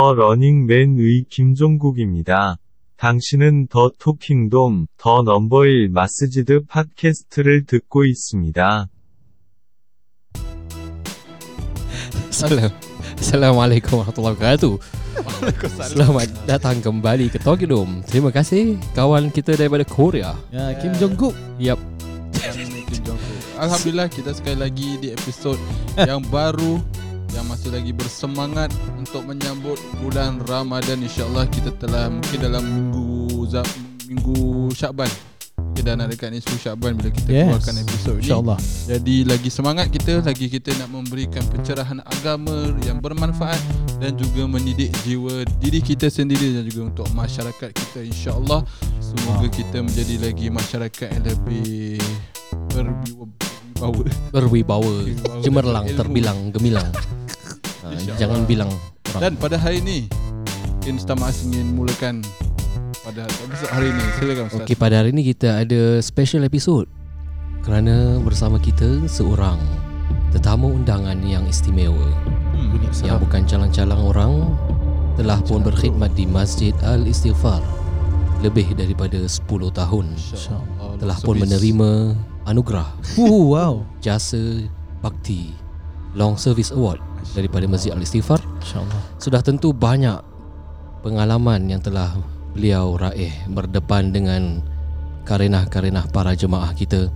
더 0.00 0.14
러닝맨의 0.14 1.26
김종국입니다. 1.28 2.56
당신은 2.96 3.66
더 3.66 3.90
토킹돔, 3.98 4.86
더 4.96 5.20
넘버일 5.20 5.90
마스지드 5.90 6.64
팟캐스트를 6.64 7.66
듣고 7.66 8.06
있습니다. 8.06 8.88
Salam. 12.32 12.72
Assalamualaikum 13.20 14.00
warahmatullahi 14.00 14.40
wabarakatuh. 14.40 14.72
Selamat 15.84 16.32
datang 16.48 16.80
kembali 16.80 17.28
ke 17.28 17.36
Talkie 17.36 17.68
Dome. 17.68 18.00
Terima 18.08 18.32
kasih 18.32 18.80
kawan 18.96 19.28
kita 19.28 19.52
daripada 19.52 19.84
Korea. 19.84 20.32
Ya, 20.48 20.72
Kim 20.80 20.96
Jong 20.96 21.20
Kook. 21.20 21.36
Yap. 21.60 21.76
Kim 22.88 23.04
Jong 23.04 23.20
Un. 23.20 23.38
Alhamdulillah 23.68 24.08
kita 24.08 24.32
sekali 24.32 24.64
lagi 24.64 24.96
di 24.96 25.12
episod 25.12 25.60
yang 26.00 26.24
baru 26.32 26.80
yang 27.30 27.46
masih 27.46 27.70
lagi 27.70 27.92
bersemangat 27.92 28.68
untuk 28.94 29.22
menyambut 29.22 29.78
bulan 29.98 30.42
Ramadan 30.44 31.00
insyaallah 31.00 31.46
kita 31.46 31.70
telah 31.76 32.10
mungkin 32.10 32.38
dalam 32.38 32.62
minggu 32.62 33.06
minggu 34.06 34.38
Syakban 34.74 35.10
kita 35.70 35.92
dah 35.92 35.94
nak 35.96 36.08
dekat 36.12 36.30
nisfu 36.30 36.56
Syakban 36.56 36.92
bila 36.94 37.08
kita 37.08 37.30
Yes. 37.30 37.46
keluarkan 37.46 37.74
episod 37.78 38.14
ni 38.14 38.22
InsyaAllah. 38.26 38.58
jadi 38.86 39.16
lagi 39.24 39.48
semangat 39.48 39.86
kita 39.88 40.12
lagi 40.20 40.46
kita 40.46 40.70
nak 40.76 40.88
memberikan 40.90 41.42
pencerahan 41.46 41.98
agama 42.04 42.74
yang 42.84 42.98
bermanfaat 42.98 43.58
dan 43.96 44.12
juga 44.14 44.44
mendidik 44.44 44.90
jiwa 45.02 45.42
diri 45.58 45.80
kita 45.80 46.08
sendiri 46.08 46.52
dan 46.52 46.66
juga 46.66 46.90
untuk 46.90 47.06
masyarakat 47.12 47.70
kita 47.70 48.00
insyaallah 48.02 48.60
semoga 48.98 49.46
kita 49.48 49.80
menjadi 49.80 50.14
lagi 50.20 50.46
masyarakat 50.48 51.06
yang 51.10 51.24
lebih 51.24 51.96
berwibawa 52.70 53.49
Berwibawa, 53.80 54.92
Berwibawa 54.92 55.40
cemerlang, 55.40 55.84
terbilang, 55.96 56.38
gemilang. 56.52 56.90
Ha, 57.80 57.96
InsyaAllah. 57.96 58.20
jangan 58.20 58.40
bilang 58.44 58.68
orang. 59.08 59.20
Dan 59.24 59.32
pada 59.40 59.56
hari 59.56 59.80
ini 59.80 60.04
Mas 61.16 61.40
ingin 61.48 61.72
mulakan 61.72 62.20
Pada 63.00 63.24
episod 63.24 63.68
hari 63.72 63.88
ini 63.88 64.04
Silakan 64.20 64.44
Ustaz 64.52 64.60
Okey, 64.68 64.76
pada 64.76 65.00
hari 65.00 65.16
ini 65.16 65.22
kita 65.32 65.64
ada 65.64 65.96
special 66.04 66.44
episode. 66.44 66.84
Kerana 67.64 68.20
bersama 68.20 68.60
kita 68.60 69.08
seorang 69.08 69.56
tetamu 70.28 70.76
undangan 70.76 71.16
yang 71.24 71.48
istimewa. 71.48 71.96
hmm. 72.52 72.92
Yang 73.00 73.18
bukan 73.24 73.48
calang-calang 73.48 74.02
orang 74.04 74.32
telah 75.16 75.40
pun 75.44 75.64
berkhidmat 75.64 76.12
di 76.12 76.28
Masjid 76.28 76.76
Al-Istighfar 76.84 77.64
lebih 78.40 78.72
daripada 78.76 79.20
10 79.20 79.40
tahun. 79.72 80.06
Telah 81.00 81.18
pun 81.20 81.36
menerima 81.40 81.90
anugerah 82.50 82.88
Uh, 83.16 83.54
wow. 83.54 83.74
jasa 84.02 84.66
bakti 85.00 85.54
Long 86.18 86.34
Service 86.34 86.74
Award 86.74 86.98
daripada 87.32 87.64
Masjid 87.70 87.94
Al-Istighfar 87.94 88.42
InsyaAllah. 88.60 89.00
sudah 89.22 89.40
tentu 89.40 89.70
banyak 89.70 90.18
pengalaman 91.00 91.70
yang 91.70 91.80
telah 91.80 92.12
beliau 92.52 92.98
raih 92.98 93.30
berdepan 93.48 94.10
dengan 94.10 94.60
karenah-karenah 95.24 96.10
para 96.10 96.34
jemaah 96.34 96.74
kita 96.74 97.06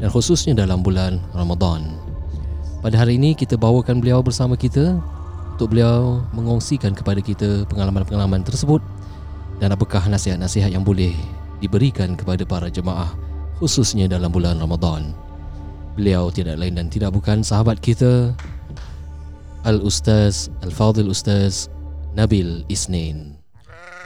dan 0.00 0.08
khususnya 0.08 0.56
dalam 0.56 0.80
bulan 0.80 1.20
Ramadan. 1.36 1.92
Pada 2.80 2.96
hari 3.04 3.20
ini 3.20 3.36
kita 3.36 3.60
bawakan 3.60 4.00
beliau 4.00 4.24
bersama 4.24 4.56
kita 4.56 4.96
untuk 5.52 5.76
beliau 5.76 6.24
mengongsikan 6.32 6.96
kepada 6.96 7.20
kita 7.20 7.68
pengalaman-pengalaman 7.68 8.40
tersebut 8.40 8.80
dan 9.60 9.76
apakah 9.76 10.00
nasihat-nasihat 10.08 10.72
yang 10.72 10.80
boleh 10.80 11.12
diberikan 11.60 12.16
kepada 12.16 12.48
para 12.48 12.72
jemaah 12.72 13.12
khususnya 13.60 14.08
dalam 14.08 14.32
bulan 14.32 14.56
Ramadan. 14.56 15.12
Beliau 15.94 16.32
tidak 16.32 16.56
lain 16.56 16.74
dan 16.74 16.88
tidak 16.88 17.12
bukan 17.12 17.44
sahabat 17.44 17.76
kita 17.78 18.32
Al-Ustaz 19.62 20.48
Al-Fadil 20.64 21.12
Ustaz 21.12 21.68
Nabil 22.16 22.64
Isnin. 22.66 23.36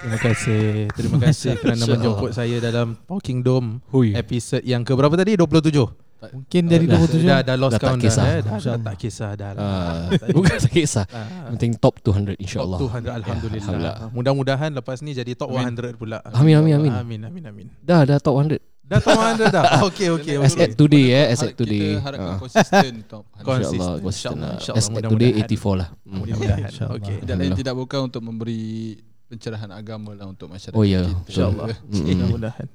Terima 0.03 0.19
kasih. 0.21 0.91
Terima 0.93 1.19
kasih 1.23 1.55
kerana 1.63 1.85
menjemput 1.87 2.35
saya 2.35 2.59
dalam 2.59 2.99
Talking 3.07 3.41
Dome 3.41 3.81
Hui. 3.89 4.13
episod 4.13 4.61
yang 4.61 4.83
ke 4.83 4.93
berapa 4.93 5.15
tadi? 5.15 5.39
27. 5.39 6.03
Mungkin 6.25 6.63
dari 6.67 6.89
Dah- 6.89 6.97
27 7.05 7.21
Dah 7.23 7.41
dah 7.45 7.57
lost 7.61 7.77
Dah 7.77 7.81
tak 7.81 7.89
count 7.95 8.01
kisah. 8.01 8.25
dah. 8.25 8.33
Eh. 8.33 8.41
Dah, 8.41 8.57
dah 8.57 8.79
tak 8.81 8.97
kisah 8.97 9.31
dah. 9.37 9.51
lah. 9.53 9.65
Uh, 10.09 10.33
bukan 10.33 10.57
tak 10.57 10.73
kisah. 10.73 11.05
Ah. 11.09 11.53
Penting 11.53 11.73
top 11.77 12.01
200 12.01 12.41
insyaAllah. 12.41 12.79
Top 12.81 12.91
200 12.97 13.13
Alhamdulillah. 13.15 13.21
Ya, 13.55 13.61
Alhamdulillah. 13.61 13.95
Mudah-mudahan 14.11 14.71
lepas 14.73 14.99
ni 15.01 15.13
jadi 15.13 15.37
top 15.37 15.53
Amin. 15.53 15.77
100 15.77 16.01
pula. 16.01 16.25
Amin, 16.33 16.57
amin, 16.57 16.73
amin. 16.81 16.93
Amin 16.93 17.21
amin 17.23 17.45
amin. 17.45 17.67
Dah 17.79 18.09
dah 18.09 18.17
top 18.19 18.41
100. 18.41 18.74
Dah 18.85 19.01
top 19.01 19.17
100 19.17 19.49
dah. 19.49 19.65
Okey 19.83 20.09
okey 20.13 20.35
As 20.39 20.53
at 20.55 20.73
today 20.75 21.07
eh, 21.11 21.33
as 21.33 21.41
at 21.41 21.53
today. 21.53 21.97
Kita 21.97 22.05
harapkan 22.05 22.29
Ah. 22.29 22.39
konsisten 22.39 22.93
top 23.03 23.25
Konsisten. 23.41 23.81
InsyaAllah 23.99 24.37
lah. 24.37 24.55
insya 24.55 24.73
As 24.73 24.87
at 24.87 25.03
today 25.03 25.31
mudah-mudahan. 25.33 25.49
84 25.49 25.81
lah. 25.81 25.89
Mudah-mudahan. 26.05 26.61
InsyaAllah. 26.69 26.97
Okey. 26.99 27.17
Tidak 27.19 27.37
lain 27.39 27.53
tidak 27.55 27.75
bukan 27.75 28.01
untuk 28.05 28.23
memberi 28.23 28.63
Pencerahan 29.25 29.73
agama 29.73 30.13
lah 30.13 30.29
Untuk 30.29 30.47
masyarakat 30.47 30.77
Oh 30.77 30.85
ya, 30.85 31.01
kita. 31.03 31.17
InsyaAllah. 31.27 31.67
Mudah-mudahan. 32.13 32.67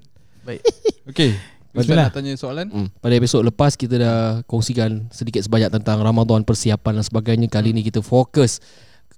Baik. 0.41 0.61
Okey 1.05 1.31
Ustaz 1.69 1.85
Bismillah. 1.85 2.09
nak 2.09 2.15
tanya 2.15 2.33
soalan 2.33 2.67
Hmm. 2.67 2.87
Pada 2.95 3.13
episod 3.13 3.45
lepas 3.45 3.77
kita 3.77 3.95
dah 3.95 4.17
kongsikan 4.43 5.05
sedikit 5.09 5.39
sebanyak 5.39 5.69
tentang 5.71 6.01
Ramadan 6.01 6.41
persiapan 6.41 6.97
dan 6.97 7.05
sebagainya. 7.05 7.45
Kali 7.45 7.69
ni 7.69 7.85
kita 7.85 8.01
fokus 8.01 8.57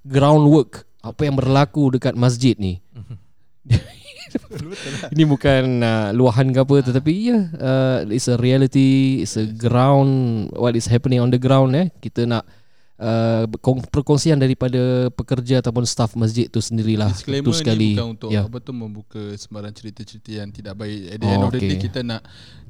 groundwork 0.02 0.84
apa 1.00 1.24
yang 1.24 1.32
berlaku 1.32 1.88
dekat 1.90 2.12
masjid 2.12 2.52
ni. 2.54 2.84
Ini 5.14 5.24
bukan 5.24 5.62
uh, 5.78 6.08
luahan 6.10 6.48
ke 6.48 6.58
apa 6.58 6.76
tetapi 6.82 7.12
ya 7.12 7.28
yeah, 7.28 7.42
uh, 7.56 7.98
it's 8.06 8.26
a 8.26 8.36
reality, 8.36 9.20
it's 9.20 9.34
a 9.34 9.44
ground 9.46 10.10
what 10.52 10.72
is 10.72 10.86
happening 10.86 11.18
on 11.18 11.28
the 11.28 11.36
ground 11.36 11.72
eh. 11.72 11.88
Kita 11.94 12.24
nak 12.24 12.44
uh, 12.96 13.44
kong- 13.58 13.84
perkongsian 13.84 14.36
daripada 14.36 14.78
pekerja 15.10 15.58
ataupun 15.58 15.82
staff 15.82 16.14
masjid 16.14 16.46
tu 16.46 16.58
sendirilah. 16.58 17.10
Disclaimer 17.10 17.44
Itu 17.44 17.52
sekali. 17.52 17.88
ni 17.88 17.94
bukan 17.94 18.08
untuk 18.10 18.30
ya. 18.30 18.42
apa 18.44 18.58
tu 18.58 18.72
membuka 18.72 19.22
sembarang 19.34 19.72
cerita-cerita 19.72 20.30
yang 20.32 20.48
tidak 20.48 20.74
baik. 20.76 21.00
At 21.08 21.18
the 21.18 21.26
Oh, 21.26 21.32
end 21.32 21.42
of 21.42 21.50
the 21.50 21.60
okay. 21.60 21.68
day 21.68 21.78
kita 21.80 22.00
nak 22.00 22.22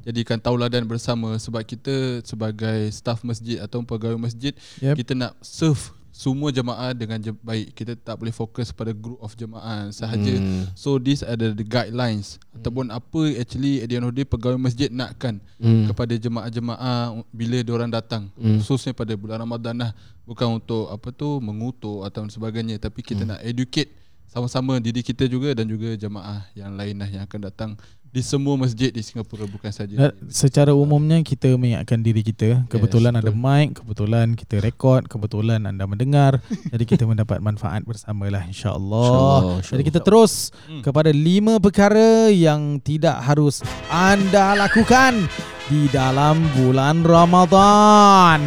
jadikan 0.03 0.35
tauladan 0.37 0.83
bersama 0.83 1.39
sebab 1.39 1.63
kita 1.63 1.95
sebagai 2.23 2.91
staff 2.91 3.23
masjid 3.23 3.63
atau 3.63 3.81
pegawai 3.83 4.19
masjid 4.19 4.51
Yep. 4.81 4.99
kita 4.99 5.13
nak 5.15 5.33
serve 5.39 5.95
semua 6.13 6.49
jemaah 6.49 6.93
dengan 6.93 7.17
je- 7.19 7.35
baik. 7.35 7.73
Kita 7.73 7.97
tak 7.97 8.15
boleh 8.15 8.31
fokus 8.31 8.69
pada 8.69 8.93
group 8.93 9.17
of 9.19 9.33
jemaah 9.33 9.89
sahaja. 9.89 10.29
Hmm. 10.31 10.69
So 10.75 10.97
these 10.97 11.21
are 11.21 11.35
the, 11.35 11.51
the 11.51 11.65
guidelines 11.65 12.37
ataupun 12.53 12.89
apa 12.89 13.21
actually 13.35 13.81
at 13.81 13.89
the 13.89 13.97
end 13.97 14.05
of 14.05 14.13
the 14.13 14.21
day 14.21 14.29
pegawai 14.29 14.61
masjid 14.61 14.87
nakkan 14.87 15.41
Hmm. 15.57 15.89
kepada 15.89 16.13
jemaah-jemaah 16.13 17.01
bila 17.31 17.59
diorang 17.59 17.89
datang 17.89 18.29
Hmm. 18.35 18.59
khususnya 18.59 18.93
pada 18.93 19.15
bulan 19.15 19.41
Ramadan 19.41 19.79
lah 19.79 19.91
bukan 20.23 20.61
untuk 20.61 20.87
apa 20.87 21.09
tu 21.11 21.39
mengutuk 21.39 22.03
atau 22.03 22.29
sebagainya 22.29 22.77
tapi 22.77 23.01
kita 23.01 23.25
nak 23.25 23.41
educate 23.41 23.89
sama-sama 24.33 24.81
diri 24.81 25.05
kita 25.05 25.29
juga 25.29 25.53
dan 25.53 25.69
juga 25.69 25.93
jemaah 25.95 26.49
yang 26.55 26.73
lain 26.73 26.97
lah 26.97 27.05
yang 27.07 27.23
akan 27.23 27.41
datang 27.45 27.71
di 28.09 28.21
semua 28.21 28.57
masjid 28.57 28.89
di 28.89 29.01
Singapura 29.01 29.45
bukan 29.47 29.69
saja 29.69 29.93
Uh, 29.93 30.13
secara 30.29 30.73
umumnya 30.73 31.21
kita 31.23 31.53
mengingatkan 31.55 31.97
diri 31.99 32.21
kita 32.21 32.65
kebetulan 32.67 33.13
Yes, 33.13 33.21
ada 33.21 33.31
betul. 33.31 33.41
mic 33.43 33.69
kebetulan 33.75 34.27
kita 34.33 34.55
rekod 34.59 35.05
kebetulan 35.05 35.61
anda 35.65 35.85
mendengar 35.85 36.41
jadi 36.73 36.85
kita 36.87 37.05
mendapat 37.05 37.41
manfaat 37.41 37.85
bersamalah 37.85 38.45
insyaallah 38.45 39.61
InsyaAllah, 39.61 39.69
jadi 39.69 39.83
kita 39.83 40.01
terus 40.01 40.49
Hmm. 40.65 40.81
kepada 40.81 41.09
lima 41.09 41.57
perkara 41.57 42.29
yang 42.29 42.81
tidak 42.81 43.17
harus 43.21 43.61
anda 43.89 44.57
lakukan 44.57 45.29
di 45.69 45.89
dalam 45.89 46.41
bulan 46.55 47.01
Ramadan 47.05 48.45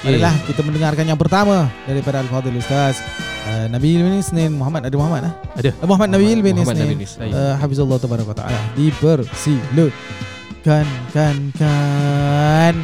Okay. 0.00 0.16
Marilah 0.16 0.32
kita 0.48 0.64
mendengarkan 0.64 1.04
yang 1.04 1.20
pertama 1.20 1.68
daripada 1.84 2.24
Al-Fadhil 2.24 2.56
Ustaz 2.56 3.04
uh, 3.44 3.68
Nabil 3.68 4.00
bin 4.00 4.16
Isnin 4.16 4.48
Muhammad 4.56 4.88
ada 4.88 4.96
Muhammad 4.96 5.28
ah? 5.28 5.36
Ada. 5.60 5.76
Uh, 5.76 5.84
Muhammad 5.84 6.16
Nabil 6.16 6.40
bin 6.40 6.56
Muhammad 6.56 6.72
Isnin 6.72 6.96
Nabil 6.96 7.04
Isnin. 7.04 7.28
uh, 7.36 7.60
Hafizullah 7.60 8.00
tabaraka 8.00 8.32
wa 8.32 8.38
taala 8.40 8.56
dipersilakan 8.80 9.92
kan 11.12 11.36
kan 11.52 12.74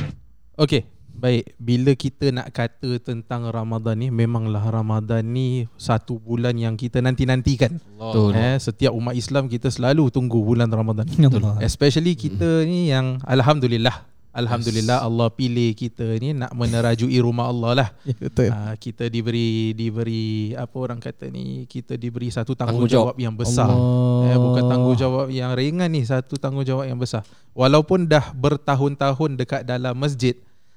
Okey. 0.60 0.84
Baik, 1.16 1.56
bila 1.56 1.96
kita 1.96 2.28
nak 2.28 2.52
kata 2.52 3.00
tentang 3.00 3.48
Ramadan 3.48 3.96
ni 3.96 4.12
memanglah 4.12 4.60
Ramadan 4.68 5.24
ni 5.24 5.64
satu 5.80 6.20
bulan 6.20 6.52
yang 6.60 6.76
kita 6.76 7.00
nanti-nantikan. 7.00 7.80
Betul. 7.96 8.36
Eh, 8.36 8.60
setiap 8.60 8.92
umat 8.92 9.16
Islam 9.16 9.48
kita 9.48 9.72
selalu 9.72 10.12
tunggu 10.12 10.36
bulan 10.44 10.68
Ramadan. 10.68 11.08
Allah. 11.08 11.56
Especially 11.64 12.12
kita 12.12 12.68
ni 12.68 12.92
yang 12.92 13.16
alhamdulillah 13.24 14.04
Alhamdulillah 14.36 15.00
Allah 15.00 15.32
pilih 15.32 15.72
kita 15.72 16.04
ni 16.20 16.36
nak 16.36 16.52
menerajui 16.52 17.16
rumah 17.18 17.48
Allah 17.48 17.70
lah. 17.72 17.88
Ya, 18.06 18.14
betul 18.20 18.46
Uh, 18.46 18.74
kita 18.76 19.08
diberi 19.08 19.72
diberi 19.72 20.26
apa 20.52 20.76
orang 20.76 21.00
kata 21.00 21.26
ni 21.26 21.64
kita 21.64 21.96
diberi 21.96 22.28
satu 22.28 22.52
Tanggungjawab. 22.52 23.16
tanggungjawab 23.16 23.16
yang 23.16 23.34
besar. 23.34 23.72
Allah. 23.72 24.28
Eh, 24.28 24.38
bukan 24.38 24.62
tanggungjawab 24.68 25.26
yang 25.32 25.50
ringan 25.56 25.88
ni 25.88 26.04
satu 26.04 26.36
tanggungjawab 26.36 26.84
yang 26.84 27.00
besar. 27.00 27.24
Walaupun 27.52 28.04
dah 28.04 28.30
bertahun-tahun 28.30 29.30
dekat 29.36 29.62
dalam 29.64 29.96
masjid 29.96 30.36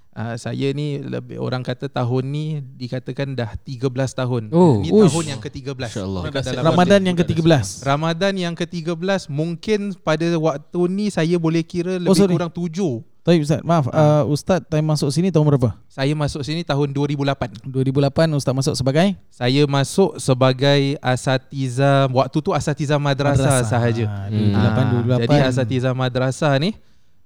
Uh, 0.09 0.33
saya 0.35 0.73
ni 0.73 1.00
lebih 1.00 1.38
orang 1.38 1.61
kata 1.61 1.85
tahun 1.85 2.23
ni 2.27 2.45
dikatakan 2.75 3.38
dah 3.38 3.53
13 3.61 3.88
tahun. 3.94 4.44
Oh, 4.50 4.81
ni 4.81 4.89
uish. 4.89 5.06
tahun 5.13 5.38
yang 5.38 5.39
ke-13. 5.39 5.79
Masya-Allah. 5.79 6.23
dekat 6.27 6.44
dalam 6.50 6.63
Ramadan 6.65 7.01
yang 7.06 7.15
ke-13 7.15 7.65
Ramadan 7.85 8.33
yang 8.35 8.56
ke-13 8.57 9.29
mungkin 9.29 9.94
pada 10.01 10.25
waktu 10.35 10.81
ni 10.89 11.07
saya 11.07 11.38
boleh 11.38 11.61
kira 11.61 12.01
lebih 12.01 12.19
sorry. 12.19 12.35
kurang 12.35 12.51
7. 12.51 13.06
Baik 13.29 13.45
Ustaz, 13.45 13.61
maaf 13.61 13.85
uh, 13.93 14.25
Ustaz 14.25 14.57
time 14.65 14.89
masuk 14.89 15.13
sini 15.13 15.29
tahun 15.29 15.45
berapa? 15.53 15.77
Saya 15.85 16.17
masuk 16.17 16.41
sini 16.41 16.65
tahun 16.65 16.89
2008. 16.89 17.61
2008 17.61 18.25
Ustaz 18.33 18.53
masuk 18.57 18.73
sebagai 18.73 19.13
Saya 19.29 19.69
masuk 19.69 20.17
sebagai 20.17 20.97
asatiza 20.97 22.09
waktu 22.09 22.37
tu 22.41 22.49
asatiza 22.57 22.97
madrasah, 22.97 23.61
sahaja. 23.69 24.09
Ah, 24.09 24.33
Hmm. 24.33 24.49
2008 24.49 24.85
2008. 25.13 25.21
Jadi 25.29 25.37
asatiza 25.45 25.89
madrasah 25.93 26.57
ni 26.57 26.73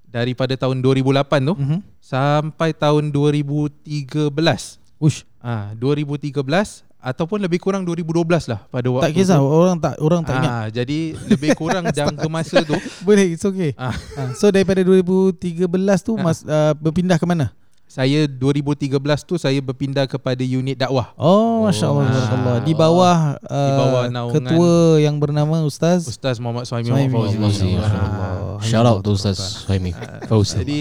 daripada 0.03 0.51
tahun 0.59 0.83
2008 0.83 1.39
tu 1.39 1.55
Mhm. 1.55 1.79
sampai 2.03 2.75
tahun 2.75 3.07
2013. 3.07 4.75
Ush, 4.99 5.23
Ah, 5.39 5.71
2013 5.79 6.83
ataupun 7.03 7.35
lebih 7.37 7.59
kurang 7.59 7.83
2012 7.83 8.15
lah 8.47 8.63
pada 8.65 8.87
waktu 8.87 9.03
tak 9.03 9.13
kisah 9.13 9.35
tu. 9.35 9.43
orang 9.43 9.75
tak 9.77 9.93
orang 9.99 10.21
tak 10.23 10.39
ingat. 10.39 10.49
Ah, 10.49 10.67
jadi 10.71 10.99
lebih 11.27 11.51
kurang 11.53 11.83
jangka 11.93 12.27
masa 12.27 12.63
tu 12.63 12.79
Boleh, 13.05 13.27
it's 13.29 13.43
okay. 13.43 13.75
Ah. 13.75 13.91
Ah, 14.15 14.31
so 14.31 14.47
daripada 14.47 14.79
2013 14.79 15.67
tu 15.99 16.15
Ah. 16.15 16.23
mas 16.23 16.39
uh, 16.41 16.71
berpindah 16.73 17.19
ke 17.19 17.25
mana? 17.25 17.51
saya 17.85 18.25
2013 18.25 18.89
tu 19.21 19.37
saya 19.37 19.61
berpindah 19.61 20.09
kepada 20.09 20.41
unit 20.41 20.73
dakwah. 20.73 21.13
Oh, 21.13 21.69
masya-Allah, 21.69 22.01
Ah. 22.01 22.09
barakallah. 22.09 22.57
Di 22.63 22.73
bawah 22.73 23.17
uh, 23.37 23.53
Di 23.53 23.71
bawah 23.75 24.03
naungan 24.09 24.33
ketua 24.33 24.73
yang 24.97 25.15
bernama 25.21 25.61
Ustaz 25.61 26.09
Ustaz 26.09 26.41
Muhammad 26.41 26.65
Suhaimi 26.65 26.89
Fauzi. 27.05 27.37
Allah 27.37 27.85
Allah. 27.85 28.57
Shout 28.65 28.81
out 28.81 29.05
to 29.05 29.13
Ustaz 29.13 29.37
Suhaimi 29.37 29.93
Fauzi 30.25 30.57
Jadi 30.57 30.79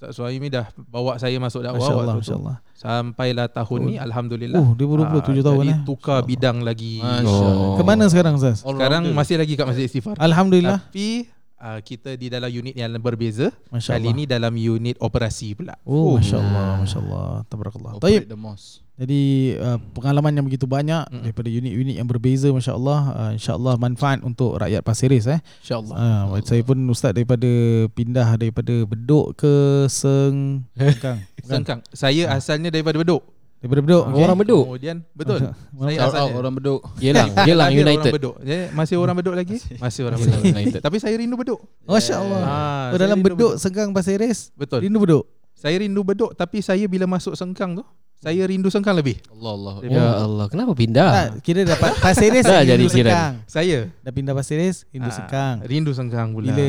Ustaz 0.00 0.16
Suhaimi 0.16 0.48
dah 0.48 0.64
bawa 0.88 1.20
saya 1.20 1.36
masuk 1.36 1.60
dakwah 1.60 1.76
Masya-Allah, 1.76 2.16
waktu 2.16 2.24
tu. 2.24 2.32
masya-Allah. 2.32 2.56
Sampailah 2.72 3.46
tahun 3.52 3.80
ni 3.84 3.94
alhamdulillah. 4.00 4.56
Oh, 4.56 4.72
2020 4.72 5.44
7 5.44 5.44
tahun 5.44 5.60
jadi 5.60 5.74
eh. 5.76 5.80
tukar 5.84 6.24
bidang 6.24 6.64
lagi. 6.64 7.04
Oh. 7.04 7.76
Ke 7.76 7.84
mana 7.84 8.08
sekarang 8.08 8.40
Ustaz? 8.40 8.64
Sekarang 8.64 9.12
masih 9.12 9.36
lagi 9.36 9.60
kat 9.60 9.68
Masjid 9.68 9.84
Istighfar. 9.84 10.16
Alhamdulillah. 10.16 10.80
Tapi 10.80 11.28
uh, 11.60 11.80
kita 11.84 12.16
di 12.16 12.32
dalam 12.32 12.48
unit 12.48 12.74
yang 12.74 12.90
berbeza. 12.98 13.52
Masya-Allah. 13.68 14.00
Kali 14.00 14.08
ni 14.16 14.24
dalam 14.24 14.52
unit 14.56 14.96
operasi 14.98 15.54
pula. 15.54 15.76
Oh, 15.84 16.16
masya-Allah, 16.16 16.80
masya-Allah. 16.82 17.44
Tabarakallah. 17.46 18.00
The 18.00 18.34
mosque. 18.34 18.82
Jadi 19.00 19.56
uh, 19.56 19.80
pengalaman 19.96 20.28
yang 20.36 20.44
begitu 20.44 20.68
banyak 20.68 21.08
Mm. 21.08 21.24
daripada 21.24 21.48
unit-unit 21.48 21.96
yang 21.96 22.04
berbeza 22.04 22.52
masya-Allah 22.52 23.00
uh, 23.16 23.30
insya-Allah 23.32 23.80
manfaat 23.80 24.20
untuk 24.20 24.60
rakyat 24.60 24.84
Pasir 24.84 25.08
Ris 25.08 25.24
eh. 25.24 25.40
InsyaAllah. 25.64 25.96
Uh, 26.36 26.44
saya 26.44 26.60
pun 26.60 26.76
ustaz 26.92 27.16
daripada 27.16 27.48
pindah 27.96 28.36
daripada 28.36 28.84
Bedok 28.84 29.40
ke 29.40 29.52
Seng 29.88 30.68
Sengkang. 30.76 31.24
Sengkang. 31.48 31.80
Saya 31.96 32.28
asalnya 32.36 32.68
daripada 32.68 33.00
Bedok. 33.00 33.24
Daripada 33.60 33.80
Bedok. 33.84 34.04
Oh, 34.08 34.16
Orang 34.18 34.38
Bedok 34.40 34.64
Kemudian 34.66 34.96
betul. 35.12 35.38
Mana- 35.76 35.92
Saya 35.92 36.00
asalnya. 36.02 36.32
orang 36.34 36.54
beduk. 36.56 36.80
Yelang 37.04 37.28
Lahir 37.36 37.76
United 37.78 38.00
Orang 38.02 38.16
Bedok. 38.16 38.34
Ya, 38.40 38.60
masih 38.72 38.96
orang 38.96 39.16
Bedok 39.20 39.34
lagi? 39.36 39.56
Masih 39.76 40.02
orang 40.02 40.18
Bedok. 40.18 40.40
United 40.42 40.80
Tapi 40.80 40.96
saya 40.96 41.14
rindu 41.14 41.36
Bedok. 41.36 41.60
Masya-Allah. 41.84 42.40
Ah, 42.40 42.88
Oh, 42.88 42.96
dalam 42.96 43.20
rindu 43.20 43.28
Bedok 43.30 43.52
Sengkang 43.60 43.92
Pasir 43.92 44.16
Ris. 44.16 44.48
Betul. 44.56 44.80
Rindu 44.82 44.96
Bedok. 44.98 45.24
Saya 45.52 45.76
rindu 45.76 46.00
Bedok 46.00 46.32
tapi 46.32 46.64
saya 46.64 46.88
bila 46.88 47.04
masuk 47.04 47.36
Sengkang 47.36 47.76
tu, 47.76 47.84
saya 48.20 48.44
rindu 48.44 48.68
Sengkang 48.68 48.92
lebih. 48.92 49.16
Allah 49.32 49.52
Allah. 49.56 49.74
Ya 49.80 50.06
Allah 50.20 50.46
Kenapa 50.52 50.76
pindah 50.76 51.08
Tak, 51.08 51.28
kira 51.40 51.64
dapat 51.64 51.96
Pasir 52.04 52.28
Ris 52.28 52.44
Dah 52.44 52.60
rindu 52.60 52.84
jadi. 52.84 52.84
Sengkang. 52.92 53.34
Saya 53.48 53.78
Dah 54.04 54.12
pindah 54.12 54.36
Pasir 54.36 54.60
Ris 54.60 54.84
rindu 54.92 55.08
ah, 55.08 55.16
Sengkang. 55.16 55.56
Rindu 55.64 55.92
Sengkang 55.96 56.28
pula. 56.36 56.52
Bila 56.52 56.66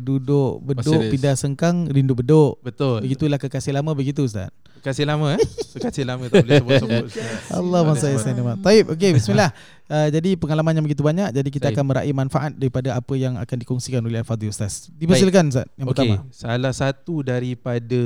duduk 0.00 0.64
Ris. 0.64 1.12
pindah 1.12 1.36
Sengkang 1.36 1.92
rindu 1.92 2.16
Bedok. 2.16 2.64
Betul. 2.64 3.04
Begitulah 3.04 3.36
kekasih 3.36 3.76
lama 3.76 3.92
begitu 3.92 4.24
Ustaz. 4.24 4.48
Kasih 4.80 5.04
lama 5.04 5.36
eh. 5.36 5.42
Kasih 5.76 6.06
lama 6.06 6.24
tak 6.30 6.46
boleh 6.46 6.56
sebut-sebut. 6.62 7.04
Allah 7.58 7.80
masa 7.84 8.14
saya 8.16 8.32
nama. 8.32 8.54
Taib, 8.56 8.94
okey 8.94 9.10
bismillah. 9.12 9.52
Uh, 9.88 10.12
jadi 10.12 10.36
pengalaman 10.36 10.76
yang 10.76 10.84
begitu 10.84 11.00
banyak 11.00 11.32
jadi 11.32 11.48
kita 11.48 11.66
Baik. 11.68 11.80
akan 11.80 11.84
meraih 11.88 12.12
manfaat 12.12 12.52
daripada 12.52 12.92
apa 12.92 13.16
yang 13.16 13.40
akan 13.40 13.56
dikongsikan 13.56 14.04
oleh 14.04 14.20
Al-Fadhil 14.20 14.52
Ustaz. 14.52 14.92
Dipersilakan 14.92 15.48
Ustaz 15.48 15.64
yang 15.74 15.88
Okey, 15.88 16.12
pertama. 16.12 16.28
salah 16.28 16.72
satu 16.72 17.24
daripada 17.24 18.00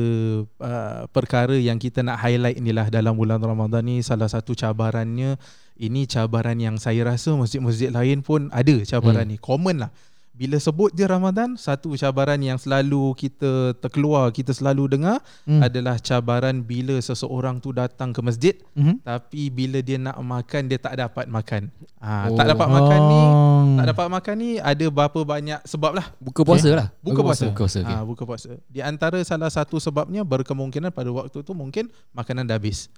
uh, 0.62 1.10
perkara 1.10 1.58
yang 1.58 1.76
kita 1.76 2.00
nak 2.00 2.22
highlight 2.22 2.54
inilah 2.54 2.86
dalam 2.86 3.18
bulan 3.18 3.42
Ramadan 3.42 3.82
ni 3.82 3.98
salah 3.98 4.30
satu 4.30 4.54
cabarannya 4.54 5.34
ini 5.74 6.06
cabaran 6.06 6.54
yang 6.54 6.78
saya 6.78 7.02
rasa 7.02 7.34
masjid-masjid 7.34 7.90
lain 7.90 8.22
pun 8.22 8.46
ada 8.54 8.78
cabaran 8.86 9.26
Hmm. 9.26 9.34
ni. 9.34 9.42
Common 9.42 9.76
lah. 9.82 9.90
Bila 10.32 10.56
sebut 10.56 10.88
je 10.96 11.04
Ramadan, 11.04 11.60
satu 11.60 11.92
cabaran 11.92 12.40
yang 12.40 12.56
selalu 12.56 13.12
kita 13.20 13.76
terkeluar, 13.76 14.32
kita 14.32 14.56
selalu 14.56 14.96
dengar 14.96 15.20
Hmm. 15.44 15.60
adalah 15.60 16.00
cabaran 16.00 16.64
bila 16.64 16.96
seseorang 17.04 17.60
tu 17.60 17.68
datang 17.68 18.16
ke 18.16 18.20
masjid 18.24 18.56
Mhm. 18.72 19.04
tapi 19.04 19.52
bila 19.52 19.84
dia 19.84 20.00
nak 20.00 20.16
makan 20.16 20.72
dia 20.72 20.80
tak 20.80 20.96
dapat 20.96 21.28
makan. 21.28 21.68
Oh. 22.00 22.08
Ha, 22.08 22.32
tak 22.32 22.48
dapat 22.48 22.64
makan 22.64 23.00
ni, 23.04 23.20
Oh. 23.20 23.64
tak 23.76 23.86
dapat 23.92 24.06
makan 24.08 24.34
ni 24.40 24.50
ada 24.56 24.86
berapa 24.88 25.20
banyak 25.20 25.60
sebab 25.68 26.00
lah. 26.00 26.06
Buka 26.16 26.48
puasa 26.48 26.68
lah 26.72 26.88
Buka 27.04 27.20
puasa. 27.20 27.44
Buka 27.52 27.62
puasa 27.68 27.78
okay. 27.84 27.92
Ha, 27.92 28.02
buka 28.02 28.22
puasa. 28.24 28.50
Di 28.72 28.80
antara 28.80 29.20
salah 29.28 29.52
satu 29.52 29.76
sebabnya 29.76 30.24
berkemungkinan 30.24 30.96
pada 30.96 31.12
waktu 31.12 31.44
tu 31.44 31.52
mungkin 31.52 31.92
makanan 32.16 32.48
dah 32.48 32.56
habis. 32.56 32.88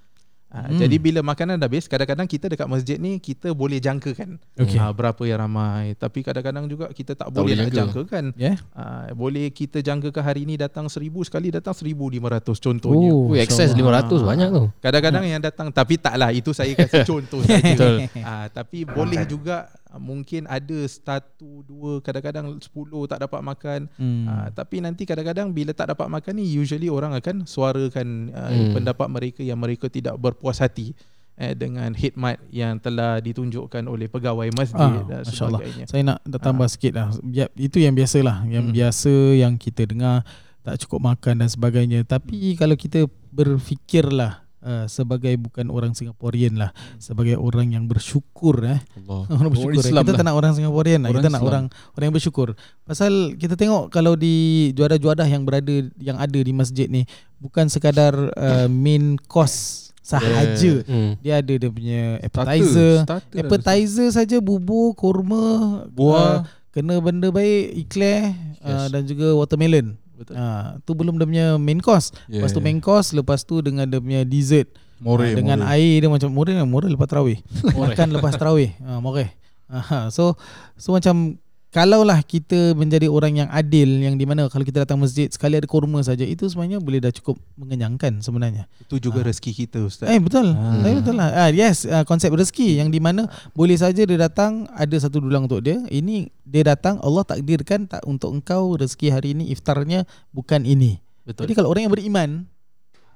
Ha, 0.55 0.61
Hmm. 0.65 0.79
Jadi 0.79 0.97
bila 0.97 1.19
makanan 1.21 1.59
dah 1.59 1.67
habis, 1.67 1.85
kadang-kadang 1.85 2.25
kita 2.25 2.47
dekat 2.47 2.65
masjid 2.65 2.95
ni 2.95 3.19
kita 3.19 3.51
boleh 3.51 3.77
jangkakan 3.77 4.39
Okey. 4.55 4.79
ha, 4.79 4.89
berapa 4.89 5.19
yang 5.21 5.43
ramai. 5.43 5.93
Tapi 5.95 6.23
kadang-kadang 6.23 6.65
juga 6.65 6.87
kita 6.89 7.13
tak, 7.13 7.27
Tak 7.27 7.35
boleh 7.35 7.59
nak 7.59 7.67
jangka. 7.67 7.75
jangkakan. 8.07 8.25
Ya. 8.35 8.55
Ha, 8.73 9.11
boleh 9.11 9.51
kita 9.51 9.83
jangkakan 9.83 10.23
hari 10.23 10.47
ni 10.47 10.55
datang 10.55 10.87
seribu 10.87 11.21
sekali 11.21 11.51
datang 11.51 11.75
seribu 11.75 12.07
lima 12.07 12.31
ratus 12.31 12.57
contohnya. 12.57 13.11
Oh, 13.11 13.35
excess 13.35 13.75
masya-Allah. 13.75 14.07
500 14.07 14.23
banyak 14.25 14.49
tu 14.49 14.65
Kadang-kadang 14.79 15.25
yang 15.27 15.43
datang 15.43 15.69
tapi 15.69 15.99
taklah 15.99 16.31
itu 16.31 16.55
saya 16.55 16.71
kasih 16.73 17.03
contoh 17.03 17.43
saja. 17.45 18.07
Ah, 18.23 18.47
tapi 18.47 18.87
boleh 18.87 19.27
juga 19.27 19.67
ah, 19.67 19.84
mungkin 19.97 20.45
ada 20.45 20.79
satu 20.85 21.63
dua 21.63 21.99
kadang-kadang 21.99 22.59
sepuluh 22.59 23.05
tak 23.05 23.23
dapat 23.23 23.41
makan. 23.41 23.81
Hmm. 23.95 24.25
Ah, 24.25 24.49
tapi 24.49 24.79
nanti 24.79 25.03
kadang-kadang 25.03 25.51
bila 25.51 25.71
tak 25.71 25.91
dapat 25.91 26.07
makan 26.07 26.39
ni 26.39 26.47
usually 26.51 26.87
orang 26.87 27.13
akan 27.13 27.45
suarakan 27.45 28.31
ah, 28.31 28.49
Hmm. 28.49 28.73
pendapat 28.73 29.09
mereka 29.09 29.41
yang 29.41 29.59
mereka 29.59 29.87
tidak 29.87 30.15
berpuas 30.17 30.59
hati 30.59 30.93
eh, 31.35 31.51
dengan 31.53 31.91
khidmat 31.91 32.39
yang 32.49 32.79
telah 32.79 33.19
ditunjukkan 33.19 33.83
oleh 33.85 34.07
pegawai 34.07 34.47
masjid 34.55 34.79
Ah, 34.79 35.03
dan 35.03 35.21
sebagainya. 35.27 35.85
Saya 35.91 36.03
nak 36.05 36.23
tambah 36.39 36.71
sikit 36.71 36.93
lah. 36.95 37.11
Ya, 37.27 37.51
itu 37.55 37.83
yang 37.83 37.93
biasalah, 37.93 38.47
yang 38.47 38.71
Hmm. 38.71 38.75
biasa 38.75 39.13
yang 39.35 39.59
kita 39.59 39.83
dengar 39.83 40.23
tak 40.63 40.79
cukup 40.81 41.13
makan 41.13 41.43
dan 41.43 41.49
sebagainya. 41.51 42.05
Tapi 42.05 42.55
kalau 42.55 42.73
kita 42.73 43.05
berfikirlah 43.29 44.44
uh, 44.65 44.89
sebagai 44.89 45.37
bukan 45.37 45.69
orang 45.69 45.93
Singaporean 45.93 46.57
lah, 46.57 46.73
sebagai 46.97 47.37
orang 47.37 47.71
yang 47.71 47.85
bersyukur 47.85 48.65
eh. 48.65 48.81
Allah 49.05 49.29
Orang 49.39 49.53
bersyukur. 49.53 49.77
eh. 49.77 49.85
Islam 49.85 50.03
Kita 50.03 50.11
lah. 50.11 50.19
tak 50.19 50.27
nak 50.27 50.37
orang 50.37 50.53
Singaporean 50.57 51.01
lah. 51.05 51.11
Orang 51.13 51.21
Kita 51.21 51.29
nak 51.29 51.39
Islam. 51.39 51.51
orang 51.53 51.65
orang 51.95 52.05
yang 52.09 52.17
bersyukur. 52.17 52.49
Pasal 52.83 53.13
kita 53.37 53.55
tengok 53.55 53.93
kalau 53.93 54.17
di 54.17 54.35
juara-juara 54.73 55.29
yang 55.29 55.45
berada 55.45 55.75
yang 56.01 56.17
ada 56.17 56.39
di 56.41 56.51
masjid 56.51 56.89
ni 56.89 57.05
bukan 57.37 57.69
sekadar 57.69 58.17
uh, 58.33 58.67
main 58.67 59.21
course 59.29 59.93
sahaja. 60.01 60.85
hmm. 60.85 61.21
Dia 61.21 61.41
ada 61.41 61.53
dia 61.55 61.69
punya 61.69 62.21
appetizer. 62.21 63.05
Starter. 63.05 63.41
Appetizer 63.41 64.09
saja 64.11 64.37
bubur, 64.41 64.93
kurma, 64.93 65.85
Buah. 65.89 66.45
uh, 66.45 66.49
kena 66.71 67.01
benda 67.01 67.33
baik, 67.33 67.89
eclair 67.89 68.37
yes. 68.61 68.69
uh, 68.69 68.87
dan 68.93 69.09
juga 69.09 69.33
watermelon. 69.33 69.97
Betul. 70.15 70.35
Ah, 70.35 70.79
tu 70.83 70.95
belum 70.95 71.19
dia 71.19 71.27
punya 71.27 71.47
main 71.59 71.79
course. 71.79 72.15
Yeah. 72.27 72.41
Lepas 72.41 72.55
tu 72.55 72.63
main 72.63 72.79
course, 72.79 73.11
lepas 73.11 73.43
tu 73.43 73.59
dengan 73.61 73.85
dia 73.85 73.99
punya 73.99 74.23
dessert. 74.23 74.71
More, 75.03 75.27
Ah, 75.27 75.35
dengan 75.35 75.59
more. 75.61 75.75
air 75.75 76.01
dia 76.01 76.09
macam 76.09 76.31
murah 76.31 76.63
murah 76.65 76.89
lepas 76.89 77.11
tarawih. 77.11 77.39
Makan 77.83 78.09
lepas 78.15 78.39
tarawih. 78.39 78.73
Ha, 78.79 79.03
murah. 79.03 79.29
Aha, 79.67 80.09
so 80.09 80.39
so 80.77 80.95
macam 80.95 81.35
kalaulah 81.75 82.23
kita 82.23 82.79
menjadi 82.79 83.11
orang 83.11 83.43
yang 83.43 83.49
adil 83.51 83.91
yang 83.99 84.15
di 84.15 84.23
mana 84.23 84.47
kalau 84.47 84.63
kita 84.63 84.87
datang 84.87 85.03
masjid 85.03 85.27
sekali 85.27 85.59
ada 85.59 85.67
kurma 85.67 85.99
saja 86.07 86.23
itu 86.23 86.47
sebenarnya 86.47 86.79
boleh 86.79 87.03
dah 87.03 87.11
cukup 87.11 87.35
mengenyangkan 87.59 88.23
sebenarnya. 88.23 88.71
Itu 88.79 89.03
juga 89.03 89.27
rezeki 89.27 89.67
kita 89.67 89.83
ustaz. 89.83 90.07
Eh 90.07 90.23
betul. 90.23 90.55
Ah. 90.55 90.87
Eh, 90.87 90.95
betul 91.03 91.19
lah. 91.19 91.35
Ah, 91.35 91.51
yes, 91.51 91.83
ah, 91.91 92.07
konsep 92.07 92.31
rezeki 92.31 92.79
yang 92.79 92.95
di 92.95 93.03
mana 93.03 93.27
boleh 93.59 93.75
saja 93.75 94.07
dia 94.07 94.15
datang 94.15 94.71
ada 94.71 94.95
satu 94.95 95.19
dulang 95.19 95.51
untuk 95.51 95.67
dia. 95.67 95.83
Ini 95.91 96.31
dia 96.47 96.63
datang 96.63 97.03
Allah 97.03 97.27
takdirkan 97.27 97.91
tak 97.91 98.07
untuk 98.07 98.31
engkau 98.31 98.79
rezeki 98.79 99.11
hari 99.11 99.35
ini 99.35 99.51
iftarnya 99.51 100.07
bukan 100.31 100.63
ini. 100.63 101.03
Betul. 101.27 101.51
Jadi 101.51 101.59
kalau 101.59 101.75
orang 101.75 101.91
yang 101.91 101.95
beriman 101.99 102.31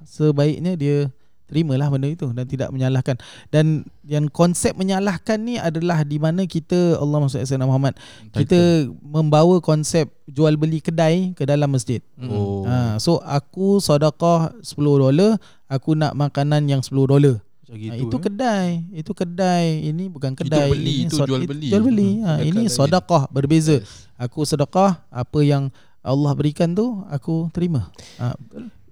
sebaiknya 0.03 0.75
dia 0.75 1.15
terimalah 1.49 1.88
benda 1.88 2.07
itu 2.07 2.28
dan 2.31 2.45
tidak 2.45 2.69
menyalahkan. 2.69 3.17
Dan 3.49 3.83
yang 4.05 4.28
konsep 4.28 4.73
menyalahkan 4.73 5.40
ni 5.40 5.57
adalah 5.57 6.05
di 6.05 6.17
mana 6.17 6.45
kita 6.45 6.97
Allah 6.97 7.25
Sayyidina 7.25 7.64
Muhammad 7.64 7.97
kita 8.31 8.87
membawa 9.00 9.59
konsep 9.59 10.09
jual 10.25 10.55
beli 10.55 10.78
kedai 10.78 11.33
ke 11.33 11.43
dalam 11.43 11.73
masjid. 11.73 12.05
Mm. 12.14 12.28
Oh. 12.28 12.62
Ha, 12.62 12.97
so 12.97 13.19
aku 13.21 13.81
sedekah 13.81 14.52
10 14.61 14.76
dolar, 14.76 15.40
aku 15.67 15.97
nak 15.97 16.12
makanan 16.12 16.69
yang 16.69 16.85
10 16.85 17.09
dolar. 17.09 17.40
Macam 17.40 17.75
Ha, 17.75 17.85
gitu, 17.85 18.00
itu 18.00 18.17
eh. 18.17 18.23
kedai, 18.23 18.69
itu 18.95 19.12
kedai. 19.12 19.67
Ini 19.88 20.05
bukan 20.09 20.33
Itu 20.33 20.40
kedai. 20.43 20.69
beli, 20.73 20.93
ini 20.95 21.05
itu 21.05 21.17
sod- 21.17 21.28
jual 21.28 21.45
beli. 21.45 21.69
Jual 21.69 21.85
beli. 21.85 22.11
Hmm, 22.17 22.25
Ha, 22.25 22.33
ini 22.40 22.64
sedekah 22.64 23.28
berbeza. 23.28 23.81
Aku 24.17 24.45
sedekah 24.45 25.05
apa 25.09 25.38
yang 25.40 25.69
Allah 26.00 26.33
berikan 26.33 26.73
tu 26.73 27.05
aku 27.09 27.52
terima. 27.52 27.93
Ha, 28.17 28.33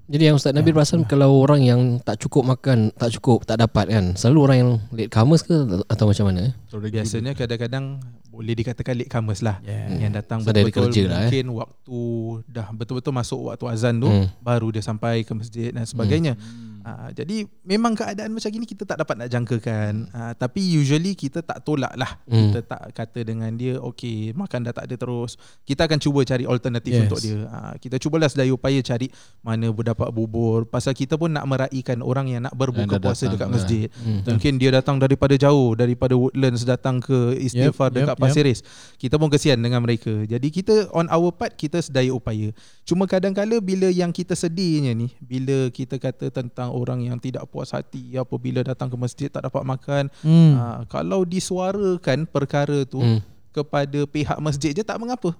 Jadi 0.06 0.22
yang 0.22 0.38
Ustaz 0.38 0.54
Nabil 0.54 0.70
perasan 0.70 1.02
kalau 1.02 1.34
orang 1.34 1.66
yang 1.66 1.80
tak 1.98 2.22
cukup 2.22 2.46
makan, 2.46 2.94
tak 2.94 3.10
cukup, 3.18 3.42
tak 3.42 3.58
dapat 3.58 3.90
kan. 3.90 4.14
Selalu 4.14 4.38
orang 4.38 4.56
yang 4.56 4.70
late 4.94 5.10
comers 5.10 5.42
ke 5.42 5.54
atau 5.90 6.06
macam 6.06 6.30
mana? 6.30 6.46
eh? 6.46 6.52
Biasanya 6.70 7.34
kadang-kadang 7.34 7.98
boleh 8.30 8.54
dikatakan 8.54 8.94
latecomers 8.94 9.42
lah 9.42 9.58
Yeah. 9.64 10.06
yang 10.06 10.12
datang 10.14 10.44
So, 10.44 10.52
betul-betul 10.52 10.94
kerja 10.94 11.02
lah, 11.08 11.18
eh. 11.18 11.20
mungkin 11.26 11.46
waktu 11.56 12.00
dah 12.46 12.66
betul-betul 12.70 13.10
masuk 13.10 13.40
waktu 13.50 13.64
azan 13.66 13.98
tu 13.98 14.06
Hmm. 14.06 14.30
baru 14.38 14.70
dia 14.70 14.84
sampai 14.84 15.26
ke 15.26 15.32
masjid 15.32 15.75
dan 15.75 15.82
sebagainya. 15.82 16.38
Uh, 16.86 17.10
jadi 17.10 17.50
memang 17.66 17.98
keadaan 17.98 18.30
macam 18.30 18.46
gini 18.46 18.62
kita 18.62 18.86
tak 18.86 19.02
dapat 19.02 19.18
nak 19.18 19.28
jangkakan. 19.34 20.06
Uh, 20.14 20.32
tapi 20.38 20.62
usually 20.62 21.18
kita 21.18 21.42
tak 21.42 21.66
tolak 21.66 21.90
lah. 21.98 22.22
Hmm. 22.30 22.54
Kita 22.54 22.62
tak 22.62 22.94
kata 22.94 23.26
dengan 23.26 23.50
dia 23.58 23.82
okay 23.82 24.30
makan 24.30 24.62
dah 24.62 24.70
tak 24.70 24.86
ada 24.86 24.94
terus. 24.94 25.34
Kita 25.66 25.90
akan 25.90 25.98
cuba 25.98 26.22
cari 26.22 26.46
alternatif 26.46 26.94
Yes. 26.94 27.02
untuk 27.10 27.18
dia. 27.18 27.42
Uh, 27.50 27.74
kita 27.82 27.98
cubalah 27.98 28.30
sedaya 28.30 28.54
upaya 28.54 28.78
cari 28.86 29.10
mana 29.42 29.66
berdapat 29.74 30.14
bubur. 30.14 30.70
Pasal 30.70 30.94
kita 30.94 31.18
pun 31.18 31.34
nak 31.34 31.42
meraihkan 31.50 32.06
orang 32.06 32.30
yang 32.30 32.46
nak 32.46 32.54
berbuka 32.54 33.02
dah 33.02 33.10
puasa 33.10 33.26
dekat 33.26 33.50
lah. 33.50 33.54
masjid. 33.58 33.90
Hmm. 33.98 34.22
Mungkin 34.22 34.62
dia 34.62 34.70
datang 34.70 35.00
daripada 35.00 35.32
jauh 35.34 35.72
Daripada 35.72 36.12
Woodlands 36.12 36.62
Datang 36.68 37.00
ke 37.00 37.34
istighfar 37.40 37.88
Yep, 37.88 37.96
dekat 37.96 38.16
yep, 38.16 38.22
Pasir 38.22 38.44
Ris 38.44 38.60
Kita 39.00 39.16
pun 39.16 39.32
kesian 39.32 39.56
dengan 39.56 39.80
mereka 39.80 40.12
Jadi 40.28 40.52
kita 40.52 40.92
on 40.92 41.08
our 41.08 41.32
part 41.32 41.56
Kita 41.56 41.80
sedaya 41.80 42.12
upaya 42.12 42.52
Cuma 42.84 43.08
kadang-kala 43.08 43.58
Bila 43.64 43.88
yang 43.88 44.12
kita 44.12 44.36
sedihnya 44.36 44.92
ni 44.92 45.08
Bila 45.24 45.72
kita 45.72 45.96
kata 45.96 46.28
tentang 46.28 46.75
Orang 46.76 47.00
yang 47.00 47.16
tidak 47.16 47.49
puas 47.49 47.73
hati 47.73 48.12
Apabila 48.14 48.61
datang 48.61 48.87
ke 48.87 48.97
masjid 48.97 49.26
Tak 49.26 49.49
dapat 49.49 49.64
makan 49.64 50.04
Hmm. 50.21 50.52
uh, 50.54 50.80
Kalau 50.87 51.25
disuarakan 51.25 52.28
Perkara 52.28 52.85
tu 52.85 53.00
Hmm. 53.00 53.25
Kepada 53.50 54.04
pihak 54.04 54.37
masjid 54.37 54.71
je 54.71 54.85
Tak 54.85 55.00
mengapa 55.00 55.33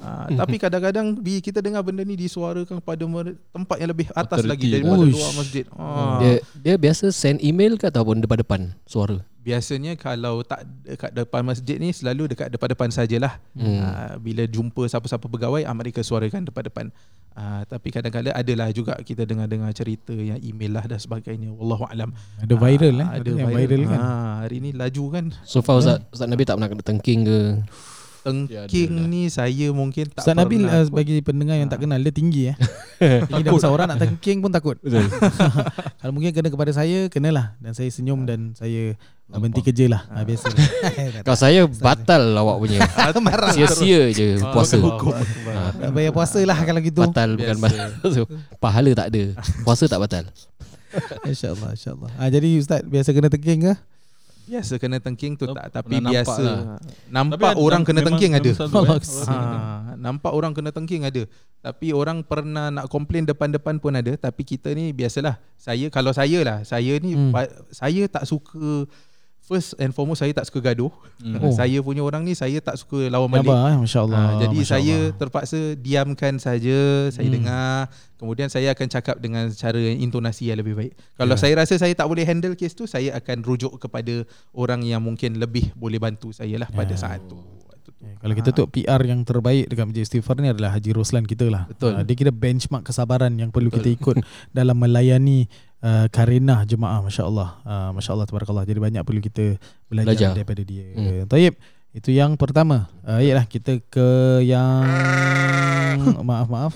Uh, 0.00 0.32
tapi 0.32 0.56
kadang-kadang 0.56 1.12
bi 1.12 1.44
kita 1.44 1.60
dengar 1.60 1.84
benda 1.84 2.00
ni 2.00 2.16
disuarakan 2.16 2.80
kepada 2.80 3.04
mer- 3.04 3.36
tempat 3.52 3.76
yang 3.76 3.90
lebih 3.92 4.08
atas 4.10 4.40
Authority. 4.40 4.48
lagi 4.48 4.66
daripada 4.72 5.04
Uish. 5.04 5.12
luar 5.12 5.32
masjid. 5.36 5.64
Ah. 5.76 6.18
Dia 6.18 6.32
dia 6.56 6.74
biasa 6.80 7.04
send 7.12 7.44
email 7.44 7.76
ke 7.76 7.84
ataupun 7.84 8.24
depan-depan 8.24 8.72
suara? 8.88 9.20
Biasanya 9.40 9.96
kalau 9.96 10.44
tak 10.44 10.68
dekat 10.84 11.16
depan 11.16 11.40
masjid 11.40 11.76
ni 11.76 11.92
selalu 11.92 12.32
dekat 12.32 12.48
depan-depan 12.48 12.88
sajalah. 12.88 13.40
Hmm. 13.52 13.80
Uh, 13.80 14.14
bila 14.20 14.44
jumpa 14.44 14.84
siapa-siapa 14.84 15.24
pegawai 15.28 15.64
ah, 15.64 15.76
mereka 15.76 16.00
suarakan 16.00 16.48
depan-depan. 16.48 16.92
Uh, 17.30 17.62
tapi 17.64 17.88
kadang-kadang 17.88 18.36
adalah 18.36 18.68
juga 18.68 18.96
kita 19.00 19.24
dengar-dengar 19.24 19.70
cerita 19.72 20.12
yang 20.12 20.36
email 20.40 20.76
lah 20.76 20.84
dan 20.84 21.00
sebagainya. 21.00 21.48
Wallahu 21.52 21.88
alam. 21.88 22.12
Ada 22.36 22.52
viral 22.52 22.96
eh. 23.00 23.06
Ah, 23.06 23.16
Ada 23.16 23.30
yang 23.32 23.48
viral 23.48 23.82
kan. 23.84 24.00
Ah, 24.00 24.34
hari 24.44 24.60
ni 24.60 24.70
laju 24.72 25.04
kan. 25.12 25.24
So 25.44 25.60
far 25.60 25.80
Ustaz, 25.80 26.04
Ustaz 26.08 26.28
Nabi 26.28 26.44
tak 26.44 26.56
pernah 26.56 26.68
kena 26.68 26.84
tengking 26.84 27.20
ke? 27.24 27.38
Tengking 28.20 28.50
Ya, 28.90 29.00
lah. 29.00 29.08
ni 29.08 29.22
saya 29.26 29.66
mungkin 29.70 30.04
tak 30.06 30.20
Ustaz 30.20 30.36
Nabil 30.36 30.62
uh, 30.62 30.84
bagi 30.88 31.20
pendengar 31.20 31.56
yang 31.56 31.66
tak 31.66 31.80
kenal 31.80 31.96
dia 31.96 32.10
tinggi 32.10 32.52
eh. 32.52 32.56
tinggi 33.24 33.42
dan 33.42 33.52
besar 33.52 33.70
orang 33.70 33.88
nak 33.88 33.98
tengking 33.98 34.38
pun 34.38 34.48
takut. 34.48 34.76
Betul. 34.84 35.08
Kalau 36.00 36.12
mungkin 36.12 36.28
kena 36.30 36.48
kepada 36.48 36.68
saya 36.70 37.08
kenalah 37.08 37.56
dan 37.58 37.72
saya 37.72 37.88
senyum 37.88 38.28
dan 38.28 38.52
saya 38.52 38.92
uh, 39.28 39.38
berhenti 39.40 39.60
kerja 39.62 39.88
lah. 39.88 40.04
Ah, 40.08 40.20
biasa. 40.22 40.52
Kalau 41.24 41.38
saya 41.38 41.64
batal 41.64 42.36
awak 42.36 42.56
punya. 42.58 42.78
marah. 43.18 43.52
Sia-sia 43.52 44.12
je 44.12 44.36
Ah, 44.38 44.52
puasa. 44.52 44.76
hukum. 44.76 45.16
Ha, 45.16 45.80
Tak 45.80 45.90
bayar 45.90 46.12
puasa 46.12 46.38
lah 46.40 46.58
kalau 46.58 46.80
gitu. 46.80 47.00
batal 47.00 47.34
bukan 47.34 47.56
batal. 47.56 47.88
So, 48.04 48.28
pahala 48.60 48.90
tak 48.92 49.16
ada. 49.16 49.22
Puasa 49.64 49.88
tak 49.88 49.96
batal. 49.96 50.28
InsyaAllah, 51.24 51.72
insyaAllah. 51.72 52.10
Ah, 52.18 52.28
jadi 52.28 52.58
Ustaz 52.58 52.82
biasa 52.82 53.14
kena 53.14 53.30
tengking 53.30 53.64
ke? 53.64 53.74
Biasa 54.50 54.82
kena 54.82 54.98
tengking 54.98 55.38
tu 55.38 55.46
tak 55.54 55.70
tapi 55.70 56.02
nampak 56.02 56.26
biasa 56.26 56.42
lah. 56.42 56.58
nampak 57.06 57.54
Tapi 57.54 57.62
orang 57.62 57.82
kena 57.86 58.00
tengking 58.02 58.32
ada. 58.34 58.50
eh. 58.50 58.58
Ha, 59.30 59.94
nampak 59.94 60.32
orang 60.34 60.50
kena 60.50 60.74
tengking 60.74 61.06
ada. 61.06 61.22
Tapi 61.62 61.94
orang 61.94 62.26
pernah 62.26 62.66
nak 62.74 62.90
komplain 62.90 63.22
depan-depan 63.22 63.78
pun 63.78 63.94
ada. 63.94 64.10
Tapi 64.18 64.42
kita 64.42 64.74
ni 64.74 64.90
biasalah. 64.90 65.38
Saya 65.54 65.86
kalau 65.86 66.10
saya 66.10 66.42
lah, 66.42 66.58
saya 66.66 66.98
ni 66.98 67.14
hmm. 67.14 67.30
saya 67.70 68.02
tak 68.10 68.26
suka 68.26 68.90
first 69.50 69.74
and 69.76 69.90
foremost 69.90 70.22
saya 70.22 70.30
tak 70.30 70.46
suka 70.46 70.62
gaduh. 70.62 70.94
Hmm. 71.18 71.42
Oh. 71.42 71.50
Saya 71.50 71.82
punya 71.82 72.00
orang 72.00 72.22
ni 72.22 72.32
saya 72.32 72.62
tak 72.62 72.78
suka 72.78 73.10
lawan 73.10 73.26
balik. 73.26 73.50
Abah, 73.50 73.66
eh? 73.66 73.76
Masya 73.82 74.00
Allah. 74.00 74.18
Ha, 74.22 74.32
jadi 74.38 74.56
Masya 74.56 74.70
saya 74.70 74.96
Allah. 75.02 75.18
terpaksa 75.18 75.58
diamkan 75.74 76.34
saja, 76.38 76.78
saya 77.10 77.26
Hmm. 77.26 77.34
dengar, 77.34 77.74
kemudian 78.14 78.46
saya 78.46 78.70
akan 78.70 78.86
cakap 78.86 79.18
dengan 79.18 79.50
cara 79.50 79.82
intonasi 79.82 80.48
yang 80.48 80.62
lebih 80.62 80.78
baik. 80.78 80.92
Kalau 81.16 81.34
Ya. 81.34 81.40
saya 81.40 81.58
rasa 81.58 81.74
saya 81.74 81.90
tak 81.90 82.06
boleh 82.06 82.22
handle 82.22 82.54
kes 82.54 82.72
tu, 82.72 82.86
saya 82.86 83.10
akan 83.12 83.42
rujuk 83.42 83.74
kepada 83.76 84.22
orang 84.52 84.80
yang 84.80 85.02
mungkin 85.02 85.34
lebih 85.36 85.74
boleh 85.74 85.98
bantu 85.98 86.30
saya 86.30 86.54
lah 86.54 86.70
pada 86.70 86.94
Ya. 86.94 87.02
saat 87.02 87.26
tu. 87.26 87.34
Eh, 88.00 88.16
Kalau 88.16 88.32
kita 88.32 88.48
tu 88.50 88.64
PR 88.64 89.02
yang 89.02 89.20
terbaik 89.20 89.68
dekat 89.68 89.84
Masjid 89.84 90.04
Istighfar 90.08 90.40
ni 90.40 90.48
adalah 90.48 90.72
Haji 90.72 90.96
Roslan 90.96 91.28
kita 91.28 91.52
lah. 91.52 91.68
Betul. 91.68 91.92
Ah, 91.92 92.00
dia 92.00 92.16
kira 92.16 92.32
benchmark 92.32 92.80
kesabaran 92.82 93.28
yang 93.34 93.52
perlu 93.52 93.68
Betul. 93.68 93.76
kita 93.76 93.88
ikut 93.92 94.16
dalam 94.56 94.72
melayani 94.74 95.52
uh, 95.80 96.06
karenah 96.08 96.64
jemaah 96.64 97.00
masya-Allah. 97.00 97.48
Uh, 97.62 97.90
masya-Allah 97.92 98.24
tabarakallah. 98.24 98.64
Jadi 98.64 98.78
banyak 98.78 99.02
perlu 99.02 99.20
kita 99.20 99.56
belajar, 99.86 100.12
Belajar. 100.12 100.30
daripada 100.32 100.62
dia. 100.62 100.86
Hmm. 100.92 101.26
Taib. 101.26 101.54
Itu 101.90 102.14
yang 102.14 102.38
pertama. 102.38 102.86
Uh, 103.02 103.18
yalah 103.18 103.44
kita 103.44 103.82
ke 103.82 104.08
yang 104.46 104.86
maaf 106.28 106.46
maaf. 106.46 106.72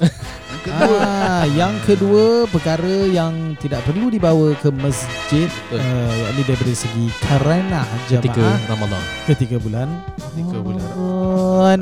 ah, 0.66 1.44
yang 1.44 1.76
kedua 1.84 2.49
perkara 2.49 3.04
yang 3.06 3.52
tidak 3.61 3.84
perlu 3.84 4.08
dibawa 4.08 4.56
ke 4.56 4.73
masjid 4.73 5.46
Betul. 5.68 5.76
uh, 5.76 6.14
yakni 6.25 6.42
daripada 6.49 6.73
segi 6.73 7.04
karenah 7.20 7.87
Ketika 8.08 8.40
jemaah 8.40 8.58
Ramadan. 8.66 9.02
ketika 9.28 9.56
bulan 9.61 9.88
Ketika 10.16 10.56
bulan 10.58 10.82
Ramadan. 10.82 11.78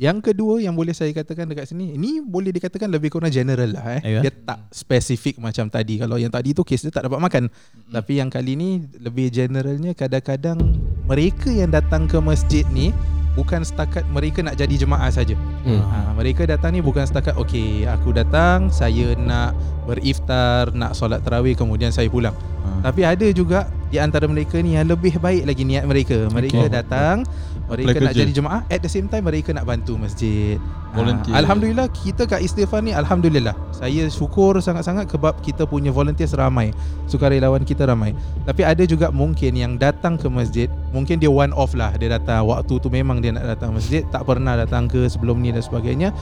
Yang 0.00 0.32
kedua 0.32 0.58
yang 0.58 0.72
boleh 0.72 0.96
saya 0.96 1.12
katakan 1.12 1.46
dekat 1.46 1.68
sini, 1.68 1.94
ini 1.94 2.24
boleh 2.24 2.50
dikatakan 2.50 2.88
lebih 2.88 3.12
kurang 3.12 3.28
general 3.28 3.70
lah 3.76 4.00
eh. 4.00 4.18
Ya. 4.18 4.20
Dia 4.24 4.32
tak 4.32 4.58
spesifik 4.72 5.36
macam 5.38 5.68
tadi. 5.68 6.00
Kalau 6.00 6.16
yang 6.16 6.32
tadi 6.32 6.56
tu 6.56 6.64
kes 6.64 6.88
dia 6.88 6.92
tak 6.92 7.06
dapat 7.06 7.20
makan. 7.20 7.52
Hmm. 7.52 7.92
Tapi 7.92 8.18
yang 8.18 8.32
kali 8.32 8.56
ni 8.56 8.68
lebih 8.98 9.28
generalnya 9.28 9.92
kadang-kadang 9.92 10.58
mereka 11.04 11.52
yang 11.52 11.68
datang 11.68 12.08
ke 12.08 12.18
masjid 12.18 12.64
ni 12.72 12.90
bukan 13.32 13.64
setakat 13.64 14.04
mereka 14.12 14.44
nak 14.44 14.60
jadi 14.60 14.74
jemaah 14.84 15.08
saja. 15.08 15.36
Hmm. 15.64 15.80
Ha, 15.80 16.12
mereka 16.16 16.44
datang 16.44 16.76
ni 16.76 16.84
bukan 16.84 17.04
setakat 17.08 17.32
okey 17.40 17.88
aku 17.88 18.12
datang 18.12 18.68
saya 18.68 19.16
nak 19.16 19.56
beriftar, 19.88 20.68
nak 20.76 20.92
solat 20.92 21.24
tarawih 21.24 21.56
kemudian 21.56 21.88
saya 21.88 22.12
pulang. 22.12 22.36
Ha. 22.36 22.92
Tapi 22.92 23.08
ada 23.08 23.26
juga 23.32 23.72
di 23.88 23.96
antara 24.00 24.28
mereka 24.28 24.60
ni 24.60 24.76
yang 24.76 24.88
lebih 24.88 25.16
baik 25.16 25.48
lagi 25.48 25.64
niat 25.64 25.84
mereka. 25.84 26.28
Mereka 26.32 26.68
Okay. 26.68 26.72
datang, 26.72 27.24
mereka 27.72 27.96
Apply 27.96 28.04
nak 28.04 28.12
kerja. 28.12 28.22
jadi 28.22 28.32
jemaah 28.36 28.60
at 28.68 28.80
the 28.84 28.90
same 28.92 29.08
time 29.08 29.24
mereka 29.24 29.56
nak 29.56 29.64
bantu 29.64 29.96
masjid. 29.96 30.60
Volunteer. 30.92 31.32
Ah, 31.32 31.40
Alhamdulillah 31.40 31.88
kita 31.88 32.28
kat 32.28 32.44
istighfar 32.44 32.84
ni 32.84 32.92
alhamdulillah. 32.92 33.56
Saya 33.72 34.12
syukur 34.12 34.60
sangat-sangat 34.60 35.08
sebab 35.08 35.40
kita 35.40 35.64
punya 35.64 35.88
volunteers 35.88 36.36
ramai. 36.36 36.76
Sukarelawan 37.08 37.64
kita 37.64 37.88
ramai. 37.88 38.12
Tapi 38.44 38.60
ada 38.60 38.84
juga 38.84 39.08
mungkin 39.08 39.56
yang 39.56 39.80
datang 39.80 40.20
ke 40.20 40.28
masjid, 40.28 40.68
mungkin 40.92 41.16
dia 41.16 41.32
one 41.32 41.56
off 41.56 41.72
lah. 41.72 41.96
Dia 41.96 42.12
datang 42.12 42.44
waktu 42.44 42.76
tu 42.76 42.92
memang 42.92 43.24
dia 43.24 43.32
nak 43.32 43.56
datang 43.56 43.72
masjid, 43.72 44.04
tak 44.12 44.28
pernah 44.28 44.52
datang 44.52 44.84
ke 44.84 45.08
sebelum 45.08 45.40
ni 45.40 45.48
dan 45.48 45.64
sebagainya. 45.64 46.12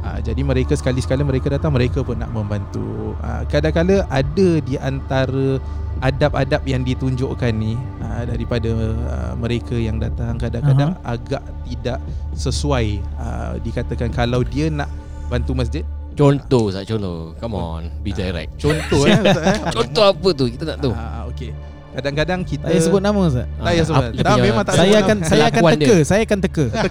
Ha, 0.00 0.16
jadi 0.24 0.40
mereka 0.40 0.72
sekali-sekala 0.72 1.26
mereka 1.28 1.52
datang 1.52 1.76
mereka 1.76 2.00
pun 2.00 2.16
nak 2.16 2.32
membantu. 2.32 3.12
Ha, 3.20 3.44
kadang-kala 3.44 4.06
ada 4.08 4.48
di 4.64 4.78
antara 4.80 5.60
adab-adab 6.00 6.64
yang 6.64 6.82
ditunjukkan 6.82 7.52
ni 7.52 7.76
ha, 8.00 8.24
daripada 8.24 8.72
uh, 8.72 9.32
mereka 9.36 9.76
yang 9.76 10.00
datang 10.00 10.40
kadang-kadang 10.40 10.96
uh-huh. 10.96 11.12
agak 11.12 11.44
tidak 11.68 11.98
sesuai 12.32 13.00
uh, 13.20 13.54
dikatakan 13.60 14.08
kalau 14.08 14.40
dia 14.40 14.72
nak 14.72 14.88
bantu 15.28 15.54
masjid 15.56 15.84
Contoh 16.10 16.68
Ustaz 16.68 16.84
contoh. 16.84 17.32
Come 17.38 17.56
on, 17.56 17.82
be 18.04 18.12
direct. 18.12 18.58
contoh 18.60 19.08
eh 19.08 19.14
Ustaz, 19.24 19.46
eh 19.46 19.60
Contoh 19.72 20.04
apa 20.04 20.28
tu? 20.36 20.44
Kita 20.52 20.64
tak 20.74 20.78
tahu. 20.84 20.92
Ah, 20.92 21.24
okey 21.32 21.69
kadang-kadang 21.90 22.40
kita 22.42 22.62
Tak 22.62 22.70
payah 22.70 22.82
sebut 22.82 23.00
nama 23.00 23.18
Ustaz. 23.20 23.46
tak 23.46 23.64
payah 23.66 23.84
sebut 23.84 24.00
Ah, 24.00 24.10
dia 24.10 24.22
tak, 24.22 24.36
memang 24.38 24.62
tak 24.62 24.74
Saya 24.74 24.86
sebut 24.86 25.00
akan 25.02 25.16
saya 25.20 25.44
akan 25.44 25.62
teka, 25.72 25.96
saya 26.02 26.20
akan 26.22 26.38
teka. 26.40 26.64
Ah, 26.76 26.86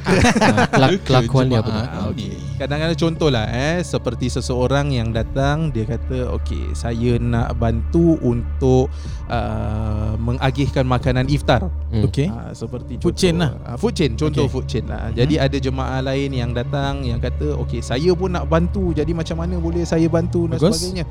kelak- 0.67 1.01
Kelakuan 1.01 1.45
dia 1.47 1.59
apa 1.59 1.71
Ah. 1.71 2.11
Kadang-kadang 2.59 2.99
contohlah 2.99 3.45
eh 3.47 3.79
seperti 3.81 4.27
seseorang 4.27 4.91
yang 4.91 5.15
datang 5.15 5.71
dia 5.71 5.87
kata 5.87 6.27
okey 6.35 6.75
saya 6.75 7.15
nak 7.15 7.55
bantu 7.55 8.19
untuk 8.19 8.91
uh, 9.25 10.19
mengagihkan 10.19 10.83
makanan 10.83 11.31
iftar. 11.31 11.71
Hmm. 11.87 12.03
Okey. 12.03 12.27
Ah, 12.27 12.51
seperti 12.51 12.99
Food 12.99 13.15
contoh, 13.15 13.15
chain 13.15 13.35
lah. 13.39 13.51
Ah, 13.63 13.79
food 13.79 13.93
chain 13.93 14.11
contoh 14.13 14.43
Okey. 14.43 14.51
food 14.51 14.65
chain 14.67 14.85
lah. 14.85 15.07
Mhm. 15.07 15.15
Jadi 15.15 15.35
ada 15.37 15.57
jemaah 15.57 15.99
lain 16.03 16.29
yang 16.33 16.51
datang 16.51 17.01
yang 17.01 17.17
kata 17.17 17.55
okey 17.63 17.79
saya 17.79 18.11
pun 18.11 18.27
nak 18.29 18.45
bantu 18.45 18.91
jadi 18.91 19.11
macam 19.11 19.39
mana 19.39 19.55
boleh 19.55 19.83
saya 19.83 20.05
bantu 20.05 20.45
dan 20.45 20.59
Bagus. 20.59 20.75
sebagainya. 20.75 21.05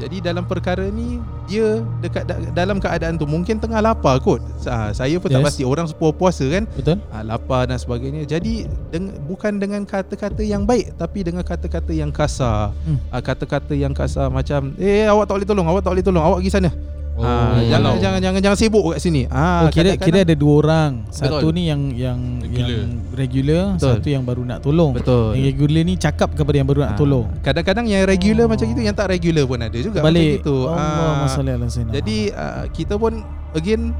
Jadi 0.00 0.16
dalam 0.18 0.42
perkara 0.42 0.88
ni 0.88 1.20
dia 1.44 1.78
dekat 2.00 2.24
da- 2.24 2.40
dalam 2.56 2.80
keadaan 2.80 3.14
tu 3.14 3.24
mungkin 3.24 3.56
tengah 3.56 3.78
lapar 3.78 4.16
kot. 4.16 4.40
Ah, 4.64 4.88
saya 4.90 5.20
pun 5.20 5.28
tak 5.28 5.38
Yes. 5.38 5.46
pasti 5.46 5.62
orang 5.62 5.84
sepuluh 5.84 6.10
puasa 6.10 6.42
kan 6.42 6.64
Betul? 6.70 6.96
ah, 7.06 7.20
lapar 7.20 7.68
dan 7.68 7.76
sebagainya. 7.76 8.24
Jadi 8.24 8.64
deng- 8.88 9.12
bukan 9.22 9.56
dengan 9.56 9.84
kata-kata 9.84 10.40
yang 10.40 10.64
baik 10.64 10.96
tapi 10.96 11.20
dengan 11.20 11.42
kata-kata 11.42 11.92
yang 11.92 12.08
kasar. 12.08 12.72
Hmm. 12.80 12.96
Ah, 13.08 13.20
kata-kata 13.20 13.72
yang 13.72 13.92
kasar 13.92 14.26
macam 14.28 14.72
eh 14.74 15.04
awak 15.04 15.28
tak 15.28 15.34
boleh 15.36 15.46
tolong, 15.46 15.66
awak 15.66 15.82
tak 15.82 15.92
boleh 15.92 16.02
tolong, 16.02 16.24
awak 16.24 16.38
pergi 16.40 16.50
sana. 16.50 16.70
Oh, 17.20 17.26
ah, 17.26 17.60
jangan 17.62 17.92
jangan 17.96 18.18
jangan 18.18 18.40
jangan 18.40 18.56
sibuk 18.56 18.84
kat 18.88 18.98
sini. 18.98 19.22
Ah, 19.28 19.62
Oh, 19.62 19.68
kira 19.68 19.92
kira 19.94 20.24
ada 20.24 20.32
dua 20.32 20.54
orang. 20.58 20.90
Satu 21.06 21.36
Betul. 21.38 21.50
ni 21.52 21.62
yang 21.68 21.80
yang 21.92 22.18
Regular. 22.40 22.68
yang 22.72 22.90
regular, 23.12 23.64
Betul. 23.72 23.88
satu 23.92 24.08
yang 24.08 24.24
baru 24.24 24.42
nak 24.42 24.58
tolong. 24.60 24.92
betul. 24.92 25.32
Yang 25.32 25.44
regular 25.46 25.82
ni 25.82 25.94
cakap 25.94 26.28
kepada 26.32 26.56
yang 26.56 26.66
baru 26.66 26.80
nak 26.82 26.92
Ah, 26.92 26.98
tolong. 26.98 27.26
Kadang-kadang 27.40 27.84
yang 27.84 28.02
regular 28.04 28.44
Oh. 28.44 28.50
macam 28.50 28.66
itu 28.66 28.80
yang 28.80 28.94
tak 28.94 29.06
regular 29.10 29.44
pun 29.44 29.58
ada 29.58 29.76
juga 29.76 29.98
Balik. 30.00 30.40
macam 30.40 30.40
itu. 30.42 30.56
Allah 30.64 31.04
Ah, 31.06 31.16
masalah 31.22 31.54
lah 31.54 31.68
sana. 31.68 31.90
jadi 31.92 32.18
uh, 32.32 32.64
kita 32.70 32.94
pun 32.94 33.12
again 33.52 33.92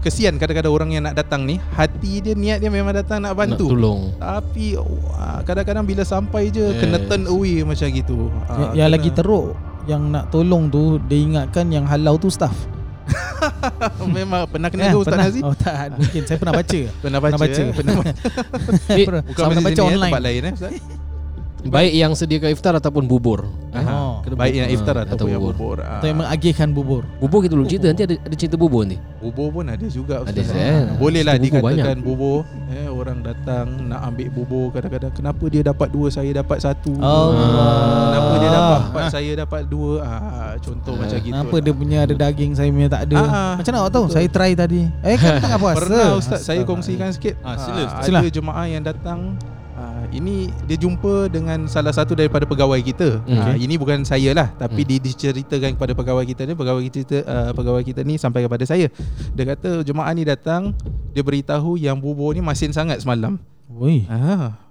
kesian 0.00 0.34
kadang-kadang 0.34 0.72
orang 0.72 0.90
yang 0.90 1.04
nak 1.04 1.14
datang 1.14 1.44
ni 1.44 1.62
hati 1.70 2.18
dia 2.18 2.34
niat 2.34 2.58
dia 2.58 2.66
memang 2.68 2.90
datang 2.90 3.20
nak 3.20 3.32
Nak 3.32 3.38
bantu 3.38 3.70
tolong. 3.70 4.10
tapi 4.16 4.74
wah, 4.74 5.38
kadang-kadang 5.42 5.84
bila 5.84 6.02
sampai 6.02 6.48
je 6.48 6.58
Yes. 6.64 6.80
kena 6.80 6.98
turn 7.04 7.24
away 7.24 7.62
macam 7.62 7.86
gitu 7.86 8.26
Yang, 8.26 8.42
Ah, 8.48 8.58
yang 8.72 8.88
kena- 8.88 8.92
lagi 8.92 9.10
teruk 9.12 9.54
yang 9.84 10.02
nak 10.08 10.28
tolong 10.28 10.66
tu 10.66 10.82
dia 11.02 11.18
ingatkan 11.18 11.66
yang 11.68 11.84
halau 11.84 12.14
tu 12.16 12.28
staff. 12.28 12.54
memang 14.08 14.46
pernah 14.46 14.68
kena 14.68 14.82
Eh, 14.84 14.90
ke 14.90 14.96
Ustaz 14.96 15.10
pernah? 15.10 15.26
Nazif 15.26 15.42
Oh 15.42 15.54
tak, 15.54 15.74
mungkin 15.92 16.22
saya 16.22 16.38
pernah 16.38 16.54
baca. 16.54 16.80
pernah 17.02 17.18
baca, 17.18 17.32
pernah 17.34 17.40
baca. 17.42 17.60
eh? 17.60 17.72
pernah 17.72 17.94
baca 17.94 18.12
Eh, 18.92 19.04
Pernah- 19.04 19.24
bukan 19.26 19.42
Sama 19.42 19.50
macam 19.50 19.62
baca 19.64 19.74
eh, 19.74 19.84
online. 19.84 20.06
tempat 20.08 20.22
lain 20.22 20.42
eh 20.42 20.52
Ustaz 20.52 20.72
Baik 21.62 21.92
yang 21.94 22.12
sediakan 22.12 22.50
iftar 22.50 22.74
ataupun 22.74 23.06
bubur. 23.06 23.46
Oh. 23.70 24.18
Kena 24.18 24.34
baik 24.34 24.50
bubur. 24.50 24.58
yang 24.58 24.68
iftar 24.72 24.94
Ah, 24.96 25.06
ataupun 25.06 25.30
yang 25.30 25.42
bubur 25.44 25.76
Ah. 25.78 25.98
Atau 25.98 26.06
yang 26.08 26.18
mengagihkan 26.18 26.68
bubur. 26.70 27.02
Bubur 27.18 27.38
kita 27.38 27.54
belum 27.54 27.68
cerita 27.68 27.86
nanti 27.86 28.02
ada 28.02 28.14
ada 28.18 28.34
cerita 28.34 28.56
bubur 28.56 28.82
nanti. 28.82 28.98
Bubur 29.18 29.46
pun 29.52 29.64
ada 29.66 29.86
juga 29.86 30.14
Ada, 30.22 30.34
Ustaz. 30.36 30.58
eh. 30.58 30.90
Boleh 30.96 31.22
lah 31.22 31.38
Bubur 31.38 31.46
dikatakan 31.70 31.98
bubur 32.02 32.38
eh, 32.68 32.90
datang 33.24 33.64
nak 33.84 34.00
ambil 34.04 34.28
bubur 34.28 34.66
Kadang-kadang 34.70 35.10
kenapa 35.10 35.44
dia 35.46 35.62
dapat 35.62 35.88
dua 35.88 36.06
Saya 36.08 36.30
dapat 36.32 36.58
satu 36.58 36.92
Allah. 36.96 38.08
Kenapa 38.08 38.32
dia 38.36 38.50
dapat 38.50 38.78
empat 38.84 39.04
Saya 39.08 39.32
dapat 39.36 39.62
dua 39.64 39.92
ah, 39.98 40.52
Contoh 40.58 40.92
Ah. 40.92 40.98
macam 41.00 41.16
gitu 41.16 41.30
Kenapa 41.30 41.52
lah. 41.52 41.62
dia 41.62 41.72
punya 41.72 41.98
ada 42.00 42.14
daging 42.18 42.52
Saya 42.52 42.68
punya 42.68 42.88
tak 42.88 43.02
ada 43.04 43.16
Ah, 43.16 43.24
ah. 43.24 43.52
Macam 43.56 43.70
mana 43.70 43.80
awak 43.80 43.92
tahu 43.92 44.04
Betul. 44.04 44.14
Saya 44.14 44.26
try 44.28 44.50
tadi 44.52 44.80
Eh 45.00 45.16
kan 45.16 45.32
tengah 45.38 45.58
puasa 45.62 45.78
Pernah 45.78 46.08
Ustaz 46.14 46.40
Saya 46.42 46.60
kongsikan 46.62 47.08
sikit 47.10 47.34
Ah, 47.40 47.56
sila. 47.56 47.82
Ada 47.88 48.02
Sila. 48.02 48.18
jemaah 48.24 48.66
yang 48.66 48.82
datang 48.82 49.38
Ini 50.12 50.52
dia 50.68 50.76
jumpa 50.76 51.26
dengan 51.26 51.64
salah 51.66 51.90
satu 51.90 52.12
daripada 52.12 52.44
pegawai 52.44 52.76
kita 52.78 53.24
Hmm. 53.24 53.40
Ah, 53.42 53.56
Ini 53.56 53.80
bukan 53.80 54.04
saya 54.04 54.36
lah 54.36 54.52
Tapi 54.54 54.84
Hmm. 54.84 55.00
diceritakan 55.00 55.74
kepada 55.74 55.92
pegawai 55.96 56.24
kita 56.28 56.44
ni 56.44 56.52
Pegawai 56.52 56.82
kita 56.84 57.16
ah, 57.24 57.50
pegawai 57.50 57.82
kita 57.82 58.04
ni 58.04 58.20
sampai 58.20 58.44
kepada 58.44 58.62
saya 58.62 58.92
Dia 59.32 59.44
kata 59.56 59.80
jemaah 59.82 60.12
ni 60.12 60.22
datang 60.22 60.76
Dia 61.16 61.24
beritahu 61.24 61.74
yang 61.74 61.96
bubur 61.96 62.32
ni 62.32 62.40
masin 62.40 62.72
sangat 62.72 63.00
semalam. 63.00 63.40
Ah. 64.06 64.61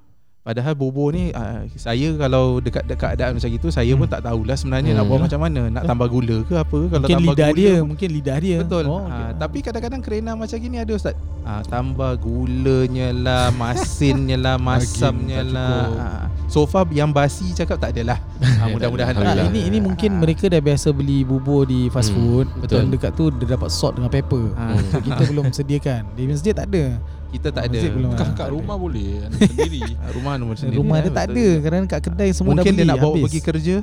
Padahal 0.42 0.74
bubur 0.74 1.14
ni 1.14 1.30
uh, 1.30 1.70
Saya 1.72 2.18
kalau 2.18 2.58
dekat 2.58 2.82
dekat 2.84 3.14
keadaan 3.14 3.38
macam 3.38 3.46
itu 3.48 3.70
Saya 3.70 3.94
pun 3.94 4.06
tak 4.06 4.22
tahulah 4.22 4.54
sebenarnya 4.54 4.92
nak 4.92 5.00
Hmm. 5.00 5.10
buat 5.12 5.22
macam 5.22 5.40
mana 5.40 5.62
Nak 5.70 5.84
tambah 5.86 6.08
gula 6.08 6.38
ke 6.42 6.54
apa 6.56 6.80
Kalau 6.88 6.98
Mungkin 7.00 7.14
tambah 7.16 7.30
lidah 7.32 7.48
gula 7.48 7.60
dia 7.62 7.74
Mungkin 7.84 8.10
lidah 8.12 8.38
dia 8.38 8.58
Betul 8.60 8.84
oh, 8.86 9.06
okay. 9.06 9.30
Tapi 9.38 9.58
kadang-kadang 9.62 10.02
kerena 10.02 10.32
macam 10.34 10.58
gini 10.58 10.78
ada 10.78 10.90
Ustaz 10.92 11.14
ah, 11.44 11.62
Tambah 11.64 12.12
gulanya 12.18 13.08
lah 13.12 13.46
Masinnya 13.62 14.34
lah 14.36 14.58
Masamnya 14.58 15.42
lah 15.44 15.86
ah, 15.94 16.24
So 16.50 16.66
far 16.66 16.90
yang 16.90 17.14
basi 17.14 17.54
cakap 17.54 17.78
tak 17.78 17.94
adalah 17.94 18.18
ah, 18.58 18.66
Mudah-mudahan 18.74 19.14
Tak, 19.14 19.22
Alhamdulillah. 19.22 19.46
ini 19.48 19.62
ini 19.64 19.78
mungkin 19.80 20.18
mereka 20.18 20.50
dah 20.50 20.60
biasa 20.60 20.90
beli 20.90 21.22
bubur 21.22 21.64
di 21.64 21.86
fast 21.88 22.10
Hmm, 22.10 22.18
food. 22.18 22.48
betul. 22.58 22.82
Dan 22.82 22.90
dekat 22.90 23.12
tu 23.14 23.30
dia 23.30 23.46
dapat 23.48 23.70
salt 23.70 23.94
dengan 23.94 24.10
pepper. 24.10 24.52
Ah. 24.54 24.74
So 24.90 25.00
kita 25.00 25.22
belum 25.24 25.48
sediakan. 25.50 26.02
Di 26.12 26.24
masjid 26.26 26.52
tak 26.52 26.68
ada. 26.68 26.98
Kita 27.32 27.48
tak 27.50 27.64
ada 27.64 27.74
Masjid 27.74 27.90
belum 27.90 28.12
Kat, 28.12 28.20
Ah, 28.20 28.28
kat 28.28 28.38
tak 28.38 28.50
rumah 28.52 28.76
boleh 28.76 29.08
anda 29.24 29.40
sendiri. 29.42 29.82
Ah, 29.96 30.10
Rumah 30.12 30.34
nombor 30.36 30.56
sendiri 30.56 30.78
Rumah 30.78 30.96
eh, 30.96 31.02
dia 31.02 31.12
tak 31.12 31.26
betul. 31.26 31.40
ada. 31.40 31.64
Kerana 31.64 31.84
kat 31.86 32.00
kedai 32.04 32.30
semua 32.32 32.50
dah 32.50 32.56
Mungkin 32.58 32.74
beli 32.74 32.78
dia 32.78 32.88
nak 32.88 32.98
bawa 32.98 33.10
habis. 33.10 33.24
pergi 33.26 33.40
kerja 33.42 33.76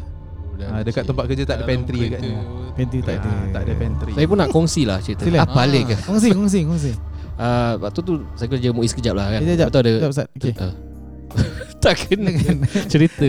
Dah 0.53 0.69
Ah, 0.69 0.81
dekat 0.83 1.03
tempat 1.05 1.25
kerja 1.25 1.43
tak 1.45 1.57
ada 1.57 1.65
pantry 1.65 1.99
kereta. 1.99 2.13
agaknya. 2.19 2.37
Pantry 2.75 2.99
tak 3.01 3.15
ada. 3.17 3.29
Ah, 3.29 3.45
Tak 3.49 3.61
ada 3.61 3.73
pantry 3.75 4.13
Saya 4.13 4.27
pun 4.27 4.37
nak 4.37 4.49
kongsi 4.51 4.83
lah 4.83 4.99
cerita. 4.99 5.23
Sila. 5.23 5.39
Apa 5.41 5.55
balik 5.57 5.83
ke? 5.87 5.97
Kongsi, 6.03 6.29
kongsi, 6.31 6.59
kongsi. 6.65 6.93
Uh, 7.35 7.73
waktu 7.79 8.01
tu 8.01 8.13
saya 8.35 8.49
kerja 8.49 8.69
MUIS 8.69 8.93
kejap 8.93 9.15
lah 9.15 9.27
kan. 9.29 9.41
Sekejap, 9.41 9.69
sekejap. 9.69 9.79
Ada 9.79 9.91
Sekejap 9.93 10.11
Ustaz. 10.11 10.27
Okey. 10.29 10.53
Ah. 10.59 10.75
tak 11.79 11.95
kena 12.01 12.31
kan 12.35 12.57
cerita. 12.87 13.29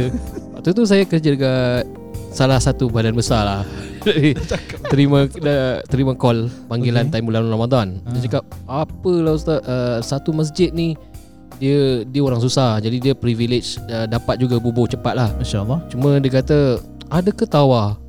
Waktu 0.51 0.69
tu 0.71 0.83
saya 0.83 1.03
kerja 1.05 1.29
dekat 1.29 1.83
salah 2.29 2.59
satu 2.59 2.87
badan 2.87 3.13
besar 3.13 3.41
lah. 3.43 3.61
Terima 4.91 5.27
dah, 5.27 5.83
terima 5.85 6.15
call 6.15 6.47
panggilan 6.65 7.07
Okey. 7.07 7.13
time 7.13 7.25
bulan 7.27 7.43
Ramadan. 7.45 7.87
Dia 8.07 8.15
Ah. 8.15 8.21
cakap, 8.23 8.43
"Apalah 8.65 9.33
ustaz, 9.35 9.59
uh, 9.63 9.99
satu 9.99 10.31
masjid 10.31 10.71
ni 10.71 10.95
dia 11.59 12.07
dia 12.07 12.21
orang 12.23 12.39
susah. 12.39 12.79
Jadi 12.79 12.97
dia 13.03 13.13
privilege 13.13 13.75
uh, 13.91 14.07
dapat 14.07 14.39
juga 14.39 14.55
bubur 14.57 14.87
cepat 14.87 15.13
lah. 15.13 15.29
Masya-Allah. 15.35 15.83
Cuma 15.91 16.15
dia 16.17 16.31
kata, 16.31 16.79
ada 17.11 17.29
ke 17.29 17.43
tawar? 17.43 17.99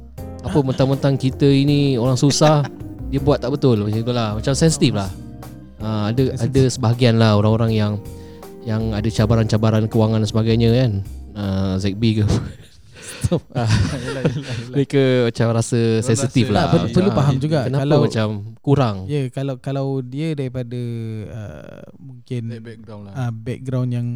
Apa 0.46 0.62
mentang-mentang 0.66 1.18
kita 1.18 1.44
ini 1.44 1.98
orang 1.98 2.16
susah 2.16 2.64
dia 3.10 3.18
buat 3.18 3.42
tak 3.42 3.50
betul 3.50 3.82
macam 3.82 3.98
itulah. 3.98 4.38
Macam 4.38 4.54
sensitif 4.54 4.94
lah. 4.94 5.10
Ha, 5.82 6.14
ada 6.14 6.22
ada 6.38 6.62
sebahagian 6.70 7.18
lah 7.18 7.34
orang-orang 7.34 7.72
yang 7.74 7.92
yang 8.62 8.92
ada 8.94 9.08
cabaran-cabaran 9.10 9.88
kewangan 9.90 10.23
dan 10.23 10.28
sebagainya 10.30 10.71
kan. 10.76 10.92
Uh, 11.34 11.75
ZB 11.80 12.21
ke 12.21 12.25
Ah, 12.25 12.30
Mereka 14.73 15.02
macam 15.26 15.47
rasa 15.52 15.78
sensitif 16.00 16.49
lah. 16.49 16.69
Tak, 16.69 16.91
perlu, 16.91 17.11
Ah, 17.11 17.17
faham 17.17 17.37
juga 17.37 17.59
Kenapa 17.65 17.83
kalau 17.83 17.99
macam 18.02 18.26
kurang? 18.61 18.97
Ya 19.06 19.23
kalau 19.28 19.54
kalau 19.56 19.87
dia 20.00 20.33
daripada 20.33 20.80
uh, 21.26 21.83
mungkin 21.97 22.43
Dari 22.49 22.63
background 22.63 23.02
lah. 23.06 23.15
uh, 23.17 23.33
background 23.33 23.91
yang 23.91 24.09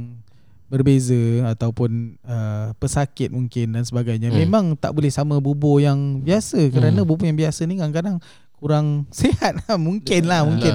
berbeza 0.67 1.15
ataupun 1.47 1.91
uh, 2.21 2.73
pesakit 2.75 3.29
mungkin 3.29 3.71
dan 3.71 3.85
sebagainya 3.85 4.29
Hmm. 4.29 4.41
memang 4.41 4.65
tak 4.75 4.91
boleh 4.91 5.09
sama 5.09 5.39
bubur 5.39 5.79
yang 5.79 6.21
biasa. 6.21 6.59
Kerana 6.69 6.99
Hmm. 6.99 7.07
bubur 7.07 7.25
yang 7.25 7.37
biasa 7.37 7.63
ni 7.63 7.77
kadang-kadang 7.77 8.19
kurang 8.55 9.05
sihat 9.13 9.61
lah 9.61 9.77
mungkin 9.77 10.25
lah 10.25 10.41
mungkin. 10.43 10.73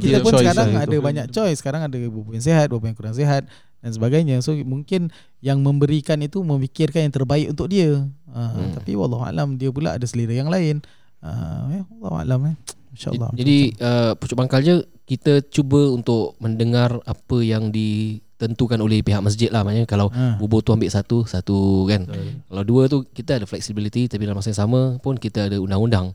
kita 0.00 0.20
pun 0.20 0.32
sekarang 0.34 0.68
lah. 0.70 0.82
ada 0.82 0.90
itu. 0.90 1.00
banyak 1.00 1.26
choice. 1.30 1.58
Sekarang 1.58 1.82
ada 1.82 1.96
bubur 2.04 2.32
yang 2.32 2.42
sihat 2.42 2.66
bubur 2.66 2.86
yang 2.86 2.98
kurang 2.98 3.14
sihat 3.14 3.46
dan 3.82 3.90
sebagainya. 3.94 4.42
So 4.42 4.54
mungkin 4.66 5.14
yang 5.38 5.62
memberikan 5.62 6.18
itu 6.18 6.42
memikirkan 6.42 7.08
yang 7.08 7.14
terbaik 7.14 7.46
untuk 7.50 7.70
dia. 7.70 8.06
Uh, 8.28 8.50
Hmm. 8.52 8.76
tapi 8.76 8.92
wallahu 8.92 9.24
alam 9.24 9.56
dia 9.56 9.72
pula 9.72 9.96
ada 9.96 10.04
selera 10.04 10.34
yang 10.36 10.50
lain. 10.52 10.84
Uh, 11.18 11.80
ya 11.80 11.82
wallahu 11.98 12.18
alam 12.22 12.40
eh. 12.54 12.56
Insyaallah 12.94 13.30
Jadi 13.34 13.58
uh, 13.78 14.12
pucuk 14.16 14.36
pangkalnya 14.38 14.82
kita 15.04 15.44
cuba 15.48 15.92
untuk 15.92 16.34
mendengar 16.42 16.98
apa 17.04 17.36
yang 17.40 17.70
ditentukan 17.72 18.80
oleh 18.80 19.00
pihak 19.00 19.22
masjid 19.22 19.48
lah. 19.52 19.62
Maksudnya 19.62 19.86
kalau 19.88 20.08
ha. 20.12 20.36
bubur 20.36 20.60
tu 20.60 20.72
ambil 20.74 20.90
satu 20.92 21.24
Satu 21.24 21.88
kan? 21.88 22.04
Kalau 22.48 22.62
dua 22.64 22.88
tu 22.90 23.04
kita 23.08 23.40
ada 23.40 23.46
flexibility 23.48 24.08
Tapi 24.08 24.28
dalam 24.28 24.36
masa 24.36 24.52
yang 24.52 24.60
sama 24.68 24.80
pun 25.00 25.16
kita 25.16 25.48
ada 25.48 25.56
undang-undang. 25.60 26.12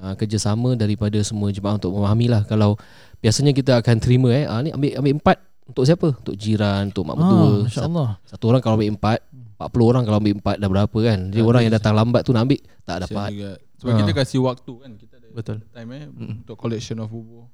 Uh, 0.00 0.16
Kerjasama 0.16 0.72
daripada 0.78 1.20
semua 1.20 1.52
jemaah 1.52 1.76
untuk 1.76 1.92
memahami 1.92 2.32
lah 2.32 2.42
Kalau 2.48 2.80
biasanya 3.20 3.52
kita 3.52 3.78
akan 3.84 3.96
terima 4.00 4.32
eh 4.32 4.44
ah, 4.48 4.64
ni 4.64 4.72
ambil 4.72 4.98
ambil 4.98 5.12
empat 5.20 5.36
Untuk 5.72 5.84
siapa? 5.84 6.08
Untuk 6.12 6.34
jiran, 6.34 6.82
untuk 6.88 7.02
mak 7.02 7.16
mertua 7.16 7.32
Ah, 7.32 7.40
satu, 7.40 7.60
insyaallah 7.64 8.10
satu 8.22 8.44
orang 8.46 8.60
kalau 8.60 8.74
ambil 8.76 8.92
empat 8.92 9.18
40 9.56 9.88
orang 9.88 10.02
kalau 10.02 10.16
ambil 10.18 10.34
empat 10.36 10.56
dah 10.56 10.68
berapa 10.68 10.98
kan 10.98 11.18
Jadi 11.24 11.38
Habis. 11.38 11.48
orang 11.48 11.62
yang 11.62 11.72
datang 11.72 11.94
lambat 11.94 12.22
tu 12.22 12.30
nak 12.30 12.42
ambil 12.42 12.60
Tak 12.82 12.96
dapat 13.00 13.28
juga. 13.30 13.50
Sebab 13.78 13.90
Ah. 13.90 13.98
kita 13.98 14.12
kasih 14.12 14.38
waktu 14.42 14.72
kan. 14.76 14.90
Kita 14.94 15.14
ada 15.16 15.26
Betul. 15.32 15.56
time 15.66 15.90
eh 15.92 16.04
Mm. 16.06 16.30
untuk 16.38 16.54
collection 16.54 16.96
of 16.98 17.08
bubur. 17.08 17.46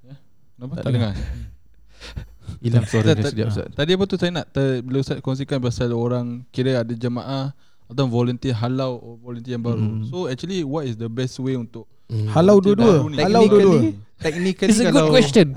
Ya. 0.00 0.14
Kenapa? 0.54 0.72
Tak 0.74 0.82
Tak, 0.82 0.92
dengar. 0.92 1.12
Hilang 2.58 2.84
suara 2.84 3.10
dia 3.10 3.20
Tak- 3.20 3.32
sekejap 3.32 3.48
Ustaz 3.50 3.68
Tadi 3.72 3.90
apa 3.92 4.04
tu 4.04 4.16
saya 4.16 4.32
nak 4.32 4.46
ter, 4.48 4.80
bila 4.80 4.98
Ustaz 4.98 5.18
kongsikan 5.18 5.58
pasal 5.58 5.90
orang 5.90 6.46
kira 6.48 6.80
ada 6.80 6.90
jemaah 6.90 7.52
atau 7.84 8.04
volunteer 8.06 8.54
halau 8.54 8.96
or 8.96 9.14
volunteer 9.18 9.56
yang 9.56 9.64
baru. 9.64 9.80
Hmm. 9.80 10.04
So 10.04 10.26
actually 10.26 10.60
what 10.62 10.84
is 10.84 10.94
the 10.94 11.08
best 11.08 11.36
way 11.38 11.54
untuk 11.54 11.84
Hmm. 12.06 12.28
halau 12.30 12.56
dua-dua 12.58 13.04
halau 13.18 13.44
dua-dua 13.46 13.78
Technically 14.18 14.74
It's 14.74 14.82
a 14.82 14.90
good 14.90 14.98
kalau 14.98 15.14
question. 15.14 15.54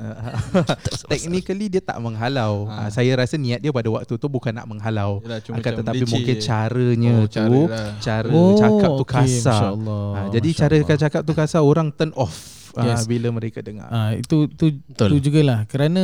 Technically 1.12 1.65
dia 1.67 1.82
tak 1.82 1.97
menghalau 1.97 2.69
Ha. 2.69 2.88
ha. 2.88 2.89
Saya 2.93 3.17
rasa 3.17 3.36
niat 3.36 3.58
dia 3.58 3.74
pada 3.74 3.89
waktu 3.89 4.13
tu 4.13 4.28
Bukan 4.30 4.54
nak 4.54 4.69
menghalau 4.69 5.17
Yalah, 5.26 5.41
cuma 5.41 5.58
Akan 5.58 5.82
tetapi 5.82 6.04
mungkin 6.06 6.36
caranya 6.38 7.13
oh, 7.17 7.26
tu 7.26 7.34
cara. 7.34 7.62
Cara 7.97 8.30
oh 8.30 8.54
cakap 8.54 8.89
tu 8.93 9.06
okey, 9.06 9.15
kasar 9.17 9.74
ha, 9.74 10.21
Jadi 10.30 10.50
cara 10.54 10.76
masyaallah. 10.78 11.02
cakap 11.02 11.21
tu 11.26 11.34
kasar 11.34 11.62
Orang 11.62 11.89
turn 11.91 12.13
off 12.13 12.62
Yes. 12.71 13.04
ha, 13.04 13.10
Bila 13.10 13.28
mereka 13.34 13.60
dengar 13.60 13.89
Ah 13.91 14.15
itu 14.15 14.47
tu 14.47 14.71
Betul. 14.71 15.08
tu 15.12 15.28
jugalah 15.28 15.67
kerana 15.67 16.04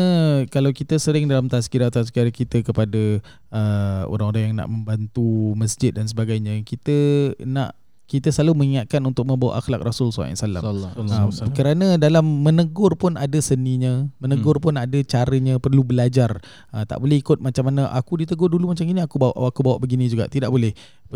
kalau 0.52 0.76
kita 0.76 1.00
sering 1.00 1.24
dalam 1.24 1.48
tazkirah-tazkirah 1.48 2.34
kita 2.34 2.60
kepada 2.60 3.24
uh, 3.54 4.04
orang-orang 4.12 4.52
yang 4.52 4.56
nak 4.60 4.68
membantu 4.68 5.56
masjid 5.56 5.96
dan 5.96 6.12
sebagainya 6.12 6.60
kita 6.68 7.32
nak 7.40 7.72
kita 8.08 8.32
selalu 8.32 8.64
mengingatkan 8.64 9.04
untuk 9.04 9.28
membawa 9.28 9.60
akhlak 9.60 9.84
Rasul 9.84 10.16
SAW. 10.16 10.32
Sallallahu 10.32 10.96
Uh, 11.08 11.52
kerana 11.52 12.00
dalam 12.00 12.24
menegur 12.24 12.96
pun 12.96 13.20
ada 13.20 13.36
seninya, 13.44 14.08
menegur 14.24 14.58
hmm. 14.58 14.64
pun 14.64 14.74
ada 14.80 14.96
caranya, 15.04 15.60
perlu 15.60 15.84
belajar. 15.84 16.40
Uh, 16.72 16.88
tak 16.88 17.04
boleh 17.04 17.20
ikut 17.20 17.44
macam 17.44 17.68
mana 17.68 17.92
aku 17.92 18.24
ditegur 18.24 18.48
dulu 18.48 18.72
macam 18.72 18.88
ini, 18.88 19.04
aku 19.04 19.20
bawa 19.20 19.36
aku 19.36 19.60
bawa 19.60 19.78
begini 19.78 20.08
juga. 20.08 20.32
Tidak 20.32 20.48
boleh. 20.48 20.72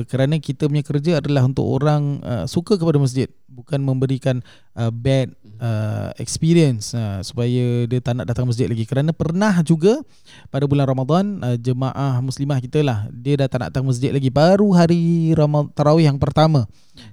Kerana 0.08 0.36
kita 0.40 0.68
punya 0.68 0.84
kerja 0.84 1.24
adalah 1.24 1.48
untuk 1.48 1.64
orang 1.64 2.20
uh, 2.28 2.46
suka 2.46 2.76
kepada 2.76 3.00
masjid, 3.00 3.32
bukan 3.48 3.80
memberikan 3.80 4.44
uh, 4.76 4.92
bad 4.92 5.32
uh, 5.62 6.10
experience 6.18 6.98
uh, 6.98 7.22
supaya 7.22 7.86
dia 7.86 8.02
tak 8.02 8.18
nak 8.18 8.26
datang 8.28 8.50
masjid 8.50 8.66
lagi. 8.66 8.84
Kerana 8.84 9.14
pernah 9.14 9.54
juga 9.62 10.02
pada 10.50 10.66
bulan 10.66 10.90
Ramadan 10.90 11.40
uh, 11.40 11.58
jemaah 11.62 12.20
muslimah 12.20 12.58
kita 12.60 12.82
lah, 12.82 13.08
dia 13.14 13.38
dah 13.38 13.48
tak 13.48 13.62
nak 13.62 13.68
datang 13.72 13.86
masjid 13.88 14.10
lagi 14.10 14.34
baru 14.34 14.74
hari 14.74 15.32
Ramadhan 15.38 15.72
tarawih 15.78 16.10
yang 16.10 16.18
pertama. 16.18 16.66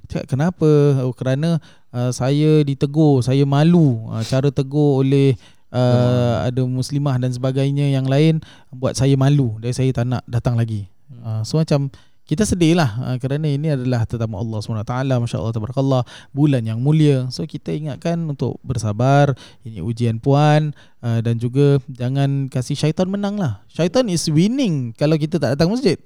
Cakap 0.08 0.26
kenapa? 0.26 0.70
Oh, 1.04 1.12
kerana 1.12 1.60
uh, 1.92 2.10
saya 2.10 2.64
ditegur, 2.64 3.20
saya 3.20 3.44
malu 3.44 4.08
uh, 4.08 4.24
cara 4.24 4.48
tegur 4.48 5.04
oleh 5.04 5.36
uh, 5.70 6.48
ada 6.48 6.64
muslimah 6.64 7.20
dan 7.20 7.30
sebagainya 7.30 7.92
yang 7.92 8.08
lain 8.08 8.40
buat 8.72 8.96
saya 8.96 9.14
malu 9.14 9.60
dan 9.60 9.70
saya 9.76 9.92
tak 9.92 10.08
nak 10.08 10.24
datang 10.24 10.56
lagi. 10.56 10.88
Uh, 11.24 11.44
so 11.44 11.60
macam 11.60 11.92
kita 12.28 12.44
sedih 12.44 12.76
lah 12.76 12.92
uh, 13.00 13.16
kerana 13.16 13.48
ini 13.48 13.72
adalah 13.72 14.04
tetamu 14.04 14.36
Allah 14.36 14.60
SWT 14.60 14.92
Masya 15.16 15.40
Allah 15.40 15.54
Tabarakallah 15.56 16.02
bulan 16.36 16.60
yang 16.60 16.76
mulia. 16.76 17.24
So 17.32 17.48
kita 17.48 17.72
ingatkan 17.72 18.20
untuk 18.28 18.60
bersabar 18.60 19.32
ini 19.64 19.80
ujian 19.80 20.20
puan 20.20 20.76
uh, 21.00 21.24
dan 21.24 21.40
juga 21.40 21.80
jangan 21.88 22.52
kasih 22.52 22.76
syaitan 22.76 23.08
menang 23.08 23.40
lah. 23.40 23.64
Syaitan 23.72 24.04
is 24.12 24.28
winning 24.28 24.92
kalau 24.92 25.16
kita 25.16 25.40
tak 25.40 25.56
datang 25.56 25.72
masjid. 25.72 25.96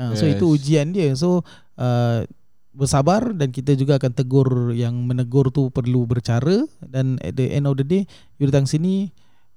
Uh, 0.00 0.16
so 0.16 0.24
Yes. 0.24 0.40
itu 0.40 0.48
ujian 0.48 0.96
dia. 0.96 1.12
So 1.12 1.44
uh, 1.76 2.24
bersabar 2.72 3.36
dan 3.36 3.52
kita 3.52 3.76
juga 3.76 4.00
akan 4.00 4.12
tegur 4.16 4.72
yang 4.72 4.96
menegur 5.04 5.52
tu 5.52 5.68
perlu 5.68 6.08
bercara 6.08 6.64
dan 6.84 7.20
at 7.20 7.36
the 7.36 7.52
end 7.52 7.68
of 7.68 7.76
the 7.76 7.84
day 7.84 8.02
you 8.36 8.48
datang 8.48 8.68
sini 8.68 9.12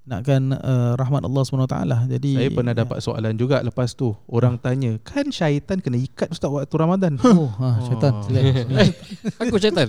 nakkan 0.09 0.49
uh, 0.51 0.97
rahmat 0.97 1.21
Allah 1.21 1.43
SWT 1.45 1.75
jadi 2.09 2.31
Saya 2.33 2.49
pernah 2.49 2.73
dapat 2.73 2.97
soalan 2.99 3.37
juga 3.37 3.61
lepas 3.61 3.93
tu. 3.93 4.17
Orang 4.25 4.57
tanya, 4.57 4.97
kan 4.99 5.29
syaitan 5.29 5.77
kena 5.77 5.95
ikat 5.95 6.33
Ustaz 6.33 6.49
waktu 6.49 6.73
Ramadan? 6.73 7.21
oh, 7.29 7.53
ha, 7.55 7.77
syaitan 7.85 8.11
Oh. 8.11 8.25
sila 8.25 8.39
Eh, 8.81 8.89
aku 9.37 9.55
syaitan. 9.55 9.87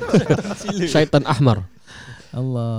syaitan 0.86 1.22
Ahmar. 1.24 1.66
Allah 2.30 2.70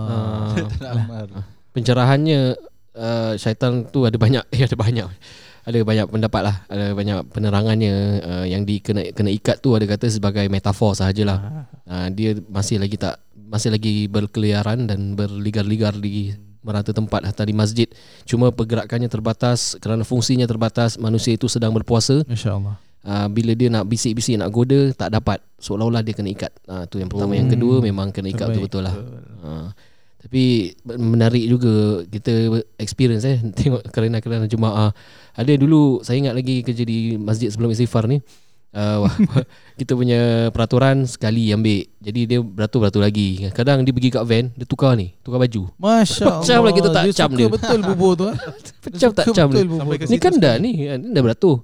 Uh, 0.55 0.85
Amar. 0.85 1.27
pencerahannya 1.71 2.55
uh, 2.93 3.33
syaitan 3.35 3.83
tu 3.85 4.03
ada 4.03 4.15
banyak 4.15 4.43
eh, 4.51 4.63
ada 4.63 4.75
banyak 4.75 5.07
ada 5.65 5.79
banyak 5.81 6.07
pendapat 6.07 6.41
lah 6.43 6.55
ada 6.67 6.91
banyak 6.91 7.25
penerangannya 7.31 7.93
uh, 8.21 8.45
yang 8.45 8.63
dikena 8.63 9.01
kena 9.11 9.31
ikat 9.31 9.57
tu 9.59 9.73
ada 9.73 9.83
kata 9.83 10.05
sebagai 10.07 10.45
metafor 10.45 10.93
sahajalah 10.93 11.65
uh, 11.83 12.07
dia 12.11 12.37
masih 12.45 12.77
lagi 12.77 12.95
tak 12.95 13.17
masih 13.45 13.73
lagi 13.73 14.09
berkeliaran 14.09 14.89
dan 14.89 15.13
berligar-ligar 15.13 15.95
di 15.97 16.33
merata 16.65 16.91
tempat 16.91 17.21
hatta 17.23 17.45
di 17.45 17.53
masjid. 17.53 17.87
Cuma 18.25 18.49
pergerakannya 18.49 19.07
terbatas 19.07 19.77
kerana 19.77 20.01
fungsinya 20.01 20.49
terbatas 20.49 20.97
manusia 20.97 21.37
itu 21.37 21.45
sedang 21.45 21.71
berpuasa. 21.71 22.25
Masya 22.25 22.57
Allah 22.57 22.75
uh, 23.05 23.27
bila 23.29 23.53
dia 23.53 23.69
nak 23.69 23.85
bisik-bisik 23.85 24.41
nak 24.41 24.49
goda 24.51 24.91
tak 24.97 25.13
dapat. 25.13 25.39
Seolah-olah 25.61 26.01
dia 26.01 26.13
kena 26.17 26.33
ikat. 26.33 26.51
Uh, 26.65 26.83
tu 26.89 26.97
yang 26.97 27.07
pertama. 27.07 27.37
Yang 27.37 27.55
kedua 27.57 27.75
memang 27.79 28.09
kena 28.09 28.33
ikat 28.33 28.49
Terbaik. 28.49 28.65
betul-betul 28.65 28.81
lah. 28.83 28.95
Uh, 29.45 29.67
tapi 30.25 30.73
menarik 30.89 31.45
juga 31.45 32.01
kita 32.09 32.65
experience 32.81 33.23
eh. 33.29 33.37
Tengok 33.57 33.85
kerana-kerana 33.93 34.49
jemaah 34.49 34.89
ada 35.37 35.53
dulu 35.53 36.01
saya 36.01 36.17
ingat 36.17 36.33
lagi 36.33 36.65
kerja 36.65 36.81
di 36.81 37.15
masjid 37.21 37.53
sebelum 37.53 37.69
istighfar 37.71 38.09
ni 38.09 38.19
uh, 38.75 39.07
kita 39.79 39.95
punya 39.95 40.19
peraturan 40.51 41.07
sekali 41.07 41.49
ambil 41.49 41.87
jadi 41.97 42.21
dia 42.27 42.39
beratur-beratur 42.39 43.01
lagi 43.01 43.47
kadang 43.49 43.81
dia 43.81 43.95
pergi 43.95 44.09
kat 44.11 44.23
van 44.23 44.45
dia 44.51 44.67
tukar 44.67 44.93
ni 44.93 45.15
tukar 45.23 45.39
baju 45.39 45.71
Masya 45.75 46.43
Allah 46.43 46.43
Pecah 46.43 46.75
kita 46.75 46.89
tak 46.91 47.03
dia 47.03 47.13
cam 47.15 47.29
suka 47.31 47.39
dia. 47.39 47.47
betul 47.49 47.79
bubur 47.81 48.11
tu 48.13 48.25
eh. 48.27 48.37
pecah 48.83 49.09
tak 49.09 49.25
cam 49.31 49.47
dia 49.49 49.63
bubur 49.63 49.95
ni 49.95 50.17
kan 50.19 50.33
dah 50.35 50.55
ni 50.59 50.71
ni 50.85 51.09
dah 51.09 51.23
beratur 51.23 51.63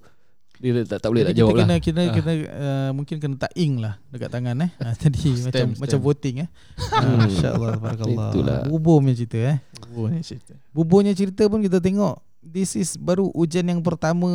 dia 0.62 0.86
tak, 0.86 1.02
tak 1.02 1.10
boleh 1.10 1.26
tak 1.26 1.34
Jadi 1.34 1.40
jawab 1.42 1.52
kita 1.52 1.58
lah 1.58 1.66
kena, 1.66 1.76
kita 1.82 2.00
Ah. 2.02 2.14
kena 2.14 2.32
uh, 2.54 2.90
mungkin 2.94 3.16
kena 3.18 3.34
tak 3.36 3.50
ing 3.58 3.82
lah 3.82 3.98
dekat 4.14 4.30
tangan 4.30 4.54
eh. 4.62 4.70
Ha, 4.78 4.94
tadi 5.02 5.34
macam 5.42 5.50
stamp. 5.50 5.72
macam 5.82 6.00
voting 6.00 6.36
eh. 6.46 6.50
Ha, 6.78 6.98
Hmm. 7.02 7.18
Masya-Allah 7.18 7.72
barakallah. 7.82 8.30
Itulah. 8.30 8.60
Bubur 8.70 9.02
punya 9.02 9.18
cerita 9.18 9.40
eh. 9.42 9.58
Oh, 9.98 10.06
ni 10.06 10.22
cerita. 10.22 10.54
Buburnya 10.70 11.18
cerita 11.18 11.50
pun 11.50 11.66
kita 11.66 11.82
tengok 11.82 12.14
this 12.46 12.78
is 12.78 12.94
baru 12.94 13.34
ujian 13.34 13.66
yang 13.66 13.82
pertama 13.82 14.30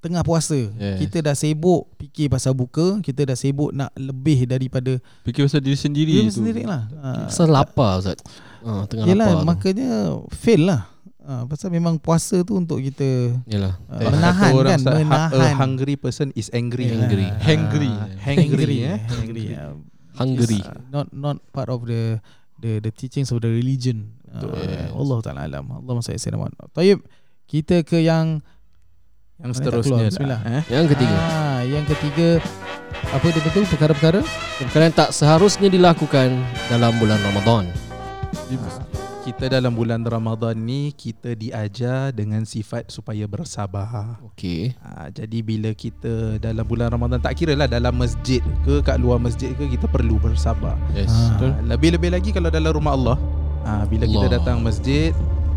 tengah 0.00 0.20
puasa. 0.20 0.56
Yes. 0.56 0.96
Kita 0.98 1.20
dah 1.20 1.34
sibuk 1.34 1.92
fikir 1.96 2.26
pasal 2.26 2.52
buka, 2.52 2.98
kita 3.00 3.22
dah 3.22 3.36
sibuk 3.36 3.70
nak 3.70 3.92
lebih 3.94 4.44
daripada 4.44 4.96
Fikir 5.22 5.44
pasal 5.44 5.60
diri 5.60 5.76
sendiri 5.76 6.12
diri 6.16 6.28
tu. 6.28 6.40
sendiri 6.40 6.64
lah. 6.64 6.88
Ha, 6.98 7.28
pasal 7.28 7.48
lapar 7.48 8.00
Ustaz 8.00 8.16
uh, 8.60 8.84
tengah 8.84 9.04
Yelah 9.04 9.28
lapar 9.28 9.40
tu. 9.40 9.46
makanya 9.46 9.90
fail 10.30 10.62
lah. 10.64 10.88
Ha, 11.20 11.44
pasal 11.44 11.68
memang 11.68 12.00
puasa 12.00 12.40
tu 12.40 12.56
untuk 12.56 12.80
kita 12.80 13.36
Yalah 13.44 13.76
uh, 13.86 14.00
Eh, 14.00 14.08
menahan 14.08 14.50
orang 14.50 14.72
kan, 14.72 14.80
ha- 14.82 14.98
menahan. 14.98 15.36
A 15.36 15.52
hungry 15.54 15.94
person 15.94 16.32
is 16.32 16.48
angry. 16.50 16.88
Angry. 16.88 17.28
Ah, 17.28 17.36
Hangry. 17.38 17.92
Hangry. 18.18 18.76
eh. 18.82 18.98
hangry. 19.06 19.44
Uh, 19.52 19.76
hungry 20.16 20.58
uh, 20.58 20.80
not 20.88 21.12
not 21.12 21.36
part 21.52 21.68
of 21.68 21.84
the 21.84 22.18
the 22.56 22.80
the 22.80 22.88
teachings 22.90 23.28
of 23.30 23.40
the 23.40 23.48
religion. 23.48 24.16
Uh, 24.32 24.48
Yes. 24.56 24.90
Allah 24.90 25.18
taala 25.20 25.40
alam. 25.44 25.64
Allah 25.70 25.92
masya 25.92 26.16
Allah. 26.30 26.48
Tayyib. 26.72 27.04
Kita 27.44 27.82
ke 27.82 28.00
yang 28.00 28.40
Yang 29.42 29.52
seterusnya. 29.56 29.82
keluar? 29.82 30.00
lah, 30.00 30.10
Bismillah. 30.10 30.40
Eh? 30.46 30.62
yang 30.68 30.86
ketiga 30.86 31.16
Ah, 31.18 31.60
yang 31.62 31.84
ketiga 31.86 32.28
apa 33.08 33.24
dia 33.26 33.42
betul 33.42 33.64
perkara-perkara? 33.66 34.20
perkara 34.58 34.82
yang 34.84 34.96
tak 34.98 35.10
seharusnya 35.10 35.68
dilakukan 35.68 36.28
dalam 36.66 36.92
bulan 36.96 37.18
Ramadan 37.22 37.64
Kita 39.20 39.46
dalam 39.48 39.72
bulan 39.72 40.00
Ramadan 40.02 40.56
ni 40.56 40.90
kita 40.90 41.32
diajar 41.34 42.10
dengan 42.10 42.42
sifat 42.42 42.88
supaya 42.88 43.24
bersabar. 43.24 44.16
okey 44.26 44.72
Ha, 44.76 45.08
jadi 45.08 45.38
bila 45.40 45.70
kita 45.72 46.10
dalam 46.38 46.64
bulan 46.64 46.88
Ramadan 46.88 47.18
tak 47.18 47.36
kira 47.36 47.52
lah 47.54 47.66
dalam 47.66 47.94
masjid 47.94 48.40
ke 48.60 48.80
kat 48.80 48.96
luar 48.96 49.16
masjid 49.18 49.52
ke 49.52 49.68
kita 49.68 49.86
perlu 49.86 50.16
bersabar. 50.16 50.74
yes 50.90 51.08
Ah. 51.08 51.36
betul 51.36 51.50
Ha, 51.50 51.60
lebih-lebih 51.68 52.10
lagi 52.10 52.30
kalau 52.30 52.48
dalam 52.48 52.72
rumah 52.72 52.92
Allah. 52.92 53.16
Ha, 53.62 53.84
bila 53.86 54.04
kita 54.04 54.26
Allah. 54.26 54.34
datang 54.36 54.56
masjid 54.58 55.12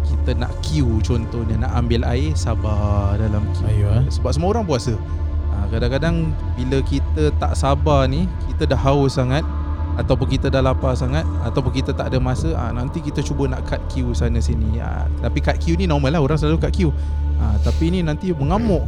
kita 0.06 0.36
nak 0.36 0.52
queue 0.62 1.00
contohnya 1.02 1.68
nak 1.68 1.72
ambil 1.80 2.04
air 2.08 2.36
sabar 2.36 3.16
dalam 3.18 3.44
queue. 3.58 3.72
Ayuh, 3.72 3.92
eh. 4.00 4.06
Sebab 4.12 4.32
semua 4.36 4.54
orang 4.54 4.68
puasa. 4.68 4.96
Ha, 5.54 5.70
kadang-kadang 5.70 6.34
bila 6.60 6.82
kita 6.84 7.32
tak 7.38 7.54
sabar 7.54 8.10
ni 8.10 8.26
kita 8.50 8.70
dah 8.70 8.80
haus 8.80 9.16
sangat 9.18 9.46
ataupun 9.94 10.26
kita 10.26 10.50
dah 10.50 10.62
lapar 10.66 10.98
sangat 10.98 11.22
ataupun 11.46 11.70
kita 11.70 11.94
tak 11.94 12.10
ada 12.10 12.18
masa 12.18 12.50
ha, 12.58 12.74
nanti 12.74 12.98
kita 12.98 13.22
cuba 13.22 13.46
nak 13.46 13.62
cut 13.70 13.78
queue 13.94 14.14
sana 14.18 14.42
sini 14.42 14.82
ha, 14.82 15.06
tapi 15.22 15.38
cut 15.38 15.58
queue 15.62 15.78
ni 15.78 15.86
normal 15.86 16.18
lah 16.18 16.22
orang 16.26 16.38
selalu 16.38 16.58
cut 16.58 16.74
queue 16.74 16.90
ha, 17.38 17.54
tapi 17.62 17.94
ni 17.94 18.02
nanti 18.02 18.34
mengamuk 18.34 18.82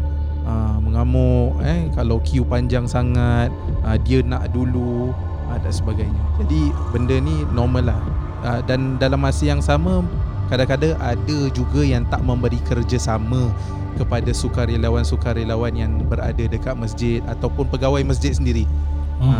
ha, 0.50 0.82
mengamuk 0.82 1.62
eh 1.62 1.94
kalau 1.94 2.18
queue 2.26 2.46
panjang 2.46 2.90
sangat 2.90 3.54
ha, 3.86 3.98
dia 4.02 4.26
nak 4.26 4.50
dulu 4.50 5.14
ha, 5.50 5.62
dan 5.62 5.74
sebagainya 5.74 6.22
jadi 6.42 6.74
benda 6.90 7.22
ni 7.22 7.46
normal 7.54 7.94
lah 7.94 8.00
ha, 8.42 8.50
dan 8.66 8.98
dalam 8.98 9.22
masa 9.22 9.46
yang 9.46 9.62
sama 9.62 10.02
kadang-kadang 10.48 10.94
ada 10.98 11.40
juga 11.50 11.82
yang 11.82 12.06
tak 12.06 12.22
memberi 12.22 12.58
kerjasama 12.62 13.50
kepada 13.96 14.30
sukarelawan-sukarelawan 14.30 15.74
yang 15.74 16.04
berada 16.04 16.44
dekat 16.44 16.76
masjid 16.76 17.24
ataupun 17.26 17.66
pegawai 17.68 18.04
masjid 18.04 18.32
sendiri 18.32 18.66
Hmm. 19.16 19.32
Ha, 19.32 19.40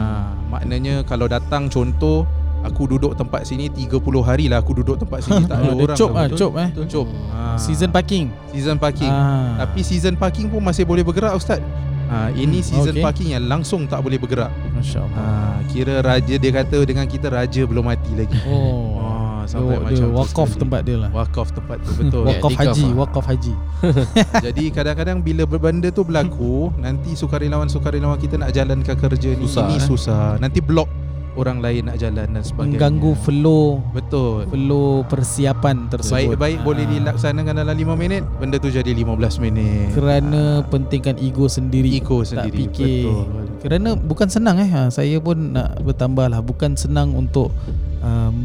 maknanya 0.50 1.04
kalau 1.04 1.28
datang 1.28 1.68
contoh 1.68 2.24
aku 2.64 2.88
duduk 2.88 3.12
tempat 3.14 3.44
sini 3.44 3.68
30 3.68 4.00
hari 4.22 4.48
lah 4.48 4.64
aku 4.64 4.72
duduk 4.74 4.96
tempat 4.96 5.20
sini 5.20 5.44
tak 5.52 5.60
ada 5.60 5.76
orang. 5.76 5.98
cop 6.00 6.10
lah, 6.10 6.16
ah, 6.16 6.26
betul? 6.26 6.40
cop 6.40 6.54
eh. 6.56 6.70
Cop. 6.88 7.08
Ha, 7.30 7.40
Season 7.60 7.92
parking. 7.92 8.26
season 8.50 8.80
parking. 8.80 9.12
Ah. 9.12 9.60
Tapi 9.60 9.84
season 9.84 10.16
parking 10.16 10.48
pun 10.48 10.64
masih 10.64 10.88
boleh 10.88 11.04
bergerak 11.04 11.36
ustaz. 11.36 11.60
Ha, 12.08 12.32
ini 12.32 12.64
Hmm, 12.64 12.68
season 12.72 12.96
okey. 12.96 13.04
parking 13.04 13.30
yang 13.36 13.44
langsung 13.44 13.84
tak 13.84 14.00
boleh 14.00 14.16
bergerak. 14.16 14.48
Masya-Allah. 14.72 15.12
Ha, 15.12 15.26
kira 15.68 16.00
raja 16.00 16.36
dia 16.40 16.52
kata 16.54 16.78
dengan 16.82 17.04
kita 17.04 17.28
raja 17.28 17.62
belum 17.62 17.84
mati 17.84 18.16
lagi. 18.16 18.40
Oh. 18.48 19.05
Ha, 19.46 19.50
Dia, 19.50 19.54
sampai 19.54 19.70
dia 19.72 19.84
macam 19.86 19.96
tu 20.02 20.16
walk 20.18 20.38
off 20.38 20.52
tempat 20.58 20.82
dia 20.82 20.96
lah. 20.98 21.10
Walk 21.14 21.36
off 21.38 21.50
tempat 21.54 21.78
tu 21.80 21.92
betul. 21.96 22.24
Walk 22.26 22.44
off 22.44 22.58
haji, 22.58 22.86
ah. 22.86 22.92
walk 22.98 23.14
off 23.14 23.28
haji. 23.30 23.54
Jadi 24.46 24.64
kadang-kadang 24.70 25.18
bila 25.22 25.44
benda 25.46 25.90
tu 25.90 26.02
berlaku, 26.02 26.74
nanti 26.78 27.14
sukarelawan-sukarelawan 27.14 28.18
kita 28.18 28.36
nak 28.36 28.52
jalankan 28.52 28.96
kerja 28.98 29.30
ni 29.32 29.46
Susah, 29.46 29.66
ini 29.70 29.78
eh? 29.78 29.86
susah. 29.86 30.26
Nanti 30.42 30.60
block 30.60 30.90
orang 31.36 31.60
lain 31.60 31.92
nak 31.92 32.00
jalan 32.00 32.32
dan 32.32 32.42
sebagainya. 32.42 32.80
Mengganggu 32.80 33.12
flow 33.20 33.84
Betul. 33.92 34.48
flow 34.48 35.04
persiapan 35.04 35.92
tersebut. 35.92 36.40
Baik-baik 36.40 36.64
boleh 36.64 36.88
Ah. 36.88 36.92
dilaksanakan 36.96 37.54
dalam 37.60 37.76
5 37.76 37.94
minit, 37.94 38.24
benda 38.40 38.56
tu 38.56 38.72
jadi 38.72 38.88
15 38.88 39.38
minit. 39.38 39.92
Kerana 39.92 40.64
pentingkan 40.64 41.20
ego 41.20 41.52
sendiri. 41.52 41.92
ego 41.92 42.24
tak 42.24 42.48
sendiri. 42.48 42.58
fikir. 42.66 43.04
Betul. 43.04 43.24
Kerana 43.60 43.90
bukan 44.00 44.28
senang 44.32 44.64
eh. 44.64 44.70
Ha, 44.72 44.88
saya 44.88 45.20
pun 45.20 45.52
nak 45.52 45.84
bertambah 45.84 46.32
lah. 46.32 46.40
Bukan 46.40 46.80
senang 46.80 47.12
untuk 47.12 47.52
um, 48.00 48.36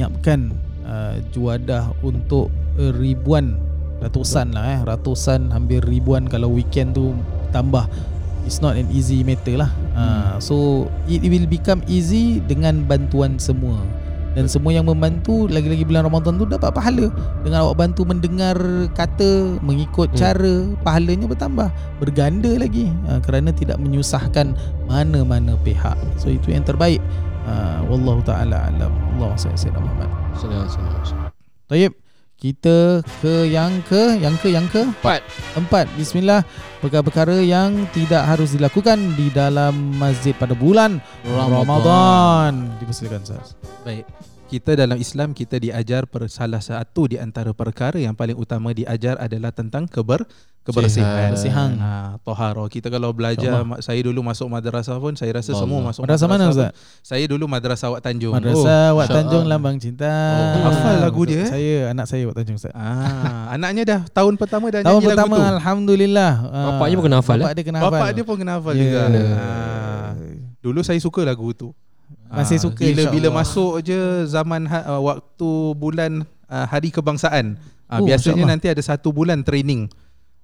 menyiapkan 0.00 0.48
uh, 0.88 1.20
juadah 1.36 1.92
untuk 2.00 2.48
uh, 2.80 2.92
ribuan, 2.96 3.60
ratusan 4.00 4.56
lah 4.56 4.64
eh. 4.64 4.78
Ratusan 4.80 5.52
hampir 5.52 5.84
ribuan 5.84 6.24
kalau 6.24 6.48
weekend 6.48 6.96
tu 6.96 7.12
tambah. 7.52 7.84
It's 8.48 8.64
not 8.64 8.80
an 8.80 8.88
easy 8.88 9.20
matter 9.20 9.60
lah. 9.60 9.68
Uh, 9.92 10.40
so 10.40 10.88
it 11.04 11.20
will 11.20 11.44
become 11.44 11.84
easy 11.84 12.40
dengan 12.48 12.88
bantuan 12.88 13.36
semua. 13.36 13.76
Dan 14.32 14.48
semua 14.48 14.72
yang 14.72 14.88
membantu 14.88 15.44
lagi-lagi 15.50 15.84
bulan 15.84 16.08
Ramadan 16.08 16.40
tu 16.40 16.48
dapat 16.48 16.72
pahala. 16.72 17.12
Dengan 17.44 17.68
awak 17.68 17.84
bantu 17.84 18.08
mendengar 18.08 18.56
kata, 18.96 19.60
mengikut 19.60 20.16
Hmm. 20.16 20.16
cara, 20.16 20.54
pahalanya 20.80 21.28
bertambah, 21.28 21.68
berganda 22.00 22.56
lagi 22.56 22.88
uh, 23.12 23.20
kerana 23.20 23.52
tidak 23.52 23.76
menyusahkan 23.76 24.56
mana-mana 24.88 25.60
pihak. 25.60 26.00
So 26.16 26.32
itu 26.32 26.56
yang 26.56 26.64
terbaik. 26.64 27.04
Uh, 27.46 27.80
wallahu 27.88 28.20
taala 28.20 28.68
alam. 28.68 28.92
Allah 29.16 29.32
sayyidina 29.36 29.80
Muhammad. 29.80 30.10
Sallallahu 30.36 30.68
alaihi 30.68 31.02
wasallam. 31.02 31.32
Tayyib. 31.70 31.92
Kita 32.40 33.04
ke 33.20 33.52
yang 33.52 33.84
ke 33.84 34.16
yang 34.16 34.32
ke 34.40 34.48
yang 34.48 34.64
ke 34.72 34.80
Empat. 34.80 35.20
Empat 35.60 35.84
Bismillah 35.92 36.40
Perkara-perkara 36.80 37.36
yang 37.44 37.84
tidak 37.92 38.24
harus 38.24 38.56
dilakukan 38.56 39.12
Di 39.12 39.28
dalam 39.28 39.92
masjid 40.00 40.32
pada 40.32 40.56
bulan 40.56 41.04
Ramadan, 41.28 42.72
Dipersilakan 42.80 43.20
Ustaz 43.28 43.52
Baik. 43.84 44.08
Kita 44.50 44.74
dalam 44.74 44.98
Islam 44.98 45.30
kita 45.30 45.56
diajar 45.56 46.04
per 46.04 46.26
salah 46.26 46.58
satu 46.58 47.06
di 47.06 47.16
antara 47.16 47.54
perkara 47.54 47.94
yang 47.94 48.12
paling 48.12 48.34
utama 48.34 48.70
diajar 48.70 49.14
adalah 49.16 49.48
tentang 49.50 49.86
keber 49.86 50.26
kebersihan. 50.60 51.30
Kebersihan. 51.30 51.70
Ha, 51.78 51.90
toharo. 52.20 52.66
Kita 52.66 52.90
kalau 52.90 53.10
belajar 53.10 53.62
ma- 53.62 53.78
saya 53.78 54.02
dulu 54.02 54.20
masuk 54.20 54.46
madrasah 54.46 54.98
pun 54.98 55.14
saya 55.14 55.30
rasa 55.32 55.54
Allah. 55.54 55.62
semua 55.62 55.78
masuk 55.84 56.00
Madrasah 56.02 56.26
mana 56.26 56.44
pun. 56.44 56.52
Ustaz? 56.52 56.70
Saya 57.00 57.24
dulu 57.24 57.44
madrasah 57.46 57.88
Wak 57.88 58.02
Tanjung. 58.02 58.34
Madrasah 58.34 58.82
Wat 58.92 58.98
Masya 59.00 59.14
Tanjung 59.16 59.42
Allah. 59.46 59.54
Lambang 59.54 59.76
Cinta. 59.78 60.10
Oh, 60.10 60.62
hafal 60.66 60.94
lagu 60.98 61.22
dia, 61.24 61.38
eh? 61.40 61.48
Saya 61.48 61.72
anak 61.88 62.06
saya 62.06 62.22
Wat 62.26 62.34
Tanjung 62.34 62.58
Ustaz. 62.58 62.74
Ah, 62.74 63.54
anaknya 63.54 63.82
dah 63.86 64.00
tahun 64.10 64.34
pertama 64.34 64.66
dah 64.68 64.82
Tahun 64.82 64.98
nyanyi 64.98 65.06
pertama 65.06 65.32
lagu 65.32 65.40
tu. 65.40 65.54
alhamdulillah. 65.54 66.32
Ah, 66.44 66.64
Bapaknya 66.74 66.94
pun 66.98 67.04
kena 67.06 67.16
hafal, 67.18 67.38
Bapak 67.38 67.52
dia 67.52 67.64
kena 67.64 67.78
hafal. 67.78 67.92
Bapak 67.94 68.08
dia 68.10 68.24
pun 68.26 68.36
kena 68.36 68.52
hafal 68.58 68.74
Ya. 68.74 68.82
juga. 68.82 69.00
Ah, 69.32 70.10
dulu 70.58 70.80
saya 70.82 70.98
suka 70.98 71.22
lagu 71.22 71.54
tu. 71.54 71.70
Masih 72.30 72.56
Ah, 72.56 72.62
suka, 72.62 72.82
bila 72.86 73.02
bila 73.10 73.28
masuk 73.42 73.82
je 73.82 73.98
zaman 74.30 74.62
ha, 74.70 74.86
uh, 74.86 75.02
waktu 75.02 75.50
bulan 75.74 76.12
uh, 76.46 76.66
hari 76.70 76.94
kebangsaan. 76.94 77.58
Uh, 77.90 77.98
Oh, 77.98 78.06
biasanya 78.06 78.46
nanti 78.46 78.70
ada 78.70 78.78
satu 78.78 79.10
bulan 79.10 79.42
training. 79.42 79.90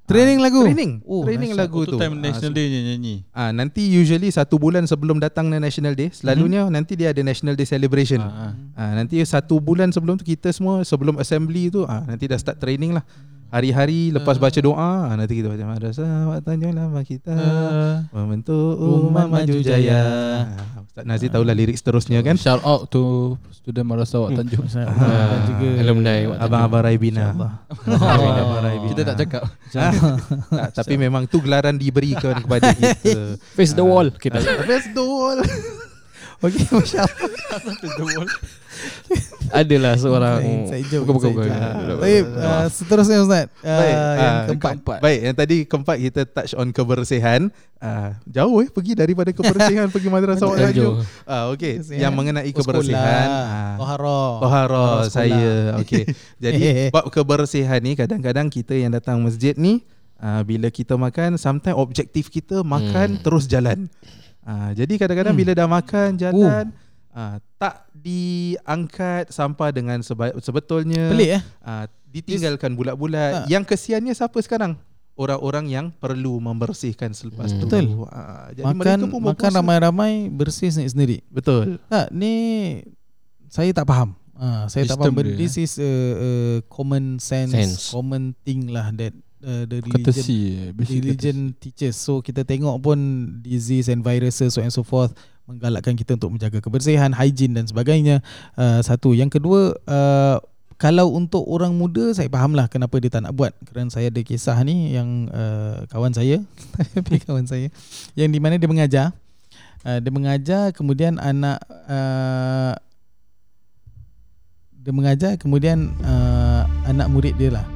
Training 0.07 0.38
lagu? 0.38 0.62
Training. 0.62 1.03
Oh, 1.03 1.22
training 1.27 1.51
dahsyat. 1.55 1.66
lagu 1.66 1.83
tu. 1.83 1.99
Time 1.99 2.14
Ah, 2.18 2.31
National 2.31 2.53
Day 2.55 2.66
nya 2.70 2.81
nyanyi. 2.94 3.14
Ah 3.35 3.51
nanti 3.51 3.83
usually 3.87 4.31
satu 4.31 4.55
bulan 4.55 4.87
sebelum 4.87 5.18
datangnya 5.18 5.59
National 5.59 5.99
Day, 5.99 6.14
selalunya 6.14 6.66
nanti 6.70 6.94
dia 6.94 7.11
ada 7.11 7.22
National 7.27 7.59
Day 7.59 7.66
celebration. 7.66 8.22
Ah, 8.22 8.51
ah. 8.51 8.53
Ah 8.75 8.92
nanti 8.99 9.18
satu 9.27 9.59
bulan 9.59 9.90
sebelum 9.90 10.14
tu 10.18 10.22
kita 10.22 10.51
semua 10.55 10.87
sebelum 10.87 11.18
assembly 11.18 11.70
tu 11.75 11.83
ah 11.87 12.07
nanti 12.07 12.31
dah 12.31 12.38
start 12.38 12.62
training 12.62 12.94
lah. 12.94 13.03
Hari-hari 13.47 14.11
lepas 14.11 14.43
baca 14.43 14.59
doa 14.59 14.75
ah, 15.07 15.15
nanti 15.15 15.39
kita 15.39 15.47
baca 15.47 15.65
madrasah 15.65 16.35
Wak 16.35 16.43
Tanjung 16.43 16.75
lama 16.75 16.99
kita 17.07 17.31
membentuk 18.11 18.75
umat 19.07 19.31
maju 19.31 19.55
jaya. 19.63 20.03
Ah, 20.51 20.83
Ustaz 20.83 21.07
Nazir 21.07 21.31
tahulah 21.31 21.55
lirik 21.55 21.79
seterusnya 21.79 22.27
kan. 22.27 22.35
Shout 22.35 22.67
out 22.67 22.91
to 22.91 23.37
student 23.55 23.87
Madrasah 23.87 24.19
Wak 24.19 24.35
Tanjung. 24.35 24.67
Ah, 24.75 25.47
juga 25.47 25.69
Alumni. 25.79 26.27
Abang-abang 26.43 26.83
Raibina. 26.91 27.31
Kita 28.91 29.15
tak 29.15 29.17
cakap. 29.23 29.43
Tapi 30.83 30.95
memang 30.99 31.31
tu 31.31 31.39
gelaran 31.39 31.79
diberikan 31.79 32.35
kepada 32.43 32.75
kita. 32.79 33.39
Face 33.55 33.79
the 33.79 33.87
wall 33.87 34.11
kita. 34.11 34.43
Best 34.67 34.91
doll. 34.91 35.39
Okey, 36.43 36.67
Masya 36.69 37.01
Allah. 37.01 37.31
Adalah 37.57 37.75
seorang 37.81 38.29
Inside 39.09 39.36
joke, 40.85 41.05
Bukan 41.05 41.15
bukan 41.15 41.29
inside 41.29 41.47
bukan. 41.47 41.85
joke. 41.87 42.01
Baik, 42.01 42.23
uh, 42.29 42.67
seterusnya 42.69 43.19
Ustaz. 43.21 43.47
Uh, 43.57 43.69
Baik, 43.69 43.95
yang 43.95 44.01
ah, 44.01 44.45
keempat. 44.45 44.73
keempat. 44.73 44.99
Baik, 45.01 45.21
yang 45.23 45.35
tadi 45.35 45.57
keempat 45.65 45.97
kita 46.01 46.21
touch 46.25 46.53
on 46.55 46.69
kebersihan. 46.71 47.41
Ah, 47.77 48.17
jauh 48.25 48.57
eh 48.59 48.69
pergi 48.69 48.93
daripada 48.93 49.31
kebersihan 49.31 49.87
pergi 49.95 50.09
madrasah 50.09 50.49
Wak 50.49 50.57
Tanjung. 50.59 51.05
Ah 51.23 51.53
okey, 51.53 51.79
Kebersihan. 51.79 52.01
yang 52.01 52.13
mengenai 52.13 52.51
kebersihan. 52.51 53.27
Ah, 53.29 53.75
Tohara. 53.77 54.23
Tohara 54.41 54.85
Tohara 54.97 55.13
saya. 55.13 55.77
Okey. 55.79 56.05
Jadi 56.43 56.61
bab 56.95 57.07
kebersihan 57.09 57.79
ni 57.79 57.93
kadang-kadang 57.93 58.49
kita 58.49 58.73
yang 58.73 58.91
datang 58.91 59.21
masjid 59.21 59.53
ni 59.55 59.85
ah, 60.17 60.41
bila 60.41 60.69
kita 60.69 60.97
makan 60.97 61.37
sometimes 61.37 61.77
objektif 61.77 62.29
kita 62.29 62.65
makan 62.65 63.17
Hmm. 63.17 63.23
terus 63.23 63.45
jalan. 63.45 63.93
Ah, 64.41 64.71
jadi 64.73 64.95
kadang-kadang 64.97 65.35
Hmm. 65.35 65.43
bila 65.43 65.53
dah 65.53 65.67
makan 65.67 66.09
jalan 66.17 66.65
ah, 67.11 67.37
tak 67.57 67.86
diangkat 68.07 69.29
sampah 69.29 69.71
dengan 69.71 69.99
seba- 70.01 70.35
sebetulnya 70.38 71.11
Pelik 71.11 71.31
eh? 71.37 71.42
Ah, 71.61 71.85
ditinggalkan 72.07 72.73
bulat-bulat. 72.73 73.33
Ah. 73.35 73.47
Yang 73.47 73.75
kesiannya 73.75 74.12
siapa 74.12 74.38
sekarang? 74.38 74.79
Orang-orang 75.16 75.66
yang 75.66 75.87
perlu 75.90 76.37
membersihkan 76.38 77.11
selepas 77.11 77.49
Hmm. 77.49 77.59
tu. 77.59 77.66
Betul. 77.66 77.85
Ah, 78.07 78.53
jadi 78.53 78.69
Makan 78.69 78.77
mereka 78.77 79.05
pun 79.09 79.21
makan 79.25 79.51
ramai-ramai 79.55 80.12
bersih 80.29 80.69
sendiri-sendiri. 80.69 81.25
Betul. 81.27 81.81
Tak, 81.88 82.12
ni 82.12 82.35
saya 83.49 83.73
tak 83.73 83.88
faham. 83.88 84.12
Ah, 84.37 84.69
saya 84.69 84.85
tak 84.85 85.01
Sistem 85.01 85.03
faham. 85.03 85.16
But 85.16 85.27
dia, 85.27 85.37
this 85.38 85.55
is 85.57 85.73
a, 85.77 85.88
a 85.88 86.31
common 86.69 87.16
sense, 87.16 87.57
Sense. 87.57 87.88
common 87.88 88.37
thing 88.45 88.69
lah 88.69 88.92
that 88.92 89.16
uh, 89.40 89.64
the 89.64 89.81
religion 89.81 90.05
Courtesy. 90.05 90.40
basic 90.77 91.01
religion 91.01 91.37
teaches. 91.57 91.97
So 91.97 92.21
kita 92.21 92.45
tengok 92.45 92.77
pun 92.79 92.99
disease 93.40 93.88
and 93.88 94.05
viruses 94.05 94.53
so 94.53 94.61
and 94.61 94.69
so 94.69 94.85
forth 94.85 95.16
menggalakkan 95.47 95.95
kita 95.95 96.19
untuk 96.19 96.35
menjaga 96.35 96.59
kebersihan, 96.59 97.15
hygiene 97.15 97.55
dan 97.55 97.65
sebagainya. 97.71 98.21
Uh, 98.59 98.83
satu, 98.83 99.15
yang 99.15 99.31
kedua 99.31 99.75
uh, 99.87 100.37
kalau 100.77 101.17
untuk 101.17 101.41
orang 101.49 101.73
muda 101.73 102.13
saya 102.13 102.29
fahamlah 102.29 102.69
kenapa 102.69 103.01
dia 103.01 103.09
tak 103.09 103.25
nak 103.25 103.33
buat. 103.33 103.57
Kerana 103.65 103.89
saya 103.89 104.13
ada 104.13 104.21
kisah 104.21 104.61
ni 104.61 104.93
yang 104.93 105.31
uh, 105.33 105.89
kawan 105.89 106.13
saya 106.13 106.45
tapi 106.95 107.17
kawan 107.25 107.49
saya 107.49 107.73
yang 108.13 108.29
di 108.29 108.39
mana 108.43 108.61
dia 108.61 108.69
mengajar. 108.69 109.17
Uh, 109.87 110.03
dia 110.03 110.13
mengajar 110.13 110.75
kemudian 110.77 111.17
anak 111.17 111.63
uh, 111.89 112.75
dia 114.77 114.93
mengajar 114.93 115.33
kemudian 115.41 115.95
uh, 116.05 116.69
anak 116.85 117.09
murid 117.09 117.35
dia 117.41 117.57
lah. 117.57 117.67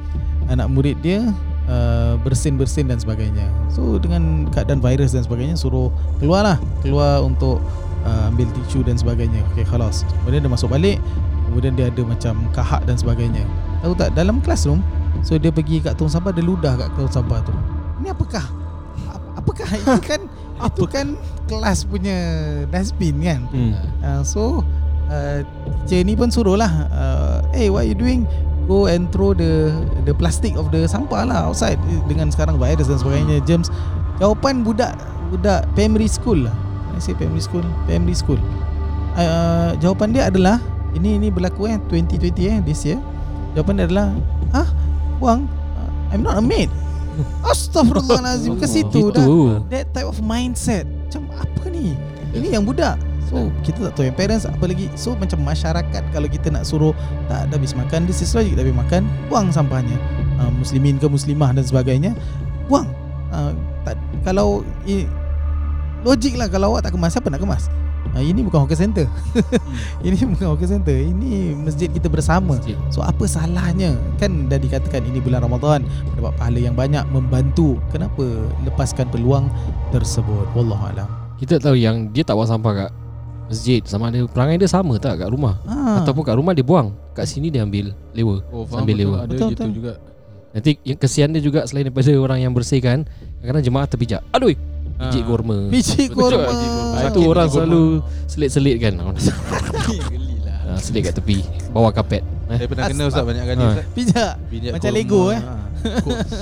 Anak 0.51 0.69
murid 0.69 0.99
dia 1.01 1.25
uh, 1.71 2.13
bersin-bersin 2.21 2.91
dan 2.91 2.99
sebagainya. 2.99 3.47
So 3.71 3.95
dengan 3.97 4.51
keadaan 4.51 4.83
virus 4.83 5.15
dan 5.15 5.23
sebagainya 5.23 5.55
suruh 5.55 5.87
keluar 6.19 6.43
lah 6.43 6.57
keluar 6.83 7.23
untuk 7.23 7.63
uh, 8.03 8.29
ambil 8.29 8.51
tisu 8.51 8.83
dan 8.83 8.99
sebagainya. 8.99 9.39
Okay 9.55 9.63
khalas. 9.63 10.03
Kemudian 10.21 10.43
dia 10.43 10.51
masuk 10.51 10.69
balik. 10.69 10.99
Kemudian 11.47 11.75
dia 11.75 11.87
ada 11.87 12.01
macam 12.03 12.33
kahak 12.55 12.83
dan 12.87 12.95
sebagainya. 12.99 13.43
Tahu 13.81 13.95
tak? 13.95 14.13
Dalam 14.13 14.43
classroom 14.43 14.83
so 15.23 15.35
dia 15.39 15.51
pergi 15.51 15.83
kat 15.83 15.95
tong 15.95 16.11
sampah 16.11 16.31
dia 16.35 16.43
ludah 16.43 16.75
kat 16.75 16.89
tong 16.99 17.11
sampah 17.11 17.39
tu. 17.43 17.55
Ini 18.03 18.11
apakah? 18.11 18.45
Ap- 19.07 19.29
apakah 19.39 19.67
itu 19.71 19.99
kan? 20.11 20.21
Itu 20.61 20.85
kan 20.85 21.17
kelas 21.49 21.89
punya 21.89 22.17
dustbin 22.69 23.17
kan? 23.19 23.41
Hmm. 23.49 23.73
Uh, 24.05 24.21
so 24.21 24.61
uh, 25.09 25.41
teacher 25.85 26.05
ni 26.07 26.13
pun 26.15 26.31
suruh 26.31 26.55
lah 26.55 26.71
uh, 26.93 27.37
Hey 27.51 27.67
what 27.67 27.89
you 27.89 27.97
doing 27.97 28.23
Go 28.69 28.85
and 28.85 29.09
throw 29.09 29.33
the 29.33 29.73
the 30.05 30.13
plastic 30.13 30.53
of 30.53 30.69
the 30.69 30.85
sampah 30.85 31.25
lah 31.25 31.49
outside 31.49 31.81
Dengan 32.05 32.29
sekarang 32.29 32.61
virus 32.61 32.87
dan 32.87 32.97
sebagainya. 33.01 33.41
Germs 33.45 33.73
Jawapan 34.21 34.61
budak 34.61 34.93
Budak 35.33 35.65
primary 35.73 36.11
school 36.11 36.45
lah. 36.45 36.55
I 36.93 36.99
say 36.99 37.15
primary 37.17 37.41
school 37.41 37.63
Primary 37.87 38.15
school. 38.17 38.39
Uh, 39.17 39.75
Jawapan 39.81 40.13
dia 40.15 40.23
adalah 40.29 40.61
Ini 40.93 41.19
ini 41.19 41.27
berlaku 41.31 41.67
eh 41.71 41.77
2020 41.89 42.51
eh 42.51 42.57
This 42.63 42.85
year. 42.85 42.99
Jawapan 43.57 43.81
dia 43.81 43.85
adalah 43.89 44.07
Hah? 44.53 44.67
Buang 45.17 45.47
uh, 45.49 45.89
I'm 46.13 46.21
not 46.21 46.37
a 46.37 46.43
maid. 46.43 46.69
Astaghfirullahalazim 47.51 48.57
Ke 48.61 48.67
situ 48.69 49.11
dah. 49.11 49.25
That 49.67 49.91
type 49.91 50.07
of 50.07 50.19
mindset. 50.23 50.87
Macam 51.07 51.27
apa 51.35 51.63
ni? 51.67 51.97
Ini 52.31 52.55
yang 52.55 52.63
budak 52.63 52.95
so 53.31 53.47
kita 53.63 53.87
tak 53.87 53.91
tahu 53.95 54.05
yang 54.11 54.17
parents 54.19 54.43
apa 54.43 54.67
lagi 54.67 54.91
so 54.99 55.15
macam 55.15 55.39
masyarakat 55.39 56.03
kalau 56.11 56.27
kita 56.27 56.51
nak 56.51 56.67
suruh 56.67 56.91
tak 57.31 57.47
ada 57.47 57.55
habis 57.55 57.71
makan 57.71 58.03
this 58.03 58.19
is 58.19 58.35
logik 58.35 58.59
tapi 58.59 58.75
makan 58.75 59.07
buang 59.31 59.47
sampahnya. 59.55 59.95
Uh, 60.35 60.51
muslimin 60.51 60.99
ke 60.99 61.07
muslimah 61.07 61.55
dan 61.55 61.63
sebagainya 61.63 62.11
buang. 62.67 62.91
Uh, 63.31 63.55
tak, 63.87 63.95
kalau 64.27 64.67
i, 64.83 65.07
logik 66.03 66.35
lah 66.35 66.51
kalau 66.51 66.75
awak 66.75 66.83
tak 66.83 66.91
kemas 66.91 67.15
siapa 67.15 67.31
nak 67.31 67.39
kemas? 67.39 67.71
Uh, 68.11 68.19
ini 68.19 68.43
bukan 68.43 68.67
hawker 68.67 68.75
center. 68.75 69.07
Ini 70.05 70.27
bukan 70.35 70.51
hawker 70.51 70.67
center 70.67 70.91
ini 70.91 71.55
masjid 71.55 71.87
kita 71.87 72.11
bersama. 72.11 72.59
Masjid. 72.59 72.75
So 72.91 72.99
apa 72.99 73.23
salahnya? 73.23 73.95
Kan 74.19 74.51
dah 74.51 74.59
dikatakan 74.59 75.05
ini 75.07 75.23
bulan 75.23 75.45
Ramadan 75.45 75.87
Mendapat 76.11 76.33
pahala 76.35 76.59
yang 76.59 76.75
banyak 76.75 77.05
Membantu. 77.13 77.79
Kenapa 77.93 78.25
lepaskan 78.67 79.07
peluang 79.13 79.47
tersebut? 79.95 80.43
Wallahualam 80.57 81.07
Kita 81.39 81.61
tahu 81.61 81.79
yang 81.79 82.11
dia 82.11 82.27
tak 82.27 82.35
buang 82.35 82.49
sampah 82.51 82.73
kat 82.75 82.91
masjid 83.51 83.81
sama 83.83 84.07
ada 84.07 84.23
perangai 84.25 84.55
dia 84.55 84.65
sama 84.65 84.95
tak 84.95 85.19
kat 85.19 85.27
rumah 85.27 85.59
ha. 85.61 85.99
ataupun 85.99 86.23
kat 86.23 86.33
rumah 86.33 86.51
dia 86.51 86.63
buang 86.63 86.89
kat 87.11 87.27
sini 87.27 87.47
dia 87.47 87.61
ambil 87.61 87.91
lewa 88.11 88.39
Oh, 88.47 88.63
faham 88.63 88.81
Sambil 88.81 88.95
betul. 88.95 89.03
lewat. 89.05 89.19
Ada 89.19 89.27
Betul, 89.29 89.49
gitu 89.49 89.59
betul. 89.59 89.71
juga. 89.75 89.93
nanti 90.51 90.71
yang 90.81 90.97
kesian 90.97 91.29
dia 91.29 91.39
juga 91.39 91.59
selain 91.63 91.85
daripada 91.85 92.11
orang 92.13 92.39
yang 92.39 92.51
bersihkan 92.51 93.03
kadang-kadang 93.37 93.63
jemaah 93.63 93.85
terpijak 93.85 94.21
aduh 94.29 94.55
Biji 95.01 95.17
Betul. 95.17 95.23
kurma 95.25 95.57
Biji 95.67 96.03
kurma. 96.07 96.45
Ah, 96.45 96.55
Sakit 97.01 97.11
itu 97.11 97.19
orang 97.25 97.47
selalu 97.47 97.83
selit-selit 98.25 98.75
kan. 98.79 98.93
Ah, 100.63 100.79
selit 100.79 101.03
kat 101.03 101.13
tepi 101.13 101.43
bawah 101.69 101.91
kapet 101.91 102.23
eh. 102.47 102.55
Saya 102.55 102.67
pernah 102.69 102.83
kena 102.87 103.03
Ustaz 103.05 103.23
banyak 103.25 103.43
kali 103.43 103.59
Ha. 103.59 103.67
Ustaz. 103.67 103.85
Pijak 103.91 104.71
Macam. 104.71 104.91
Lego, 104.93 105.21
eh? 105.27 105.41
Ha. 105.41 105.53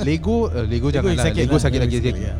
Lego 0.03 0.37
eh, 0.47 0.65
Lego 0.67 0.87
janganlah 0.91 1.25
Lego 1.25 1.55
lah. 1.55 1.63
sakit 1.65 1.79
lagi 1.79 1.95
sikit. 1.97 2.13
ya. 2.13 2.33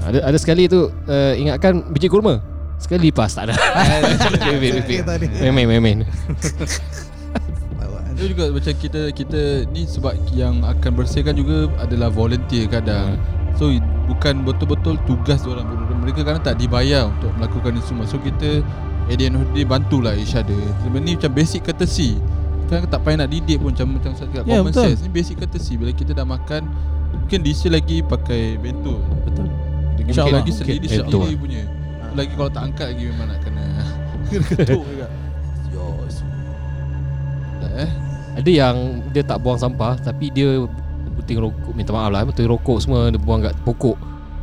Ada 0.00 0.18
ada 0.24 0.38
sekali 0.40 0.64
tu 0.64 0.88
uh, 0.88 1.32
ingatkan 1.36 1.84
biji 1.92 2.08
kurma 2.08 2.40
sekali 2.80 3.08
lipas 3.08 3.30
tak 3.32 3.44
ada 3.46 3.54
Repeat, 4.50 4.72
repeat. 4.74 5.02
Tadi. 5.04 5.26
main 5.38 5.52
main 5.54 5.68
main 5.70 5.80
main 5.80 5.98
Itu 8.10 8.24
juga 8.28 8.52
macam 8.52 8.74
kita 8.74 9.00
kita 9.10 9.40
ni 9.68 9.84
sebab 9.84 10.12
yang 10.30 10.60
akan 10.60 10.90
bersihkan 10.92 11.32
juga 11.32 11.72
adalah 11.78 12.08
volunteer 12.08 12.68
kadang. 12.68 13.16
So 13.54 13.68
i- 13.70 13.80
bukan 14.04 14.44
betul-betul 14.44 15.00
tugas 15.04 15.40
orang 15.42 15.64
mereka 15.96 16.20
kadang 16.22 16.42
tak 16.42 16.56
dibayar 16.56 17.08
untuk 17.08 17.32
melakukan 17.34 17.72
ini 17.72 17.82
semua. 17.82 18.04
So 18.04 18.16
kita 18.16 18.60
at 19.08 19.16
the 19.16 19.24
end 19.24 19.36
of 19.36 19.48
the 19.48 19.52
day 19.54 19.64
bantulah 19.64 20.12
each 20.12 20.36
other. 20.36 20.52
Sebenarnya 20.80 21.06
ni 21.06 21.12
macam 21.16 21.32
basic 21.32 21.60
courtesy. 21.62 22.20
Kita 22.62 22.84
tak 22.86 23.00
payah 23.02 23.24
nak 23.24 23.30
didik 23.30 23.56
pun 23.56 23.72
macam 23.72 23.88
macam 23.90 24.12
saya 24.12 24.28
cakap 24.28 24.44
Ya, 24.44 24.52
common 24.54 24.68
betul. 24.68 24.84
sense. 24.86 25.00
Ni 25.00 25.10
basic 25.10 25.34
courtesy 25.36 25.72
bila 25.74 25.90
kita 25.90 26.12
dah 26.12 26.26
makan 26.28 26.62
mungkin 27.16 27.38
diisi 27.40 27.66
lagi 27.66 28.04
pakai 28.04 28.54
bento. 28.54 29.00
Betul 29.24 29.48
Mungkin 29.96 30.12
InsyaAllah. 30.12 30.44
lagi 30.44 30.52
sendiri 30.52 30.86
sendiri 30.86 31.34
punya. 31.34 31.62
Lagi 32.12 32.32
kalau 32.32 32.50
tak 32.50 32.62
angkat 32.64 32.86
lagi 32.90 33.04
memang 33.06 33.26
nak 33.28 33.40
kena 33.40 33.64
kena 34.28 34.46
ketuk 34.56 34.82
juga. 34.84 35.06
Eh, 37.70 37.90
Ada 38.32 38.50
yang 38.50 38.76
dia 39.10 39.22
tak 39.22 39.38
buang 39.38 39.56
sampah 39.56 39.94
tapi 39.96 40.28
dia 40.28 40.64
puting 41.12 41.38
rokok 41.38 41.72
minta 41.72 41.90
maaf 41.90 42.08
lah 42.08 42.24
puting 42.24 42.46
rokok 42.46 42.78
semua 42.78 43.08
dia 43.08 43.18
buang 43.18 43.40
kat 43.40 43.54
pokok. 43.62 43.94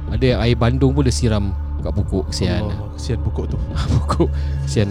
Ada 0.08 0.26
yang 0.26 0.40
air 0.40 0.56
bandung 0.56 0.92
pun 0.92 1.04
dia 1.04 1.12
siram 1.12 1.52
kat 1.80 1.92
pokok 1.92 2.30
kesian. 2.30 2.64
Allah, 2.64 2.80
kesian 2.94 3.20
pokok 3.20 3.46
tu. 3.50 3.58
pokok 3.98 4.30
kesian. 4.64 4.88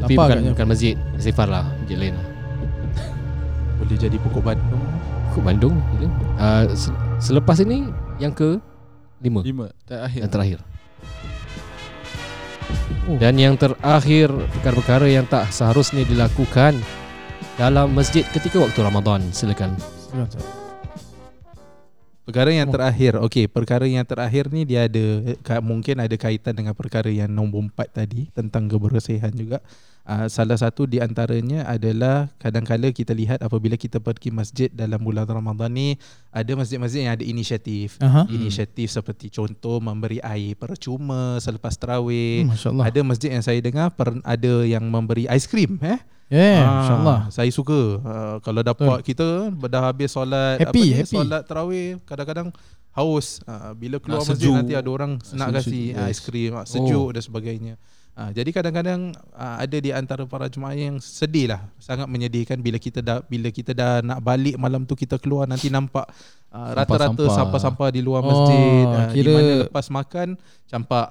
Tapi 0.00 0.16
Apa 0.16 0.22
bukan, 0.22 0.32
agaknya? 0.32 0.50
bukan 0.56 0.66
masjid 0.66 0.94
Istighfar 1.12 1.44
lah 1.44 1.68
Masjid 1.76 2.00
lain 2.00 2.16
lah 2.16 2.24
Boleh 3.76 4.00
jadi 4.00 4.16
pokok 4.16 4.40
Bandung. 4.42 4.80
Pokok 5.28 5.42
Bandung 5.44 5.74
uh, 6.40 6.64
se- 6.72 6.96
Selepas 7.20 7.60
ini 7.60 7.84
Yang 8.16 8.32
ke 8.32 8.48
Lima 9.20 9.44
lima 9.44 9.68
terakhir. 9.84 10.20
Yang 10.24 10.30
terakhir 10.32 10.58
Oh. 10.60 10.68
Dan 13.16 13.34
yang 13.34 13.54
terakhir 13.56 14.28
Perkara-perkara 14.30 15.06
yang 15.08 15.26
tak 15.26 15.50
seharusnya 15.50 16.04
dilakukan 16.04 16.76
Dalam 17.56 17.90
masjid 17.90 18.22
ketika 18.28 18.60
waktu 18.60 18.78
Ramadan 18.78 19.24
Silakan 19.32 19.74
Perkara 22.20 22.54
yang 22.54 22.70
Oh. 22.70 22.74
terakhir. 22.78 23.18
Okey, 23.18 23.50
perkara 23.50 23.90
yang 23.90 24.06
terakhir 24.06 24.54
ni 24.54 24.62
dia 24.62 24.86
ada 24.86 25.34
ka- 25.42 25.58
mungkin 25.58 25.98
ada 25.98 26.14
kaitan 26.14 26.54
dengan 26.54 26.78
perkara 26.78 27.10
yang 27.10 27.26
nombor 27.26 27.66
empat 27.66 27.90
tadi 27.90 28.30
tentang 28.30 28.70
kebersihan 28.70 29.34
juga. 29.34 29.58
Uh, 30.10 30.26
salah 30.26 30.58
satu 30.58 30.90
di 30.90 30.98
antaranya 30.98 31.62
adalah 31.70 32.26
kadang-kala 32.42 32.90
kita 32.90 33.14
lihat 33.14 33.38
apabila 33.46 33.78
kita 33.78 34.02
pergi 34.02 34.34
masjid 34.34 34.66
dalam 34.66 34.98
bulan 34.98 35.22
Ramadan 35.22 35.70
ni 35.70 35.94
ada 36.34 36.50
masjid-masjid 36.58 37.06
yang 37.06 37.14
ada 37.14 37.22
inisiatif. 37.22 37.94
Aha. 38.02 38.26
Hmm. 38.26 38.34
Inisiatif 38.34 38.90
seperti 38.90 39.30
contoh 39.30 39.78
memberi 39.78 40.18
air 40.18 40.58
percuma 40.58 41.38
selepas 41.38 41.78
tarawih. 41.78 42.42
Hmm, 42.50 42.58
Allah. 42.74 42.90
Ada 42.90 43.00
masjid 43.06 43.30
yang 43.30 43.44
saya 43.46 43.62
dengar 43.62 43.94
per, 43.94 44.18
ada 44.26 44.52
yang 44.66 44.82
memberi 44.82 45.30
aiskrim 45.30 45.78
eh. 45.78 46.02
Yeah, 46.26 46.62
Ah, 46.62 46.74
Masya 46.74 46.94
Allah. 46.98 47.20
Saya 47.30 47.50
suka 47.54 48.02
uh, 48.02 48.36
kalau 48.42 48.66
dapat 48.66 49.06
kita 49.06 49.50
dah 49.50 49.82
habis 49.94 50.10
solat 50.10 50.58
Happy, 50.58 50.90
apa 50.90 50.90
ni, 50.90 50.98
happy. 51.06 51.14
solat 51.22 51.42
tarawih 51.46 52.02
kadang-kadang 52.02 52.48
haus. 52.98 53.38
Uh, 53.46 53.74
bila 53.78 54.02
keluar 54.02 54.26
Nak 54.26 54.34
masjid 54.34 54.50
sejuk. 54.50 54.58
nanti 54.58 54.74
ada 54.74 54.90
orang 54.90 55.22
nak 55.38 55.54
sejuk, 55.54 55.54
kasih 55.70 55.84
yes. 55.86 55.94
yes. 55.94 56.06
aiskrim, 56.10 56.50
sejuk 56.66 57.08
dan 57.14 57.22
sebagainya. 57.22 57.74
Uh, 58.10 58.28
jadi 58.30 58.50
kadang-kadang 58.50 59.00
uh, 59.32 59.56
ada 59.56 59.76
di 59.78 59.90
antara 59.90 60.26
para 60.26 60.44
jemaah 60.44 60.74
yang 60.74 60.98
sedih 60.98 61.46
lah 61.48 61.62
sangat 61.78 62.04
menyedihkan 62.04 62.58
bila 62.58 62.76
kita 62.76 63.00
dah 63.00 63.22
bila 63.24 63.48
kita 63.48 63.70
dah 63.70 64.02
nak 64.02 64.20
balik 64.20 64.58
malam 64.58 64.82
tu 64.82 64.92
kita 64.92 65.16
keluar 65.16 65.46
nanti 65.46 65.70
nampak 65.70 66.04
uh, 66.50 66.70
rata-rata 66.74 67.16
Sampah-sampah. 67.32 67.88
di 67.88 68.02
luar 68.02 68.20
Oh, 68.20 68.28
masjid 68.28 68.84
uh, 68.84 69.08
di 69.08 69.14
kira- 69.16 69.32
mana 69.32 69.52
lepas 69.64 69.86
makan 69.88 70.28
campak 70.66 71.06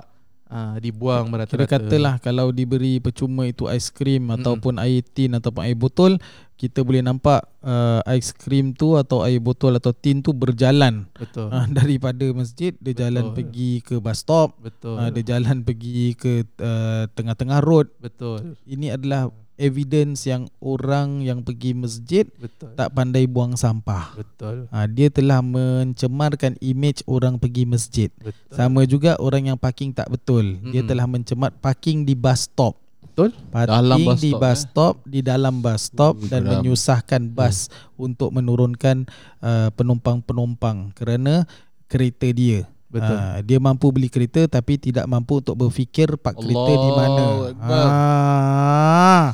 uh, 0.49 0.75
dibuang 0.81 1.29
Kira 1.29 1.33
merata-rata. 1.45 1.79
katalah 1.79 2.15
kalau 2.19 2.49
diberi 2.51 2.99
percuma 2.99 3.47
itu 3.47 3.69
aiskrim 3.69 4.29
ataupun 4.33 4.81
air 4.81 5.05
tin 5.05 5.37
ataupun 5.37 5.63
air 5.63 5.77
botol, 5.77 6.17
kita 6.59 6.83
boleh 6.83 6.99
nampak 6.99 7.47
uh, 7.63 8.03
aiskrim 8.03 8.75
tu 8.75 8.99
atau 8.99 9.23
air 9.23 9.39
botol 9.39 9.79
atau 9.79 9.95
tin 9.95 10.19
tu 10.19 10.35
berjalan 10.35 11.07
betul. 11.15 11.47
uh, 11.47 11.63
daripada 11.77 12.27
masjid 12.35 12.75
dia 12.83 12.91
Betul. 12.91 13.01
jalan 13.07 13.25
pergi 13.31 13.71
ke 13.79 13.95
bus 14.03 14.19
stop, 14.19 14.59
betul. 14.59 14.99
uh, 14.99 15.07
dia 15.07 15.23
jalan 15.37 15.63
pergi 15.63 16.17
ke 16.19 16.43
uh, 16.59 17.07
tengah-tengah 17.15 17.63
road. 17.63 17.87
betul. 18.03 18.59
Ini 18.67 18.99
adalah 18.99 19.31
evidence 19.59 20.23
yang 20.23 20.47
orang 20.63 21.19
yang 21.19 21.43
pergi 21.43 21.75
masjid 21.75 22.23
Betul. 22.39 22.73
tak 22.79 22.95
pandai 22.95 23.27
buang 23.27 23.59
sampah. 23.59 24.15
Betul. 24.15 24.71
Ha, 24.71 24.87
dia 24.87 25.11
telah 25.11 25.43
mencemarkan 25.43 26.55
image 26.63 27.03
orang 27.05 27.35
pergi 27.35 27.67
masjid. 27.67 28.09
Betul. 28.17 28.55
Sama 28.55 28.87
juga 28.87 29.19
orang 29.19 29.51
yang 29.51 29.57
parking 29.59 29.91
tak 29.91 30.07
betul. 30.07 30.55
Dia 30.71 30.79
Mm-mm. 30.81 30.89
telah 30.89 31.05
mencemar 31.05 31.51
parking 31.59 32.07
di 32.07 32.15
bus 32.15 32.47
stop. 32.47 32.79
Betul. 33.03 33.35
Parking 33.51 33.75
Dalam 33.75 33.99
bus 33.99 34.19
di 34.23 34.31
stop, 34.31 34.39
bus 34.39 34.55
eh? 34.55 34.59
stop 34.63 34.95
di 35.03 35.19
dalam 35.19 35.55
bus 35.59 35.81
stop 35.91 36.13
Uh, 36.15 36.27
dan 36.31 36.41
geram. 36.41 36.51
menyusahkan 36.63 37.21
bus 37.27 37.57
untuk 37.99 38.31
menurunkan 38.31 39.03
uh, 39.43 39.67
penumpang-penumpang 39.75 40.95
kerana 40.95 41.43
kereta 41.91 42.31
dia. 42.31 42.63
Betul. 42.89 43.17
Ha, 43.21 43.45
dia 43.45 43.61
mampu 43.61 43.93
beli 43.93 44.09
kereta 44.09 44.49
tapi 44.49 44.81
tidak 44.81 45.05
mampu 45.05 45.45
untuk 45.45 45.53
berfikir 45.53 46.09
park 46.17 46.41
kereta 46.41 46.73
di 46.73 46.89
mana. 46.89 47.21
Allahu 47.21 47.43
Akbar. 47.53 47.85
Ah. 47.85 49.27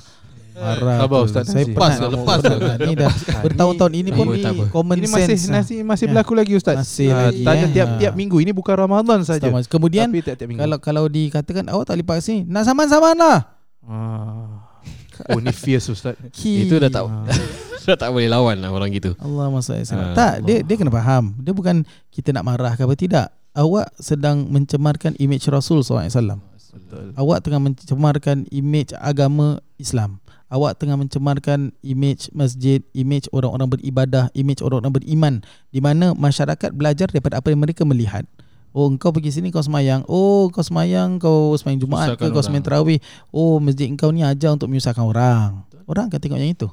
Marah 0.65 0.97
Sabar, 0.97 1.19
tu. 1.19 1.25
Ustaz 1.25 1.43
Saya 1.45 1.65
Lepas 1.65 1.91
nak 1.95 2.09
lepas 2.11 2.37
buat 2.39 2.57
dah. 2.57 2.77
Ni 2.81 2.93
dah 2.93 3.11
bertahun-tahun 3.39 3.93
ini 3.93 4.09
pun 4.09 4.25
apa. 4.27 4.63
common 4.67 4.95
ini 4.95 5.07
masih 5.07 5.27
sense. 5.31 5.45
lah. 5.45 5.53
masih 5.55 5.77
masih 5.81 6.05
Ya. 6.05 6.11
berlaku 6.11 6.33
lagi 6.33 6.53
ustaz. 6.53 6.75
Masih 6.75 7.09
Ah, 7.09 7.29
lagi, 7.29 7.41
Tanya 7.41 7.65
tiap-tiap 7.69 8.11
Ah. 8.11 8.17
minggu 8.17 8.37
ini 8.39 8.51
bukan 8.51 8.75
Ramadan 8.75 9.19
saja. 9.21 9.45
Kemudian 9.63 10.07
Tapi 10.07 10.19
tiap-tiap 10.21 10.47
minggu. 10.47 10.61
kalau 10.61 10.77
kalau 10.79 11.03
dikatakan 11.05 11.63
awak 11.67 11.85
tak 11.85 11.95
boleh 11.95 12.19
sini, 12.19 12.41
nak 12.43 12.63
saman-saman 12.63 13.15
lah. 13.15 13.39
ah. 13.83 14.65
Oh 15.27 15.39
ni 15.39 15.49
fierce 15.49 15.87
ustaz. 15.87 16.19
Itu 16.43 16.75
dah 16.75 16.89
tak 16.89 17.03
Ah. 17.05 17.23
Dah 17.85 17.93
tak 17.93 18.09
boleh 18.09 18.25
lawan 18.25 18.57
lah 18.57 18.73
orang 18.73 18.89
gitu 18.89 19.13
Allah 19.15 19.45
masa 19.47 19.77
Ah, 19.77 20.11
Tak, 20.11 20.41
dia 20.41 20.65
dia 20.65 20.73
kena 20.75 20.89
faham. 20.89 21.37
Dia 21.37 21.53
bukan 21.53 21.85
kita 22.09 22.33
nak 22.33 22.41
marah 22.43 22.73
ke 22.73 22.81
apa 22.81 22.97
tidak. 22.97 23.29
Awak 23.53 23.93
sedang 23.95 24.49
mencemarkan 24.49 25.13
image 25.15 25.45
Rasul 25.47 25.79
SAW. 25.79 26.41
Betul. 26.75 27.13
Awak 27.15 27.39
tengah 27.39 27.61
mencemarkan 27.61 28.49
image 28.49 28.91
agama 28.97 29.61
Islam. 29.77 30.17
Awak 30.45 30.77
tengah 30.77 30.93
mencemarkan 30.93 31.73
image 31.81 32.29
masjid, 32.29 32.79
image 32.93 33.25
orang-orang 33.33 33.65
beribadah, 33.65 34.29
image 34.37 34.61
orang-orang 34.61 34.93
beriman 34.93 35.33
di 35.73 35.81
mana 35.81 36.13
masyarakat 36.13 36.69
belajar 36.69 37.09
daripada 37.09 37.41
apa 37.41 37.49
yang 37.49 37.65
mereka 37.65 37.81
melihat. 37.81 38.23
Oh, 38.69 38.85
engkau 38.85 39.09
pergi 39.09 39.31
sini 39.31 39.49
kau 39.49 39.63
semayang. 39.63 40.03
Oh, 40.05 40.51
kau 40.51 40.61
semayang, 40.61 41.15
kau 41.17 41.55
semayang 41.55 41.79
Jumaat 41.81 42.19
ke 42.19 42.27
kau 42.27 42.29
orang. 42.29 42.43
semayang 42.43 42.65
tarawih. 42.67 42.99
Oh, 43.31 43.57
masjid 43.57 43.87
engkau 43.87 44.11
ni 44.11 44.21
ajar 44.21 44.51
untuk 44.51 44.67
menyusahkan 44.67 45.01
orang. 45.01 45.63
Orang 45.87 46.11
akan 46.11 46.19
tengok 46.19 46.37
yang 46.37 46.51
itu. 46.53 46.67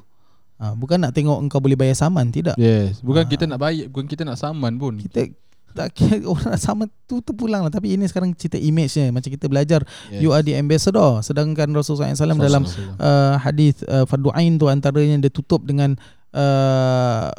Ha, 0.59 0.75
bukan 0.75 0.99
nak 0.99 1.15
tengok 1.15 1.39
engkau 1.41 1.57
boleh 1.57 1.73
bayar 1.73 1.97
saman, 1.97 2.29
tidak. 2.29 2.59
Yes, 2.59 3.01
bukan 3.01 3.25
Ah. 3.25 3.29
kita 3.31 3.43
nak 3.49 3.57
bayar, 3.57 3.87
bukan 3.89 4.05
kita 4.05 4.21
nak 4.21 4.37
saman 4.37 4.77
pun. 4.77 4.99
Kita 4.99 5.31
tak 5.73 5.97
kira 5.97 6.23
orang 6.31 6.55
nak 6.55 6.61
sama 6.61 6.83
tu 7.09 7.19
terpulang 7.19 7.65
lah. 7.65 7.73
Tapi 7.73 7.97
ini 7.97 8.05
sekarang 8.05 8.31
cerita 8.37 8.55
image-nya 8.61 9.09
macam 9.09 9.29
kita 9.33 9.49
belajar 9.49 9.81
Yes. 10.13 10.21
you 10.21 10.29
are 10.31 10.45
the 10.45 10.53
ambassador. 10.53 11.19
Sedangkan 11.25 11.73
Rasulullah 11.73 12.13
SAW 12.13 12.39
dalam 12.39 12.63
uh, 13.01 13.35
hadis 13.41 13.81
uh, 13.89 14.05
fardu 14.05 14.29
ain 14.37 14.55
tu 14.61 14.69
antaranya 14.69 15.17
dia 15.17 15.31
tutup 15.33 15.65
dengan 15.65 15.97
uh, 16.31 17.33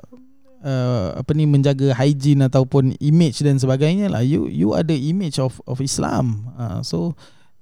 uh, 0.64 1.06
apa 1.20 1.30
ni 1.36 1.44
menjaga 1.46 1.94
hygiene 1.94 2.46
ataupun 2.48 2.98
image 2.98 3.44
dan 3.44 3.60
sebagainya 3.60 4.10
lah. 4.10 4.22
You 4.24 4.50
you 4.50 4.74
ada 4.74 4.92
image 4.92 5.38
of 5.38 5.60
of 5.68 5.78
Islam. 5.78 6.50
Uh, 6.58 6.80
so 6.82 7.14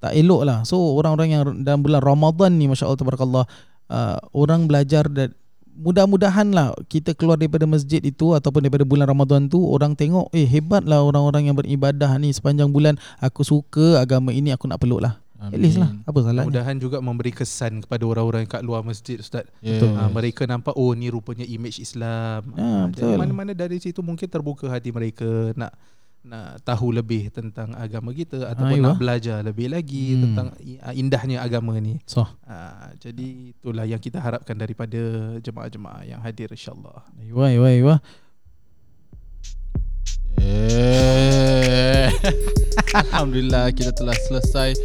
tak 0.03 0.19
elok 0.19 0.43
lah. 0.43 0.59
So 0.67 0.79
orang-orang 0.99 1.29
yang 1.31 1.43
dalam 1.63 1.87
bulan 1.87 2.03
Ramadan 2.03 2.59
ni 2.59 2.67
masya-Allah 2.67 2.99
tabarakallah 2.99 3.45
uh, 3.93 4.19
orang 4.35 4.67
belajar 4.67 5.07
dan 5.07 5.37
mudah-mudahan 5.73 6.53
lah 6.53 6.77
kita 6.87 7.17
keluar 7.17 7.41
daripada 7.41 7.65
masjid 7.65 7.99
itu 8.05 8.37
ataupun 8.37 8.69
daripada 8.69 8.85
bulan 8.85 9.09
Ramadan 9.09 9.49
tu 9.49 9.65
orang 9.65 9.97
tengok 9.97 10.29
eh 10.37 10.45
hebat 10.45 10.85
lah 10.85 11.01
orang-orang 11.01 11.49
yang 11.49 11.57
beribadah 11.57 12.13
ni 12.21 12.31
sepanjang 12.31 12.69
bulan 12.69 13.01
aku 13.19 13.41
suka 13.43 13.99
agama 13.99 14.31
ini 14.37 14.53
aku 14.53 14.69
nak 14.69 14.79
peluk 14.79 15.01
lah 15.01 15.17
at 15.43 15.59
least 15.59 15.81
lah 15.81 15.91
apa 16.07 16.19
salahnya 16.23 16.47
Mudahan 16.47 16.77
juga 16.79 17.03
memberi 17.03 17.35
kesan 17.35 17.83
kepada 17.83 18.07
orang-orang 18.07 18.47
kat 18.47 18.63
luar 18.63 18.87
masjid 18.87 19.19
ustaz. 19.19 19.43
Yes. 19.59 19.83
Ah, 19.99 20.07
mereka 20.07 20.47
nampak 20.47 20.79
oh 20.79 20.95
ni 20.95 21.11
rupanya 21.11 21.43
image 21.43 21.83
Islam. 21.83 22.55
Jadi 22.95 23.11
betul. 23.11 23.19
mana-mana 23.19 23.51
dari 23.51 23.83
situ 23.83 23.99
mungkin 24.07 24.31
terbuka 24.31 24.71
hati 24.71 24.95
mereka 24.95 25.51
nak 25.59 25.75
nak 26.23 26.63
tahu 26.63 26.95
lebih 26.95 27.35
tentang 27.35 27.75
agama 27.75 28.15
kita 28.15 28.47
ataupun 28.47 28.79
Ayuh. 28.79 28.87
nak 28.89 28.99
belajar 28.99 29.43
lebih 29.43 29.67
lagi 29.67 30.15
Hmm. 30.15 30.23
tentang 30.31 30.47
ah, 30.81 30.95
indahnya 30.95 31.43
agama 31.43 31.75
ni. 31.77 31.99
so 32.07 32.23
Ah, 32.47 32.95
jadi 32.97 33.51
itulah 33.51 33.83
yang 33.83 33.99
kita 33.99 34.23
harapkan 34.23 34.55
daripada 34.55 34.99
jemaah-jemaah 35.39 36.07
yang 36.07 36.23
hadir 36.23 36.47
insya-Allah. 36.49 37.03
Aywa, 37.19 37.45
aywa, 37.51 37.67
aywa. 37.69 37.95
Eh. 40.39 41.42
Alhamdulillah 43.03 43.73
kita 43.73 43.93
telah 43.97 44.17
selesai 44.29 44.77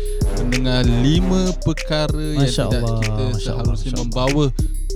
mendengar 0.44 0.84
lima 0.84 1.52
perkara 1.64 2.36
yang 2.36 2.48
Masya 2.48 2.64
tidak 2.68 2.84
Allah, 2.84 3.00
kita 3.04 3.24
Masya 3.24 3.40
seharusnya 3.44 3.92
Allah. 3.92 4.02
membawa 4.04 4.46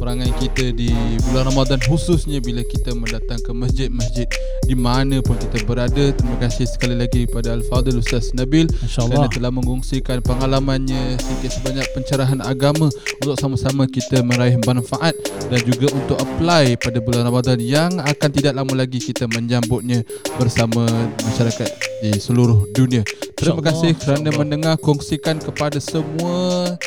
perangai 0.02 0.34
kita 0.42 0.74
di 0.74 0.90
bulan 1.30 1.54
Ramadan 1.54 1.78
khususnya 1.86 2.42
bila 2.42 2.66
kita 2.66 2.98
mendatang 2.98 3.38
ke 3.38 3.54
masjid-masjid 3.54 4.26
di 4.66 4.74
mana 4.74 5.22
pun 5.22 5.38
kita 5.38 5.62
berada. 5.70 6.10
Terima 6.10 6.42
kasih 6.42 6.66
sekali 6.66 6.98
lagi 6.98 7.30
kepada 7.30 7.54
Al-Fadhil 7.54 8.02
Ustaz 8.02 8.34
Nabil 8.34 8.66
kerana 8.90 9.30
telah 9.30 9.54
mengungsikan 9.54 10.26
pengalamannya 10.26 11.22
sedikit 11.22 11.54
sebanyak 11.54 11.86
pencerahan 11.94 12.42
agama 12.42 12.90
untuk 13.22 13.38
sama-sama 13.38 13.86
kita 13.86 14.26
meraih 14.26 14.58
manfaat 14.66 15.14
dan 15.54 15.62
juga 15.70 15.94
untuk 15.94 16.18
apply 16.18 16.82
pada 16.82 16.98
bulan 16.98 17.30
Ramadan 17.30 17.62
yang 17.62 17.94
akan 18.02 18.30
tidak 18.34 18.58
lama 18.58 18.74
lagi 18.74 18.98
kita 18.98 19.30
menyambutnya 19.30 20.02
bersama 20.42 20.90
masyarakat 21.30 21.61
di 22.02 22.16
seluruh 22.18 22.70
dunia. 22.74 23.02
Terima 23.38 23.62
kasih 23.62 23.98
kerana 23.98 24.30
mendengar 24.34 24.78
kongsikan 24.78 25.42
kepada 25.42 25.82
semua 25.82 26.78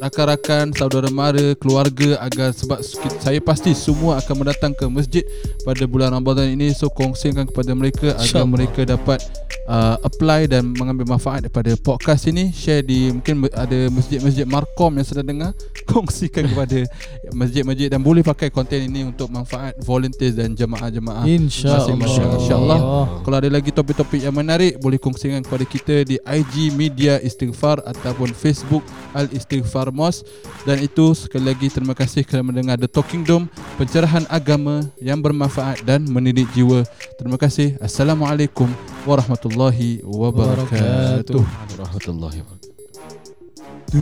rakan-rakan, 0.00 0.72
saudara 0.72 1.12
mara, 1.12 1.52
keluarga 1.60 2.16
agar 2.24 2.56
sebab 2.56 2.80
saya 3.20 3.38
pasti 3.38 3.76
semua 3.76 4.16
akan 4.18 4.34
mendatang 4.42 4.72
ke 4.72 4.88
masjid 4.88 5.24
pada 5.62 5.84
bulan 5.84 6.16
Ramadan 6.16 6.48
ini. 6.56 6.72
So 6.72 6.88
kongsikan 6.88 7.46
kepada 7.46 7.76
mereka 7.76 8.16
agar 8.16 8.48
mereka 8.48 8.88
dapat 8.88 9.20
uh, 9.70 9.96
apply 10.02 10.50
dan 10.50 10.74
mengambil 10.74 11.06
manfaat 11.06 11.46
daripada 11.46 11.70
podcast 11.78 12.26
ini 12.26 12.50
share 12.50 12.82
di 12.82 13.14
mungkin 13.14 13.46
ada 13.54 13.86
masjid-masjid 13.94 14.42
Markom 14.44 14.98
yang 14.98 15.06
sedang 15.06 15.26
dengar 15.30 15.50
kongsikan 15.90 16.50
kepada 16.50 16.84
masjid-masjid 17.30 17.86
dan 17.86 18.02
boleh 18.02 18.26
pakai 18.26 18.50
konten 18.50 18.90
ini 18.90 19.06
untuk 19.06 19.30
manfaat 19.30 19.78
volunteers 19.78 20.34
dan 20.34 20.58
jemaah-jemaah 20.58 21.24
InsyaAllah 21.24 21.86
masing-masing. 21.86 22.26
InsyaAllah. 22.42 22.78
Kalau 23.22 23.36
ada 23.38 23.50
lagi 23.50 23.70
topik-topik 23.70 24.26
yang 24.26 24.34
menarik 24.34 24.76
boleh 24.82 24.98
kongsikan 24.98 25.46
kepada 25.46 25.64
kita 25.64 26.02
di 26.02 26.18
IG 26.18 26.74
Media 26.74 27.22
Istighfar 27.22 27.80
ataupun 27.86 28.34
Facebook 28.34 28.82
Al 29.14 29.30
Istighfar 29.30 29.94
Mos 29.94 30.26
dan 30.66 30.82
itu 30.82 31.14
sekali 31.14 31.46
lagi 31.46 31.70
terima 31.70 31.94
kasih 31.94 32.26
kerana 32.26 32.50
mendengar 32.50 32.76
The 32.80 32.90
Talking 32.90 33.22
Dome 33.22 33.46
pencerahan 33.78 34.26
agama 34.26 34.82
yang 34.98 35.22
bermanfaat 35.22 35.86
dan 35.86 36.08
mendidik 36.08 36.50
jiwa. 36.56 36.82
Terima 37.20 37.36
kasih. 37.36 37.76
Assalamualaikum 37.78 38.66
warahmatullahi 39.04 39.59
الله 39.60 39.98
وبركاته. 40.04 41.44
ورحمة 41.78 42.06
الله 42.08 42.34
وبركاته. 42.40 44.00